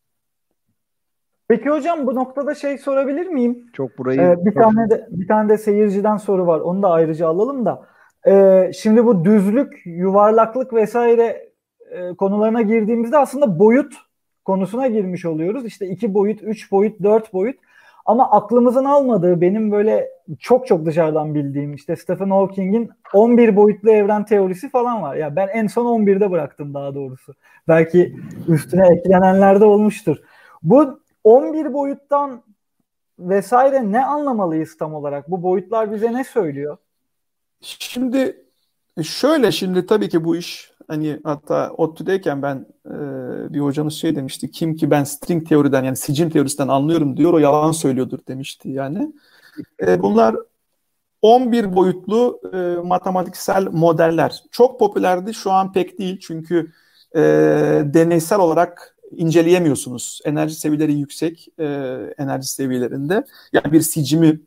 Peki 1.49 1.71
hocam 1.71 2.07
bu 2.07 2.15
noktada 2.15 2.55
şey 2.55 2.79
sorabilir 2.79 3.27
miyim? 3.27 3.67
Çok 3.73 3.99
burayı 3.99 4.21
ee, 4.21 4.45
bir 4.45 4.55
tane 4.55 4.91
de 4.91 5.09
bir 5.11 5.29
tane 5.29 5.49
de 5.49 5.59
seyirciden 5.59 6.17
soru 6.17 6.47
var. 6.47 6.61
Onu 6.61 6.83
da 6.83 6.91
ayrıca 6.91 7.29
alalım 7.29 7.65
da. 7.65 7.87
Ee, 8.27 8.71
şimdi 8.75 9.05
bu 9.05 9.25
düzlük, 9.25 9.83
yuvarlaklık 9.85 10.73
vesaire 10.73 11.53
e, 11.91 12.15
konularına 12.15 12.63
girdiğimizde 12.63 13.19
aslında 13.19 13.59
boyut 13.59 13.95
konusuna 14.45 14.87
girmiş 14.87 15.25
oluyoruz. 15.25 15.65
İşte 15.65 15.87
iki 15.87 16.15
boyut, 16.15 16.43
üç 16.43 16.73
boyut, 16.73 17.03
dört 17.03 17.33
boyut. 17.33 17.57
Ama 18.07 18.31
aklımızın 18.31 18.85
almadığı 18.85 19.41
benim 19.41 19.73
böyle 19.73 20.09
çok 20.39 20.67
çok 20.67 20.87
dışarıdan 20.87 21.35
bildiğim 21.35 21.75
işte 21.75 21.97
Stephen 21.97 22.31
Hawking'in 22.31 22.91
11 23.15 23.57
boyutlu 23.57 23.91
evren 23.91 24.25
teorisi 24.25 24.71
falan 24.71 25.03
var. 25.03 25.17
Ya 25.17 25.37
ben 25.37 25.49
en 25.49 25.67
son 25.67 25.87
11'de 25.87 26.31
bıraktım 26.31 26.75
daha 26.75 26.95
doğrusu. 26.95 27.35
Belki 27.69 28.17
üstüne 28.49 28.89
eklenenler 28.89 29.61
de 29.61 29.65
olmuştur. 29.65 30.17
Bu 30.63 31.01
11 31.25 31.73
boyuttan 31.73 32.43
vesaire 33.19 33.93
ne 33.93 34.05
anlamalıyız 34.05 34.77
tam 34.77 34.95
olarak? 34.95 35.31
Bu 35.31 35.43
boyutlar 35.43 35.93
bize 35.93 36.13
ne 36.13 36.25
söylüyor? 36.25 36.77
Şimdi 37.61 38.45
şöyle 39.03 39.53
şimdi 39.53 39.87
tabii 39.87 40.09
ki 40.09 40.25
bu 40.25 40.37
iş 40.37 40.73
hani 40.89 41.21
hatta 41.25 41.71
ODTÜ'deyken 41.71 42.43
ben 42.43 42.67
e, 42.87 42.97
bir 43.51 43.61
hocamız 43.61 43.95
şey 43.95 44.17
demişti. 44.17 44.51
Kim 44.51 44.75
ki 44.75 44.91
ben 44.91 45.05
string 45.05 45.49
teoriden 45.49 45.85
yani 45.85 45.97
sicim 45.97 46.31
teorisinden 46.31 46.69
anlıyorum 46.69 47.17
diyor 47.17 47.33
o 47.33 47.39
yalan 47.39 47.73
söylüyordur 47.73 48.19
demişti 48.29 48.69
yani. 48.69 49.13
E, 49.87 50.03
bunlar 50.03 50.37
11 51.23 51.75
boyutlu 51.75 52.41
e, 52.53 52.87
matematiksel 52.87 53.69
modeller. 53.73 54.43
Çok 54.51 54.79
popülerdi 54.79 55.35
şu 55.35 55.51
an 55.51 55.73
pek 55.73 55.99
değil 55.99 56.19
çünkü 56.21 56.73
e, 57.17 57.21
deneysel 57.85 58.39
olarak 58.39 58.97
inceleyemiyorsunuz. 59.11 60.21
Enerji 60.25 60.55
seviyeleri 60.55 60.95
yüksek 60.95 61.49
e, 61.59 61.65
enerji 62.19 62.49
seviyelerinde. 62.49 63.25
Yani 63.53 63.73
bir 63.73 63.81
sicimi 63.81 64.41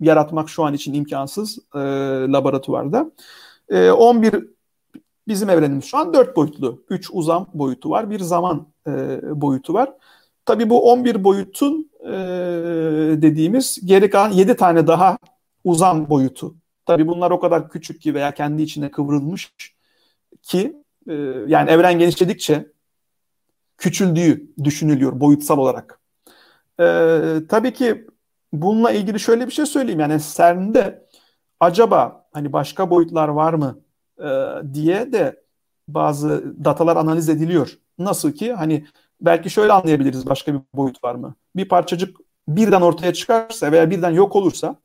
yaratmak 0.00 0.48
şu 0.48 0.64
an 0.64 0.74
için 0.74 0.94
imkansız 0.94 1.58
e, 1.74 1.78
laboratuvarda. 2.32 3.10
E, 3.68 3.90
11 3.90 4.57
bizim 5.28 5.50
evrenimiz 5.50 5.84
şu 5.84 5.98
an 5.98 6.14
4 6.14 6.36
boyutlu. 6.36 6.84
3 6.90 7.10
uzam 7.12 7.46
boyutu 7.54 7.90
var, 7.90 8.10
bir 8.10 8.20
zaman 8.20 8.66
e, 8.86 9.20
boyutu 9.40 9.74
var. 9.74 9.92
Tabii 10.46 10.70
bu 10.70 10.90
11 10.90 11.24
boyutun 11.24 11.90
e, 12.04 12.12
dediğimiz 13.22 13.78
geri 13.84 14.10
kalan 14.10 14.30
7 14.30 14.56
tane 14.56 14.86
daha 14.86 15.18
uzam 15.64 16.10
boyutu. 16.10 16.54
Tabii 16.86 17.08
bunlar 17.08 17.30
o 17.30 17.40
kadar 17.40 17.70
küçük 17.70 18.00
ki 18.02 18.14
veya 18.14 18.34
kendi 18.34 18.62
içine 18.62 18.90
kıvrılmış 18.90 19.52
ki 20.42 20.76
e, 21.08 21.14
yani 21.46 21.70
evren 21.70 21.98
genişledikçe 21.98 22.66
küçüldüğü 23.78 24.50
düşünülüyor 24.64 25.20
boyutsal 25.20 25.58
olarak. 25.58 26.00
E, 26.80 26.84
tabii 27.48 27.72
ki 27.72 28.06
bununla 28.52 28.90
ilgili 28.90 29.20
şöyle 29.20 29.46
bir 29.46 29.52
şey 29.52 29.66
söyleyeyim. 29.66 30.00
Yani 30.00 30.20
CERN'de 30.36 31.08
acaba 31.60 32.26
hani 32.32 32.52
başka 32.52 32.90
boyutlar 32.90 33.28
var 33.28 33.54
mı 33.54 33.78
e, 34.24 34.28
diye 34.74 35.12
de 35.12 35.42
bazı 35.88 36.54
datalar 36.64 36.96
analiz 36.96 37.28
ediliyor. 37.28 37.78
Nasıl 37.98 38.32
ki 38.32 38.52
hani 38.52 38.86
belki 39.20 39.50
şöyle 39.50 39.72
anlayabiliriz 39.72 40.26
başka 40.26 40.54
bir 40.54 40.60
boyut 40.74 41.04
var 41.04 41.14
mı? 41.14 41.34
Bir 41.56 41.68
parçacık 41.68 42.16
birden 42.48 42.80
ortaya 42.80 43.12
çıkarsa 43.12 43.72
veya 43.72 43.90
birden 43.90 44.10
yok 44.10 44.36
olursa 44.36 44.76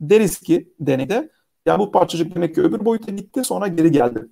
deriz 0.00 0.38
ki 0.38 0.72
deneyde 0.80 1.30
ya 1.66 1.78
bu 1.78 1.92
parçacık 1.92 2.34
demek 2.34 2.54
ki 2.54 2.62
öbür 2.62 2.84
boyuta 2.84 3.12
gitti 3.12 3.44
sonra 3.44 3.66
geri 3.66 3.92
geldi. 3.92 4.28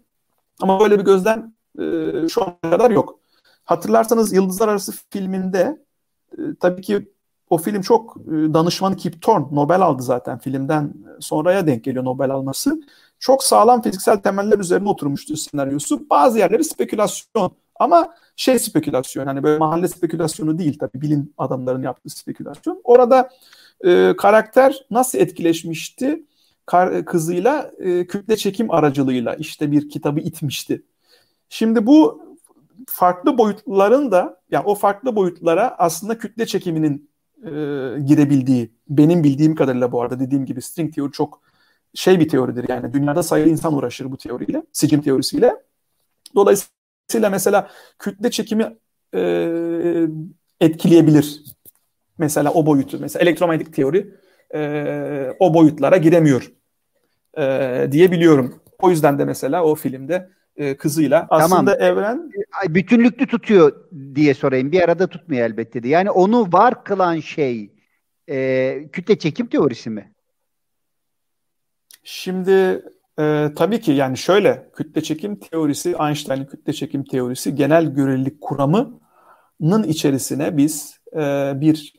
Ama 0.61 0.81
böyle 0.81 0.99
bir 0.99 1.05
gözlem 1.05 1.55
e, 1.79 1.83
şu 2.29 2.43
ana 2.45 2.71
kadar 2.71 2.91
yok. 2.91 3.21
Hatırlarsanız 3.65 4.33
Yıldızlar 4.33 4.69
Arası 4.69 4.93
filminde 5.11 5.85
e, 6.33 6.41
tabii 6.61 6.83
ki 6.83 7.13
o 7.51 7.59
film 7.59 7.83
çok 7.83 8.17
e, 8.17 8.31
danışmanı 8.31 8.97
Kip 8.97 9.23
Thorne 9.23 9.47
Nobel 9.53 9.81
aldı 9.81 10.03
zaten 10.03 10.39
filmden 10.39 10.95
sonraya 11.21 11.67
denk 11.67 11.85
geliyor 11.85 12.05
Nobel 12.05 12.31
alması. 12.31 12.81
Çok 13.19 13.45
sağlam 13.45 13.83
fiziksel 13.83 14.17
temeller 14.17 14.59
üzerine 14.59 14.89
oturmuştu 14.89 15.37
senaryosu. 15.37 16.11
Bazı 16.11 16.39
yerleri 16.39 16.65
spekülasyon 16.65 17.53
ama 17.75 18.15
şey 18.37 18.59
spekülasyon 18.59 19.27
hani 19.27 19.43
böyle 19.43 19.59
mahalle 19.59 19.89
spekülasyonu 19.89 20.59
değil 20.59 20.79
tabii 20.79 21.01
bilim 21.01 21.33
adamlarının 21.39 21.83
yaptığı 21.83 22.11
spekülasyon. 22.11 22.81
Orada 22.85 23.31
e, 23.85 24.17
karakter 24.17 24.87
nasıl 24.91 25.19
etkileşmişti? 25.19 26.25
Kar, 26.67 27.05
kızıyla 27.05 27.71
e, 27.79 28.07
kütle 28.07 28.37
çekim 28.37 28.71
aracılığıyla 28.71 29.35
işte 29.35 29.73
bir 29.73 29.89
kitabı 29.89 30.21
itmişti. 30.21 30.83
Şimdi 31.49 31.87
bu 31.87 32.23
farklı 32.89 33.39
boyutların 33.39 34.11
da 34.11 34.41
yani 34.51 34.65
o 34.67 34.75
farklı 34.75 35.17
boyutlara 35.17 35.75
aslında 35.79 36.19
kütle 36.19 36.47
çekiminin 36.47 37.11
e, 37.43 37.51
girebildiği 38.05 38.73
benim 38.89 39.25
bildiğim 39.25 39.55
kadarıyla 39.55 39.93
bu 39.93 40.03
arada 40.03 40.21
dediğim 40.21 40.47
gibi 40.47 40.63
string 40.63 40.95
teori 40.95 41.13
çok 41.13 41.41
şey 41.95 42.21
bir 42.21 42.29
teoridir 42.29 42.69
yani 42.69 42.93
dünyada 42.93 43.23
sayılı 43.23 43.49
insan 43.49 43.75
uğraşır 43.75 44.13
bu 44.13 44.17
teoriyle 44.17 44.63
sicim 44.73 45.03
teorisiyle. 45.03 45.57
Dolayısıyla 46.35 47.31
mesela 47.31 47.71
kütle 47.99 48.31
çekimi 48.31 48.77
e, 49.15 50.09
etkileyebilir. 50.61 51.43
Mesela 52.19 52.53
o 52.53 52.67
boyutu 52.67 52.99
mesela 53.01 53.23
elektromanyetik 53.23 53.75
teori 53.75 54.15
e, 54.55 55.33
o 55.39 55.55
boyutlara 55.55 55.97
giremiyor 55.97 56.53
e, 57.39 57.89
diyebiliyorum. 57.93 58.61
O 58.79 58.91
yüzden 58.91 59.19
de 59.19 59.25
mesela 59.25 59.65
o 59.65 59.75
filmde 59.75 60.31
e, 60.57 60.77
kızıyla. 60.77 61.27
Aslında 61.31 61.79
tamam. 61.79 61.97
evren 61.97 62.31
bütünlüklü 62.69 63.27
tutuyor 63.27 63.73
diye 64.15 64.35
sorayım. 64.35 64.73
Bir 64.73 64.83
arada 64.83 65.07
tutmuyor 65.07 65.47
elbette 65.47 65.83
de. 65.83 65.89
Yani 65.89 66.11
onu 66.11 66.53
var 66.53 66.85
kılan 66.85 67.21
şey 67.21 67.71
e, 68.29 68.89
kütle 68.93 69.19
çekim 69.19 69.47
teorisi 69.47 69.91
mi? 69.91 70.13
Şimdi 72.03 72.85
e, 73.19 73.53
tabii 73.57 73.81
ki 73.81 73.93
yani 73.93 74.19
şöyle 74.19 74.71
kütle 74.77 75.03
çekim 75.03 75.39
teorisi 75.39 75.97
Einstein'ın 76.01 76.45
kütle 76.45 76.73
çekim 76.73 77.05
teorisi 77.05 77.55
genel 77.55 77.95
görelilik 77.95 78.41
kuramının 78.41 79.83
içerisine 79.87 80.57
biz 80.57 81.01
e, 81.13 81.53
bir 81.61 81.93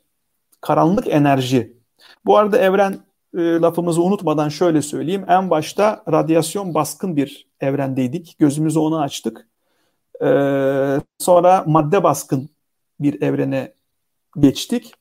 karanlık 0.60 1.06
enerji. 1.08 1.76
Bu 2.24 2.36
arada 2.36 2.58
evren 2.58 3.07
e, 3.34 3.40
lafımızı 3.40 4.02
unutmadan 4.02 4.48
şöyle 4.48 4.82
söyleyeyim. 4.82 5.24
En 5.28 5.50
başta 5.50 6.02
radyasyon 6.12 6.74
baskın 6.74 7.16
bir 7.16 7.46
evrendeydik. 7.60 8.36
Gözümüzü 8.38 8.78
ona 8.78 9.00
açtık. 9.00 9.48
E, 10.22 10.28
sonra 11.18 11.64
madde 11.66 12.02
baskın 12.02 12.50
bir 13.00 13.22
evrene 13.22 13.72
geçtik. 14.38 14.94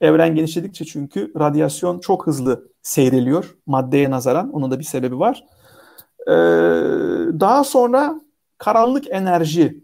Evren 0.00 0.34
genişledikçe 0.34 0.84
çünkü 0.84 1.32
radyasyon 1.38 1.98
çok 1.98 2.26
hızlı 2.26 2.68
seyreliyor 2.82 3.56
maddeye 3.66 4.10
nazaran. 4.10 4.52
Onun 4.52 4.70
da 4.70 4.78
bir 4.78 4.84
sebebi 4.84 5.18
var. 5.18 5.44
E, 6.26 6.32
daha 7.40 7.64
sonra 7.64 8.20
karanlık 8.58 9.10
enerji 9.10 9.80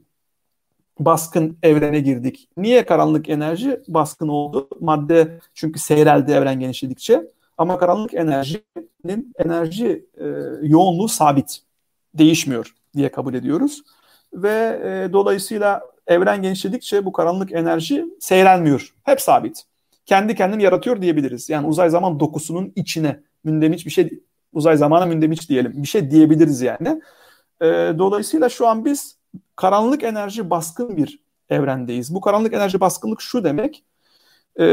baskın 0.98 1.58
evrene 1.62 2.00
girdik. 2.00 2.48
Niye 2.56 2.86
karanlık 2.86 3.28
enerji 3.28 3.80
baskın 3.88 4.28
oldu? 4.28 4.68
Madde 4.80 5.38
çünkü 5.54 5.78
seyreldi 5.78 6.32
evren 6.32 6.60
genişledikçe. 6.60 7.35
Ama 7.58 7.78
karanlık 7.78 8.14
enerjinin 8.14 9.34
enerji 9.38 10.06
e, 10.20 10.26
yoğunluğu 10.62 11.08
sabit, 11.08 11.62
değişmiyor 12.14 12.74
diye 12.96 13.08
kabul 13.12 13.34
ediyoruz. 13.34 13.82
Ve 14.32 14.80
e, 14.84 15.12
dolayısıyla 15.12 15.82
evren 16.06 16.42
genişledikçe 16.42 17.04
bu 17.04 17.12
karanlık 17.12 17.52
enerji 17.52 18.04
seyrelmiyor. 18.20 18.94
Hep 19.04 19.20
sabit. 19.20 19.64
Kendi 20.06 20.34
kendini 20.34 20.62
yaratıyor 20.62 21.02
diyebiliriz. 21.02 21.50
Yani 21.50 21.66
uzay 21.66 21.90
zaman 21.90 22.20
dokusunun 22.20 22.72
içine 22.76 23.20
mündemiş 23.44 23.86
bir 23.86 23.90
şey, 23.90 24.20
uzay 24.52 24.76
zamana 24.76 25.06
mündemiş 25.06 25.48
diyelim. 25.48 25.72
Bir 25.76 25.88
şey 25.88 26.10
diyebiliriz 26.10 26.62
yani. 26.62 27.02
E, 27.60 27.66
dolayısıyla 27.98 28.48
şu 28.48 28.68
an 28.68 28.84
biz 28.84 29.18
karanlık 29.56 30.02
enerji 30.02 30.50
baskın 30.50 30.96
bir 30.96 31.20
evrendeyiz. 31.48 32.14
Bu 32.14 32.20
karanlık 32.20 32.54
enerji 32.54 32.80
baskınlık 32.80 33.20
şu 33.20 33.44
demek 33.44 33.84
e, 34.58 34.66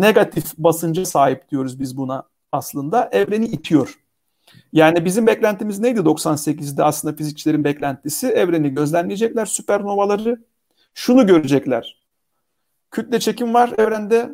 negatif 0.00 0.56
basınca 0.58 1.06
sahip 1.06 1.48
diyoruz 1.50 1.80
biz 1.80 1.96
buna 1.96 2.22
aslında. 2.52 3.08
Evreni 3.12 3.46
itiyor. 3.46 3.98
Yani 4.72 5.04
bizim 5.04 5.26
beklentimiz 5.26 5.78
neydi 5.78 6.00
98'de 6.00 6.84
aslında 6.84 7.16
fizikçilerin 7.16 7.64
beklentisi? 7.64 8.26
Evreni 8.26 8.74
gözlemleyecekler, 8.74 9.46
süpernovaları. 9.46 10.44
Şunu 10.94 11.26
görecekler. 11.26 12.02
Kütle 12.90 13.20
çekim 13.20 13.54
var 13.54 13.70
evrende. 13.78 14.30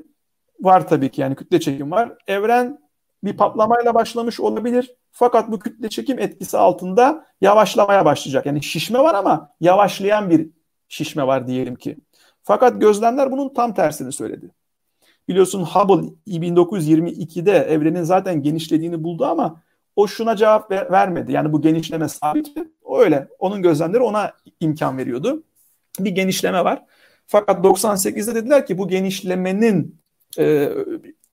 Var 0.61 0.88
tabii 0.88 1.11
ki 1.11 1.20
yani 1.20 1.36
kütle 1.36 1.61
çekim 1.61 1.90
var. 1.90 2.12
Evren 2.26 2.78
bir 3.24 3.36
patlamayla 3.36 3.94
başlamış 3.94 4.40
olabilir. 4.40 4.94
Fakat 5.12 5.50
bu 5.50 5.59
kütle 5.59 5.88
çekim 5.88 6.18
etkisi 6.18 6.59
altında 6.59 7.26
yavaşlamaya 7.40 8.04
başlayacak. 8.04 8.46
Yani 8.46 8.62
şişme 8.62 8.98
var 8.98 9.14
ama 9.14 9.50
yavaşlayan 9.61 10.30
bir 10.30 10.50
şişme 10.88 11.26
var 11.26 11.46
diyelim 11.46 11.76
ki. 11.76 11.98
Fakat 12.49 12.80
gözlemler 12.80 13.32
bunun 13.32 13.55
tam 13.55 13.74
tersini 13.74 14.12
söyledi. 14.12 14.51
Biliyorsun 15.28 15.64
Hubble 15.64 16.09
1922'de 16.26 17.53
evrenin 17.53 18.03
zaten 18.03 18.42
genişlediğini 18.42 19.05
buldu 19.05 19.24
ama 19.24 19.62
o 19.96 20.07
şuna 20.07 20.36
cevap 20.36 20.70
ver, 20.70 20.90
vermedi. 20.92 21.32
Yani 21.32 21.53
bu 21.53 21.62
genişleme 21.62 22.09
sabit 22.09 22.57
mi? 22.57 22.68
O 22.82 23.01
öyle. 23.01 23.28
Onun 23.38 23.62
gözlemleri 23.62 24.03
ona 24.03 24.32
imkan 24.61 24.99
veriyordu. 24.99 25.42
Bir 26.01 26.11
genişleme 26.11 26.64
var. 26.64 26.84
Fakat 27.26 27.64
98'de 27.64 28.34
dediler 28.34 28.66
ki 28.66 28.78
bu 28.78 28.88
genişlemenin 28.88 29.96
e, 30.38 30.68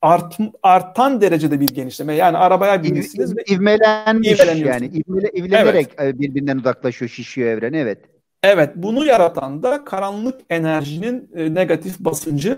art, 0.01 0.37
artan 0.63 1.21
derecede 1.21 1.59
bir 1.59 1.67
genişleme. 1.67 2.15
Yani 2.15 2.37
arabaya 2.37 2.83
binirsiniz 2.83 3.37
ve 3.37 3.43
ivmelenmiş 3.49 4.39
yani. 4.55 4.85
İvmele, 4.85 5.31
ivlenerek 5.35 5.87
evet. 5.97 6.19
birbirinden 6.19 6.57
uzaklaşıyor, 6.57 7.09
şişiyor 7.09 7.49
evren. 7.49 7.73
Evet. 7.73 8.14
Evet, 8.43 8.71
bunu 8.75 9.05
yaratan 9.05 9.63
da 9.63 9.85
karanlık 9.85 10.41
enerjinin 10.49 11.31
e, 11.35 11.53
negatif 11.53 11.99
basıncı 11.99 12.57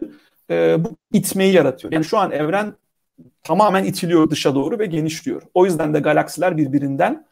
e, 0.50 0.84
bu 0.84 0.96
itmeyi 1.14 1.54
yaratıyor. 1.54 1.94
Yani 1.94 2.06
şu 2.06 2.18
an 2.18 2.32
evren 2.32 2.74
tamamen 3.44 3.84
itiliyor 3.84 4.30
dışa 4.30 4.56
doğru 4.56 4.80
ve 4.80 4.86
genişliyor. 4.86 5.42
O 5.54 5.66
yüzden 5.66 5.94
de 5.94 6.00
galaksiler 6.00 6.58
birbirinden 6.58 7.26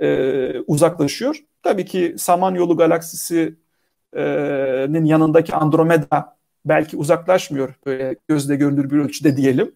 e, 0.00 0.60
uzaklaşıyor. 0.60 1.44
Tabii 1.62 1.84
ki 1.84 2.14
Samanyolu 2.18 2.76
galaksisinin 2.76 5.04
yanındaki 5.04 5.54
Andromeda 5.54 6.36
belki 6.64 6.96
uzaklaşmıyor 6.96 7.74
böyle 7.86 8.16
gözle 8.28 8.56
görünür 8.56 8.90
bir 8.90 8.96
ölçüde 8.96 9.36
diyelim. 9.36 9.74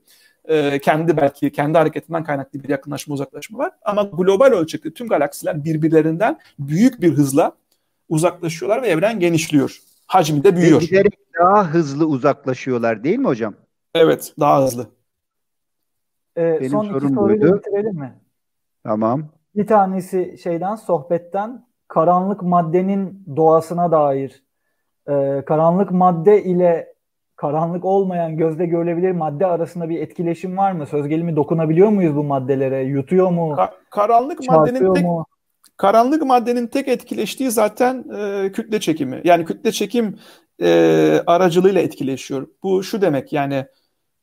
Kendi 0.82 1.16
belki 1.16 1.52
kendi 1.52 1.78
hareketinden 1.78 2.24
kaynaklı 2.24 2.62
bir 2.62 2.68
yakınlaşma 2.68 3.14
uzaklaşma 3.14 3.58
var. 3.58 3.72
Ama 3.82 4.02
global 4.02 4.46
ölçekte 4.46 4.94
tüm 4.94 5.08
galaksiler 5.08 5.64
birbirlerinden 5.64 6.38
büyük 6.58 7.00
bir 7.00 7.12
hızla 7.12 7.52
uzaklaşıyorlar 8.12 8.82
ve 8.82 8.88
evren 8.88 9.20
genişliyor. 9.20 9.78
Hacmi 10.06 10.44
de 10.44 10.56
büyüyor. 10.56 10.80
giderek 10.80 11.18
daha 11.38 11.66
hızlı 11.66 12.06
uzaklaşıyorlar 12.06 13.04
değil 13.04 13.18
mi 13.18 13.26
hocam? 13.26 13.54
Evet 13.94 14.34
daha 14.40 14.62
hızlı. 14.62 14.86
Ee, 16.36 16.58
Benim 16.60 16.70
son 16.70 16.84
iki 16.84 17.14
soruyu 17.14 17.40
bitirelim 17.40 17.94
mi? 17.94 18.20
Tamam. 18.84 19.28
Bir 19.54 19.66
tanesi 19.66 20.38
şeyden 20.42 20.74
sohbetten 20.74 21.66
karanlık 21.88 22.42
maddenin 22.42 23.24
doğasına 23.36 23.92
dair 23.92 24.42
e, 25.08 25.44
karanlık 25.46 25.90
madde 25.90 26.44
ile 26.44 26.94
karanlık 27.36 27.84
olmayan 27.84 28.36
gözle 28.36 28.66
görülebilir 28.66 29.12
madde 29.12 29.46
arasında 29.46 29.88
bir 29.88 30.00
etkileşim 30.00 30.56
var 30.56 30.72
mı? 30.72 30.86
Söz 30.86 31.08
gelimi 31.08 31.36
dokunabiliyor 31.36 31.88
muyuz 31.88 32.16
bu 32.16 32.24
maddelere? 32.24 32.82
Yutuyor 32.82 33.30
mu? 33.30 33.54
Ka- 33.58 33.72
karanlık 33.90 34.48
maddenin 34.48 34.94
tek 34.94 35.04
mu? 35.04 35.26
Karanlık 35.82 36.22
maddenin 36.22 36.66
tek 36.66 36.88
etkileştiği 36.88 37.50
zaten 37.50 38.04
e, 38.18 38.52
kütle 38.52 38.80
çekimi. 38.80 39.20
Yani 39.24 39.44
kütle 39.44 39.72
çekim 39.72 40.18
e, 40.62 41.22
aracılığıyla 41.26 41.80
etkileşiyor. 41.80 42.46
Bu 42.62 42.82
şu 42.82 43.02
demek 43.02 43.32
yani 43.32 43.66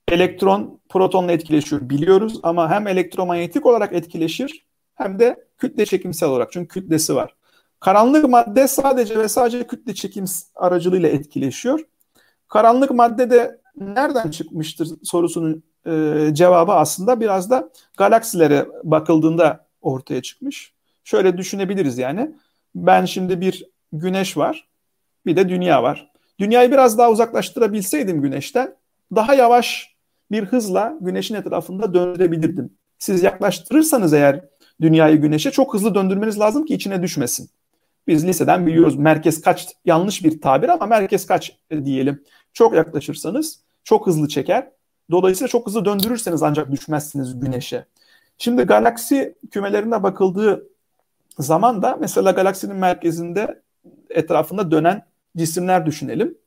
elektron 0.08 0.80
protonla 0.90 1.32
etkileşiyor 1.32 1.90
biliyoruz 1.90 2.40
ama 2.44 2.70
hem 2.70 2.88
elektromanyetik 2.88 3.66
olarak 3.66 3.94
etkileşir 3.94 4.66
hem 4.96 5.20
de 5.20 5.46
kütle 5.58 5.86
çekimsel 5.86 6.30
olarak 6.30 6.52
çünkü 6.52 6.68
kütlesi 6.68 7.16
var. 7.16 7.36
Karanlık 7.80 8.30
madde 8.30 8.68
sadece 8.68 9.20
ve 9.20 9.28
sadece 9.28 9.68
kütle 9.68 9.94
çekim 9.94 10.26
aracılığıyla 10.56 11.10
etkileşiyor. 11.10 11.80
Karanlık 12.48 12.92
madde 12.92 13.30
de 13.30 13.62
nereden 13.76 14.32
çıkmıştır 14.32 14.88
sorusunun 15.04 15.64
e, 15.86 16.26
cevabı 16.34 16.72
aslında 16.72 17.20
biraz 17.20 17.50
da 17.50 17.70
galaksilere 17.98 18.66
bakıldığında 18.84 19.68
ortaya 19.82 20.22
çıkmış. 20.22 20.79
Şöyle 21.10 21.38
düşünebiliriz 21.38 21.98
yani. 21.98 22.32
Ben 22.76 23.06
şimdi 23.06 23.42
bir 23.42 23.66
güneş 23.94 24.38
var, 24.38 24.68
bir 25.26 25.36
de 25.36 25.50
dünya 25.50 25.84
var. 25.84 26.12
Dünyayı 26.40 26.72
biraz 26.72 26.98
daha 26.98 27.12
uzaklaştırabilseydim 27.12 28.22
güneşten 28.22 28.76
daha 29.16 29.34
yavaş 29.34 29.96
bir 30.32 30.44
hızla 30.44 30.98
güneşin 31.02 31.36
etrafında 31.36 31.94
döndürebilirdim. 31.94 32.74
Siz 33.00 33.24
yaklaştırırsanız 33.24 34.14
eğer 34.14 34.46
dünyayı 34.82 35.18
güneşe 35.18 35.52
çok 35.52 35.74
hızlı 35.74 35.96
döndürmeniz 35.96 36.40
lazım 36.40 36.66
ki 36.66 36.74
içine 36.74 37.04
düşmesin. 37.04 37.50
Biz 38.08 38.28
liseden 38.28 38.68
biliyoruz 38.68 38.96
merkez 38.96 39.42
kaç 39.42 39.68
yanlış 39.86 40.24
bir 40.24 40.42
tabir 40.42 40.70
ama 40.70 40.86
merkez 40.86 41.26
kaç 41.26 41.58
diyelim. 41.86 42.24
Çok 42.54 42.76
yaklaşırsanız 42.76 43.60
çok 43.84 44.08
hızlı 44.08 44.28
çeker. 44.28 44.72
Dolayısıyla 45.12 45.48
çok 45.48 45.68
hızlı 45.68 45.86
döndürürseniz 45.86 46.44
ancak 46.44 46.72
düşmezsiniz 46.72 47.40
güneşe. 47.40 47.86
Şimdi 48.38 48.64
galaksi 48.64 49.36
kümelerine 49.52 50.04
bakıldığı 50.04 50.70
zaman 51.40 51.82
da 51.82 51.98
mesela 52.00 52.32
galaksinin 52.32 52.76
merkezinde 52.76 53.62
etrafında 54.10 54.72
dönen 54.72 55.06
cisimler 55.38 55.86
düşünelim. 55.86 56.38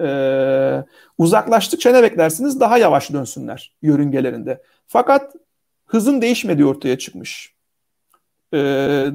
Ee, 0.00 0.84
uzaklaştıkça 1.18 1.92
ne 1.92 2.02
beklersiniz? 2.02 2.60
Daha 2.60 2.78
yavaş 2.78 3.12
dönsünler 3.12 3.76
yörüngelerinde. 3.82 4.62
Fakat 4.86 5.34
hızın 5.86 6.22
değişmediği 6.22 6.66
ortaya 6.66 6.98
çıkmış. 6.98 7.54
Ee, 8.54 8.58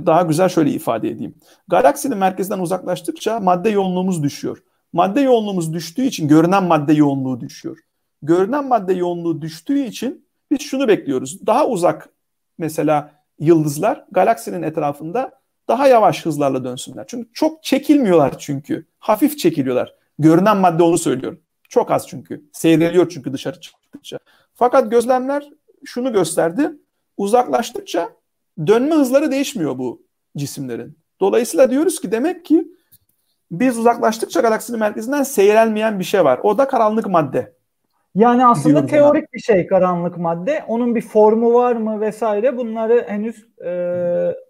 daha 0.06 0.22
güzel 0.22 0.50
şöyle 0.50 0.72
ifade 0.72 1.10
edeyim. 1.10 1.36
Galaksinin 1.68 2.18
merkezinden 2.18 2.60
uzaklaştıkça 2.60 3.40
madde 3.40 3.70
yoğunluğumuz 3.70 4.24
düşüyor. 4.24 4.64
Madde 4.94 5.22
yoğunluğumuz 5.22 5.74
düştüğü 5.74 6.04
için 6.04 6.28
görünen 6.28 6.64
madde 6.64 6.94
yoğunluğu 6.94 7.40
düşüyor. 7.40 7.78
Görünen 8.22 8.68
madde 8.68 8.94
yoğunluğu 8.94 9.42
düştüğü 9.42 9.80
için 9.80 10.28
biz 10.52 10.62
şunu 10.62 10.88
bekliyoruz. 10.88 11.48
Daha 11.48 11.68
uzak 11.68 12.10
mesela 12.58 13.17
yıldızlar 13.40 14.06
galaksinin 14.12 14.62
etrafında 14.62 15.32
daha 15.68 15.88
yavaş 15.88 16.26
hızlarla 16.26 16.64
dönsünler. 16.64 17.06
Çünkü 17.08 17.30
çok 17.34 17.64
çekilmiyorlar 17.64 18.40
çünkü. 18.40 18.86
Hafif 19.00 19.38
çekiliyorlar. 19.38 19.94
Görünen 20.20 20.58
madde 20.58 20.84
onu 20.84 20.98
söylüyorum. 20.98 21.40
Çok 21.70 21.92
az 21.92 22.08
çünkü. 22.08 22.46
Seyreliyor 22.54 23.10
çünkü 23.10 23.34
dışarı 23.34 23.60
çıktıkça. 23.60 24.20
Fakat 24.56 24.92
gözlemler 24.92 25.50
şunu 25.86 26.14
gösterdi. 26.14 26.72
Uzaklaştıkça 27.18 28.10
dönme 28.68 28.96
hızları 28.96 29.32
değişmiyor 29.32 29.78
bu 29.78 30.02
cisimlerin. 30.38 30.98
Dolayısıyla 31.20 31.72
diyoruz 31.72 32.02
ki 32.02 32.12
demek 32.12 32.46
ki 32.46 32.68
biz 33.52 33.78
uzaklaştıkça 33.78 34.42
galaksinin 34.42 34.80
merkezinden 34.80 35.24
seyrelmeyen 35.24 36.00
bir 36.00 36.04
şey 36.04 36.26
var. 36.26 36.40
O 36.44 36.58
da 36.58 36.68
karanlık 36.68 37.08
madde. 37.08 37.57
Yani 38.18 38.46
aslında 38.46 38.86
teorik 38.86 39.24
ona. 39.24 39.34
bir 39.34 39.40
şey 39.40 39.68
karanlık 39.68 40.18
madde. 40.18 40.64
Onun 40.68 40.96
bir 40.96 41.02
formu 41.02 41.54
var 41.54 41.76
mı 41.76 42.02
vesaire 42.02 42.58
bunları 42.58 43.06
henüz 43.08 43.46
e, 43.66 43.72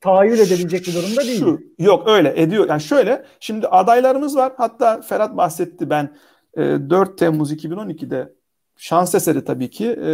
tahayyül 0.01 0.39
edebilecek 0.39 0.87
bir 0.87 0.93
durumda 0.93 1.21
değil. 1.21 1.39
Şu, 1.39 1.59
yok 1.79 2.07
öyle 2.07 2.41
ediyor. 2.41 2.69
Yani 2.69 2.81
şöyle 2.81 3.25
şimdi 3.39 3.67
adaylarımız 3.67 4.35
var. 4.35 4.53
Hatta 4.57 5.01
Ferhat 5.01 5.37
bahsetti 5.37 5.89
ben 5.89 6.09
e, 6.57 6.61
4 6.61 7.17
Temmuz 7.17 7.53
2012'de 7.53 8.33
şans 8.77 9.15
eseri 9.15 9.45
tabii 9.45 9.69
ki. 9.69 9.87
E, 9.91 10.11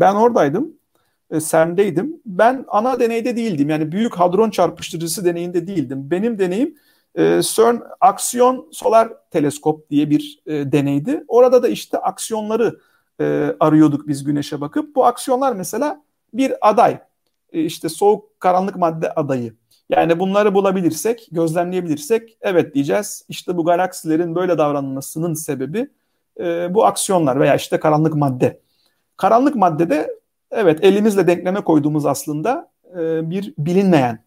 ben 0.00 0.14
oradaydım. 0.14 0.72
E, 1.30 1.40
SEM'deydim. 1.40 2.20
Ben 2.26 2.64
ana 2.68 3.00
deneyde 3.00 3.36
değildim. 3.36 3.70
Yani 3.70 3.92
büyük 3.92 4.14
hadron 4.14 4.50
çarpıştırıcısı 4.50 5.24
deneyinde 5.24 5.66
değildim. 5.66 6.10
Benim 6.10 6.38
deneyim 6.38 6.74
e, 7.16 7.40
CERN 7.42 7.82
Aksiyon 8.00 8.68
Solar 8.72 9.12
Teleskop 9.30 9.90
diye 9.90 10.10
bir 10.10 10.42
e, 10.46 10.72
deneydi. 10.72 11.24
Orada 11.28 11.62
da 11.62 11.68
işte 11.68 11.98
aksiyonları 11.98 12.80
e, 13.20 13.54
arıyorduk 13.60 14.08
biz 14.08 14.24
güneşe 14.24 14.60
bakıp. 14.60 14.96
Bu 14.96 15.06
aksiyonlar 15.06 15.52
mesela 15.52 16.02
bir 16.34 16.68
aday. 16.68 16.98
E, 17.52 17.64
işte 17.64 17.88
soğuk 17.88 18.40
karanlık 18.40 18.76
madde 18.76 19.14
adayı. 19.14 19.54
Yani 19.90 20.18
bunları 20.18 20.54
bulabilirsek, 20.54 21.28
gözlemleyebilirsek 21.32 22.38
evet 22.40 22.74
diyeceğiz. 22.74 23.24
İşte 23.28 23.56
bu 23.56 23.64
galaksilerin 23.64 24.34
böyle 24.34 24.58
davranmasının 24.58 25.34
sebebi 25.34 25.88
e, 26.40 26.74
bu 26.74 26.86
aksiyonlar 26.86 27.40
veya 27.40 27.54
işte 27.54 27.80
karanlık 27.80 28.14
madde. 28.14 28.60
Karanlık 29.16 29.56
madde 29.56 29.90
de 29.90 30.10
evet 30.50 30.84
elimizle 30.84 31.26
denkleme 31.26 31.60
koyduğumuz 31.60 32.06
aslında 32.06 32.70
e, 32.98 33.30
bir 33.30 33.54
bilinmeyen 33.58 34.25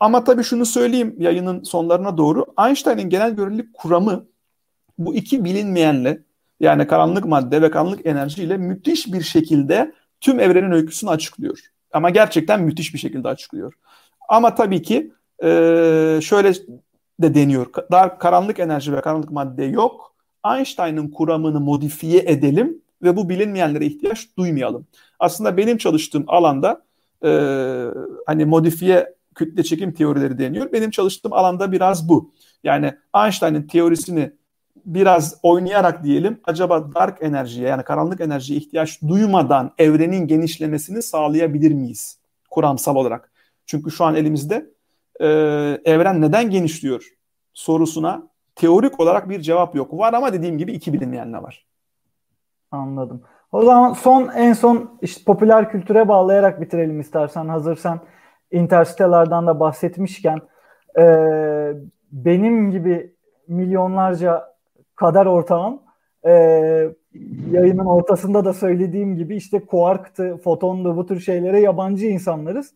ama 0.00 0.24
tabii 0.24 0.44
şunu 0.44 0.66
söyleyeyim 0.66 1.14
yayının 1.18 1.62
sonlarına 1.62 2.18
doğru. 2.18 2.46
Einstein'ın 2.66 3.10
genel 3.10 3.30
görelilik 3.30 3.74
kuramı 3.74 4.26
bu 4.98 5.14
iki 5.14 5.44
bilinmeyenle 5.44 6.22
yani 6.60 6.86
karanlık 6.86 7.24
madde 7.24 7.62
ve 7.62 7.70
karanlık 7.70 8.06
enerji 8.06 8.42
ile 8.42 8.56
müthiş 8.56 9.12
bir 9.12 9.22
şekilde 9.22 9.94
tüm 10.20 10.40
evrenin 10.40 10.70
öyküsünü 10.70 11.10
açıklıyor. 11.10 11.58
Ama 11.92 12.10
gerçekten 12.10 12.62
müthiş 12.62 12.94
bir 12.94 12.98
şekilde 12.98 13.28
açıklıyor. 13.28 13.74
Ama 14.28 14.54
tabii 14.54 14.82
ki 14.82 15.12
e, 15.42 15.48
şöyle 16.22 16.54
de 17.20 17.34
deniyor. 17.34 17.66
Daha 17.90 18.18
karanlık 18.18 18.58
enerji 18.58 18.92
ve 18.92 19.00
karanlık 19.00 19.30
madde 19.30 19.64
yok. 19.64 20.14
Einstein'ın 20.56 21.08
kuramını 21.08 21.60
modifiye 21.60 22.22
edelim 22.26 22.82
ve 23.02 23.16
bu 23.16 23.28
bilinmeyenlere 23.28 23.86
ihtiyaç 23.86 24.36
duymayalım. 24.38 24.86
Aslında 25.20 25.56
benim 25.56 25.78
çalıştığım 25.78 26.24
alanda 26.26 26.82
e, 27.24 27.30
hani 28.26 28.44
modifiye 28.44 29.14
kütle 29.38 29.62
çekim 29.62 29.92
teorileri 29.92 30.38
deniyor. 30.38 30.72
Benim 30.72 30.90
çalıştığım 30.90 31.32
alanda 31.32 31.72
biraz 31.72 32.08
bu. 32.08 32.32
Yani 32.64 32.94
Einstein'ın 33.16 33.62
teorisini 33.62 34.32
biraz 34.86 35.38
oynayarak 35.42 36.04
diyelim 36.04 36.40
acaba 36.44 36.94
dark 36.94 37.22
enerjiye 37.22 37.68
yani 37.68 37.82
karanlık 37.82 38.20
enerjiye 38.20 38.58
ihtiyaç 38.58 39.02
duymadan 39.02 39.72
evrenin 39.78 40.26
genişlemesini 40.26 41.02
sağlayabilir 41.02 41.72
miyiz 41.72 42.18
kuramsal 42.50 42.96
olarak? 42.96 43.32
Çünkü 43.66 43.90
şu 43.90 44.04
an 44.04 44.14
elimizde 44.14 44.70
e, 45.20 45.26
evren 45.84 46.20
neden 46.20 46.50
genişliyor 46.50 47.04
sorusuna 47.54 48.22
teorik 48.54 49.00
olarak 49.00 49.28
bir 49.28 49.40
cevap 49.40 49.74
yok. 49.74 49.98
Var 49.98 50.12
ama 50.12 50.32
dediğim 50.32 50.58
gibi 50.58 50.72
iki 50.72 50.92
bilinmeyenler 50.92 51.38
var. 51.38 51.66
Anladım. 52.70 53.22
O 53.52 53.62
zaman 53.62 53.92
son 53.92 54.28
en 54.28 54.52
son 54.52 54.98
işte 55.02 55.24
popüler 55.24 55.70
kültüre 55.70 56.08
bağlayarak 56.08 56.60
bitirelim 56.60 57.00
istersen 57.00 57.48
hazırsan. 57.48 58.00
Interstellar'dan 58.50 59.46
da 59.46 59.60
bahsetmişken 59.60 60.40
e, 60.98 61.04
benim 62.12 62.70
gibi 62.70 63.12
milyonlarca 63.48 64.54
kader 64.96 65.26
ortağım 65.26 65.80
e, 66.26 66.30
yayının 67.50 67.86
ortasında 67.86 68.44
da 68.44 68.52
söylediğim 68.52 69.16
gibi 69.16 69.36
işte 69.36 69.60
kuarktı, 69.60 70.36
fotondu 70.36 70.96
bu 70.96 71.06
tür 71.06 71.20
şeylere 71.20 71.60
yabancı 71.60 72.06
insanlarız. 72.06 72.74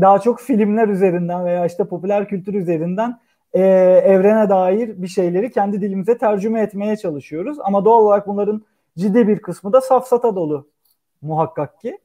Daha 0.00 0.18
çok 0.18 0.40
filmler 0.40 0.88
üzerinden 0.88 1.44
veya 1.44 1.66
işte 1.66 1.84
popüler 1.84 2.28
kültür 2.28 2.54
üzerinden 2.54 3.18
e, 3.52 3.60
evrene 4.04 4.48
dair 4.48 5.02
bir 5.02 5.08
şeyleri 5.08 5.50
kendi 5.50 5.80
dilimize 5.80 6.18
tercüme 6.18 6.60
etmeye 6.60 6.96
çalışıyoruz. 6.96 7.58
Ama 7.60 7.84
doğal 7.84 8.02
olarak 8.02 8.26
bunların 8.26 8.62
ciddi 8.98 9.28
bir 9.28 9.38
kısmı 9.38 9.72
da 9.72 9.80
safsata 9.80 10.36
dolu 10.36 10.68
muhakkak 11.22 11.80
ki. 11.80 11.98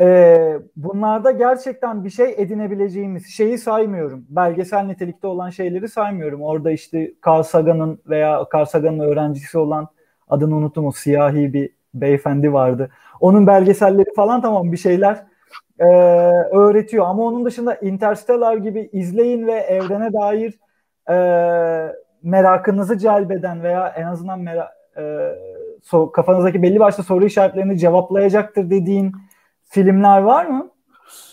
Ee, 0.00 0.58
bunlarda 0.76 1.30
gerçekten 1.30 2.04
bir 2.04 2.10
şey 2.10 2.34
edinebileceğimiz 2.36 3.26
şeyi 3.26 3.58
saymıyorum. 3.58 4.26
Belgesel 4.28 4.84
nitelikte 4.84 5.26
olan 5.26 5.50
şeyleri 5.50 5.88
saymıyorum. 5.88 6.42
Orada 6.42 6.70
işte 6.70 7.12
Carl 7.26 7.42
Sagan'ın 7.42 8.00
veya 8.06 8.46
Carl 8.54 8.64
Sagan'ın 8.64 9.00
öğrencisi 9.00 9.58
olan 9.58 9.88
adını 10.28 10.56
unuttum 10.56 10.86
o 10.86 10.92
siyahi 10.92 11.52
bir 11.52 11.70
beyefendi 11.94 12.52
vardı. 12.52 12.90
Onun 13.20 13.46
belgeselleri 13.46 14.14
falan 14.16 14.42
tamam 14.42 14.72
bir 14.72 14.76
şeyler 14.76 15.26
e, 15.78 15.86
öğretiyor 16.52 17.06
ama 17.06 17.22
onun 17.22 17.44
dışında 17.44 17.74
Interstellar 17.74 18.56
gibi 18.56 18.90
izleyin 18.92 19.46
ve 19.46 19.52
evrene 19.52 20.12
dair 20.12 20.58
e, 21.10 21.16
merakınızı 22.22 22.98
celbeden 22.98 23.62
veya 23.62 23.88
en 23.88 24.06
azından 24.06 24.40
mera, 24.40 24.70
e, 24.96 25.02
so, 25.82 26.12
kafanızdaki 26.12 26.62
belli 26.62 26.80
başlı 26.80 27.02
soru 27.02 27.24
işaretlerini 27.24 27.78
cevaplayacaktır 27.78 28.70
dediğin 28.70 29.12
filmler 29.68 30.18
var 30.18 30.46
mı? 30.46 30.70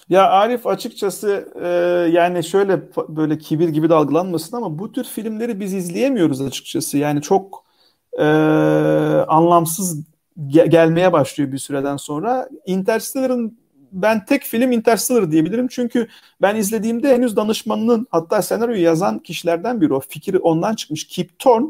Ya 0.09 0.29
Arif 0.29 0.67
açıkçası 0.67 1.47
e, 1.61 1.67
yani 2.11 2.43
şöyle 2.43 2.81
böyle 3.07 3.37
kibir 3.37 3.69
gibi 3.69 3.89
dalgalanmasın 3.89 4.57
ama 4.57 4.79
bu 4.79 4.91
tür 4.91 5.03
filmleri 5.03 5.59
biz 5.59 5.73
izleyemiyoruz 5.73 6.41
açıkçası. 6.41 6.97
Yani 6.97 7.21
çok 7.21 7.65
e, 8.19 8.23
anlamsız 9.27 10.03
ge- 10.37 10.69
gelmeye 10.69 11.13
başlıyor 11.13 11.51
bir 11.51 11.57
süreden 11.57 11.97
sonra. 11.97 12.49
Interstellar'ın 12.65 13.57
ben 13.91 14.25
tek 14.25 14.43
film 14.43 14.71
Interstellar 14.71 15.31
diyebilirim. 15.31 15.67
Çünkü 15.67 16.07
ben 16.41 16.55
izlediğimde 16.55 17.15
henüz 17.15 17.35
danışmanının 17.35 18.07
hatta 18.11 18.41
senaryoyu 18.41 18.81
yazan 18.81 19.19
kişilerden 19.19 19.81
biri 19.81 19.93
o. 19.93 19.99
Fikri 19.99 20.39
ondan 20.39 20.75
çıkmış. 20.75 21.07
Kip 21.07 21.39
Thorne 21.39 21.67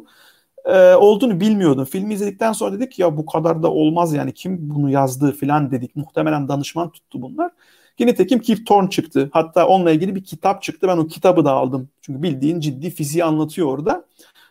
e, 0.66 0.96
olduğunu 0.96 1.40
bilmiyordum. 1.40 1.86
Filmi 1.86 2.14
izledikten 2.14 2.54
sonra 2.54 2.80
dedik 2.80 3.00
ya 3.00 3.18
bu 3.18 3.26
kadar 3.26 3.64
da 3.64 3.72
olmaz 3.72 4.14
yani 4.14 4.34
kim 4.34 4.58
bunu 4.62 4.90
yazdı 4.90 5.32
filan 5.32 5.72
dedik. 5.72 5.96
Muhtemelen 5.96 6.48
danışman 6.48 6.92
tuttu 6.92 7.22
bunlar. 7.22 7.52
Yine 8.00 8.16
tekim 8.16 8.40
Kip 8.40 8.68
Thorne 8.68 8.90
çıktı. 8.90 9.30
Hatta 9.34 9.68
onunla 9.68 9.92
ilgili 9.92 10.16
bir 10.16 10.24
kitap 10.24 10.62
çıktı. 10.64 10.88
Ben 10.88 10.98
o 10.98 11.08
kitabı 11.08 11.46
da 11.46 11.52
aldım. 11.52 11.90
Çünkü 12.02 12.24
bildiğin 12.24 12.60
ciddi 12.60 12.90
fiziği 12.90 13.24
anlatıyor 13.24 13.68
orada. 13.68 14.06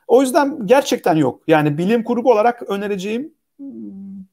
O 0.08 0.22
yüzden 0.22 0.66
gerçekten 0.66 1.16
yok. 1.16 1.42
Yani 1.46 1.78
bilim 1.78 2.04
kurgu 2.04 2.32
olarak 2.32 2.62
önereceğim 2.70 3.34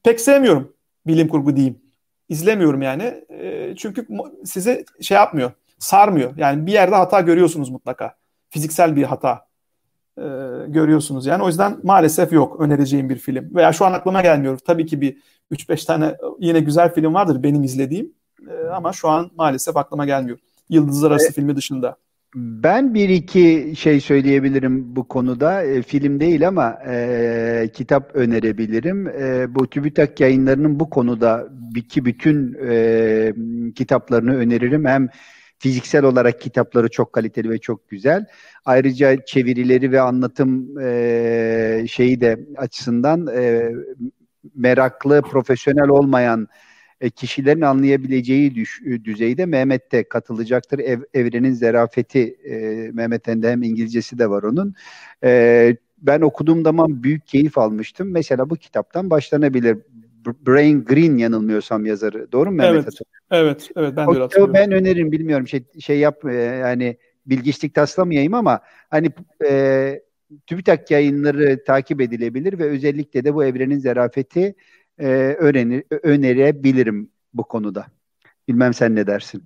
pek 0.02 0.20
sevmiyorum 0.20 0.72
bilim 1.06 1.28
kurgu 1.28 1.56
diyeyim. 1.56 1.80
İzlemiyorum 2.28 2.82
yani. 2.82 3.24
E, 3.30 3.74
çünkü 3.76 4.06
size 4.44 4.84
şey 5.00 5.14
yapmıyor. 5.14 5.52
Sarmıyor. 5.78 6.36
Yani 6.36 6.66
bir 6.66 6.72
yerde 6.72 6.94
hata 6.94 7.20
görüyorsunuz 7.20 7.70
mutlaka. 7.70 8.16
Fiziksel 8.50 8.96
bir 8.96 9.02
hata 9.02 9.46
e, 10.18 10.24
görüyorsunuz. 10.68 11.26
Yani 11.26 11.42
o 11.42 11.48
yüzden 11.48 11.78
maalesef 11.82 12.32
yok 12.32 12.60
önereceğim 12.60 13.08
bir 13.08 13.18
film. 13.18 13.54
Veya 13.54 13.72
şu 13.72 13.84
an 13.84 13.92
aklıma 13.92 14.22
gelmiyor. 14.22 14.58
Tabii 14.58 14.86
ki 14.86 15.00
bir 15.00 15.16
3-5 15.52 15.86
tane 15.86 16.14
yine 16.40 16.60
güzel 16.60 16.94
film 16.94 17.14
vardır 17.14 17.42
benim 17.42 17.64
izlediğim. 17.64 18.12
E, 18.50 18.68
ama 18.68 18.92
şu 18.92 19.08
an 19.08 19.30
maalesef 19.36 19.76
aklıma 19.76 20.06
gelmiyor. 20.06 20.38
Yıldızlar 20.68 21.10
Arası 21.10 21.28
e, 21.28 21.32
filmi 21.32 21.56
dışında. 21.56 21.96
Ben 22.34 22.94
bir 22.94 23.08
iki 23.08 23.72
şey 23.76 24.00
söyleyebilirim 24.00 24.96
bu 24.96 25.08
konuda. 25.08 25.62
E, 25.62 25.82
film 25.82 26.20
değil 26.20 26.48
ama 26.48 26.78
e, 26.86 27.70
kitap 27.74 28.10
önerebilirim. 28.14 29.06
E, 29.08 29.54
bu 29.54 29.70
TÜBİTAK 29.70 30.20
yayınlarının 30.20 30.80
bu 30.80 30.90
konuda 30.90 31.48
iki 31.76 32.04
bütün 32.04 32.56
e, 32.68 33.34
kitaplarını 33.74 34.36
öneririm. 34.36 34.84
Hem 34.84 35.08
fiziksel 35.62 36.04
olarak 36.04 36.40
kitapları 36.40 36.88
çok 36.90 37.12
kaliteli 37.12 37.50
ve 37.50 37.58
çok 37.58 37.88
güzel. 37.88 38.26
Ayrıca 38.64 39.24
çevirileri 39.24 39.92
ve 39.92 40.00
anlatım 40.00 40.78
e, 40.80 41.84
şeyi 41.88 42.20
de 42.20 42.40
açısından 42.56 43.26
e, 43.26 43.72
meraklı, 44.54 45.22
profesyonel 45.22 45.88
olmayan 45.88 46.48
e, 47.00 47.10
kişilerin 47.10 47.60
anlayabileceği 47.60 48.54
düş, 48.54 48.82
e, 48.86 49.04
düzeyde 49.04 49.46
Mehmet 49.46 49.92
de 49.92 50.08
katılacaktır. 50.08 50.78
Ev, 50.78 51.00
Evrenin 51.14 51.52
Zerafeti 51.52 52.36
e, 52.44 52.56
Mehmet'in 52.92 53.42
de 53.42 53.50
hem 53.50 53.62
İngilizcesi 53.62 54.18
de 54.18 54.30
var 54.30 54.42
onun. 54.42 54.74
E, 55.24 55.76
ben 55.98 56.20
okuduğum 56.20 56.62
zaman 56.62 57.02
büyük 57.02 57.26
keyif 57.26 57.58
almıştım. 57.58 58.10
Mesela 58.10 58.50
bu 58.50 58.56
kitaptan 58.56 59.10
başlanabilir. 59.10 59.78
Brain 60.46 60.84
Green 60.84 61.16
yanılmıyorsam 61.16 61.86
yazarı. 61.86 62.32
Doğru 62.32 62.50
mu 62.50 62.56
Mehmet 62.56 62.74
Evet, 62.74 62.88
Atıl? 62.88 63.04
Evet, 63.32 63.70
evet 63.76 63.96
ben 63.96 64.06
de 64.06 64.10
öyle 64.10 64.20
hatırlıyorum. 64.20 64.54
Ben 64.54 64.72
öneririm 64.72 65.12
bilmiyorum 65.12 65.48
şey 65.48 65.64
şey 65.80 65.98
yap 65.98 66.24
e, 66.24 66.34
yani 66.34 66.96
bilgiçlik 67.26 67.74
taslamayayım 67.74 68.34
ama 68.34 68.60
hani 68.90 69.10
e, 69.48 70.02
TÜBİTAK 70.46 70.90
yayınları 70.90 71.64
takip 71.64 72.00
edilebilir 72.00 72.58
ve 72.58 72.64
özellikle 72.64 73.24
de 73.24 73.34
bu 73.34 73.44
evrenin 73.44 73.78
zerafeti 73.78 74.54
e, 74.98 75.06
öğrenir, 75.38 75.84
önerebilirim 75.90 77.10
bu 77.34 77.44
konuda. 77.44 77.86
Bilmem 78.48 78.74
sen 78.74 78.94
ne 78.94 79.06
dersin? 79.06 79.42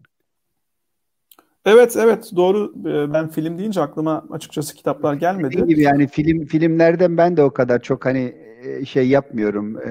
Evet 1.65 1.97
evet 1.97 2.31
doğru 2.37 2.75
e, 2.89 3.13
ben 3.13 3.29
film 3.29 3.59
deyince 3.59 3.81
aklıma 3.81 4.25
açıkçası 4.31 4.75
kitaplar 4.75 5.15
gelmedi. 5.15 5.53
Dediğim 5.53 5.69
gibi 5.69 5.83
yani 5.83 6.09
film 6.09 6.47
filmlerden 6.47 7.17
ben 7.17 7.37
de 7.37 7.43
o 7.43 7.51
kadar 7.51 7.83
çok 7.83 8.07
hani 8.07 8.46
şey 8.87 9.09
yapmıyorum. 9.09 9.79
E, 9.79 9.91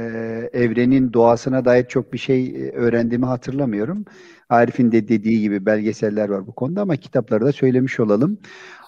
evrenin 0.53 1.13
doğasına 1.13 1.65
dair 1.65 1.87
çok 1.87 2.13
bir 2.13 2.17
şey 2.17 2.69
öğrendiğimi 2.73 3.25
hatırlamıyorum. 3.25 4.05
Arif'in 4.49 4.91
de 4.91 5.07
dediği 5.07 5.41
gibi 5.41 5.65
belgeseller 5.65 6.29
var 6.29 6.47
bu 6.47 6.55
konuda 6.55 6.81
ama 6.81 6.95
kitapları 6.95 7.45
da 7.45 7.51
söylemiş 7.51 7.99
olalım. 7.99 8.37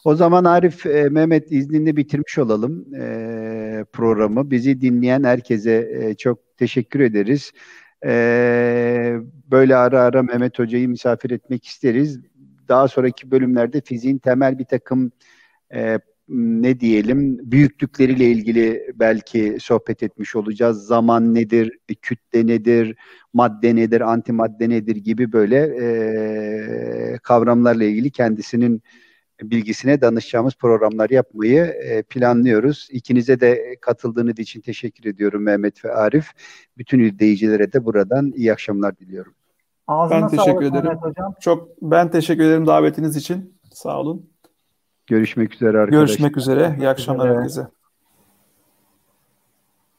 O 0.04 0.16
zaman 0.16 0.44
Arif, 0.44 0.86
e, 0.86 1.10
Mehmet 1.10 1.52
izninle 1.52 1.96
bitirmiş 1.96 2.38
olalım 2.38 2.96
e, 2.96 3.86
programı. 3.94 4.52
Bizi 4.52 4.82
dinleyen 4.82 5.24
herkese 5.24 5.90
e, 6.02 6.16
çok 6.16 6.58
teşekkür 6.58 7.00
ederiz. 7.00 7.52
E, 8.06 9.18
böyle 9.52 9.76
ara 9.76 10.02
ara 10.02 10.24
Mehmet 10.24 10.60
Hoca'yı 10.60 10.90
misafir 10.90 11.32
etmek 11.32 11.66
isteriz. 11.66 12.20
Daha 12.70 12.88
sonraki 12.88 13.32
bölümlerde 13.32 13.82
fiziğin 13.82 14.18
temel 14.18 14.60
bir 14.60 14.66
takım 14.66 15.12
e, 15.74 16.00
ne 16.30 16.80
diyelim 16.80 17.52
büyüklükleriyle 17.52 18.26
ilgili 18.26 18.94
belki 18.96 19.58
sohbet 19.60 20.04
etmiş 20.04 20.36
olacağız. 20.36 20.86
Zaman 20.86 21.36
nedir, 21.36 21.80
kütle 22.02 22.48
nedir, 22.48 22.96
madde 23.34 23.76
nedir, 23.76 24.02
antimadde 24.02 24.70
nedir 24.70 24.96
gibi 24.96 25.32
böyle 25.32 25.58
e, 25.58 27.18
kavramlarla 27.24 27.84
ilgili 27.84 28.12
kendisinin 28.12 28.82
bilgisine 29.44 30.02
danışacağımız 30.02 30.56
programlar 30.56 31.10
yapmayı 31.10 31.64
e, 31.64 32.04
planlıyoruz. 32.04 32.88
İkinize 32.92 33.40
de 33.40 33.76
katıldığınız 33.82 34.40
için 34.40 34.62
teşekkür 34.62 35.10
ediyorum 35.10 35.44
Mehmet 35.44 35.86
ve 35.86 35.94
Arif. 35.94 36.32
Bütün 36.78 37.00
izleyicilere 37.00 37.74
de 37.74 37.86
buradan 37.86 38.32
iyi 38.36 38.54
akşamlar 38.54 38.98
diliyorum. 38.98 39.34
Ağzına 39.88 40.22
ben 40.22 40.28
teşekkür 40.28 40.66
ederim. 40.66 40.98
Hocam. 41.02 41.34
Çok 41.42 41.82
ben 41.82 42.12
teşekkür 42.12 42.44
ederim 42.44 42.68
davetiniz 42.68 43.16
için. 43.16 43.58
Sağ 43.74 44.00
olun. 44.00 44.30
Görüşmek 45.08 45.54
üzere 45.54 45.78
arkadaşlar. 45.80 46.06
Görüşmek 46.08 46.38
üzere. 46.38 46.76
İyi 46.80 46.90
akşamlar 46.90 47.38
herkese. 47.38 47.68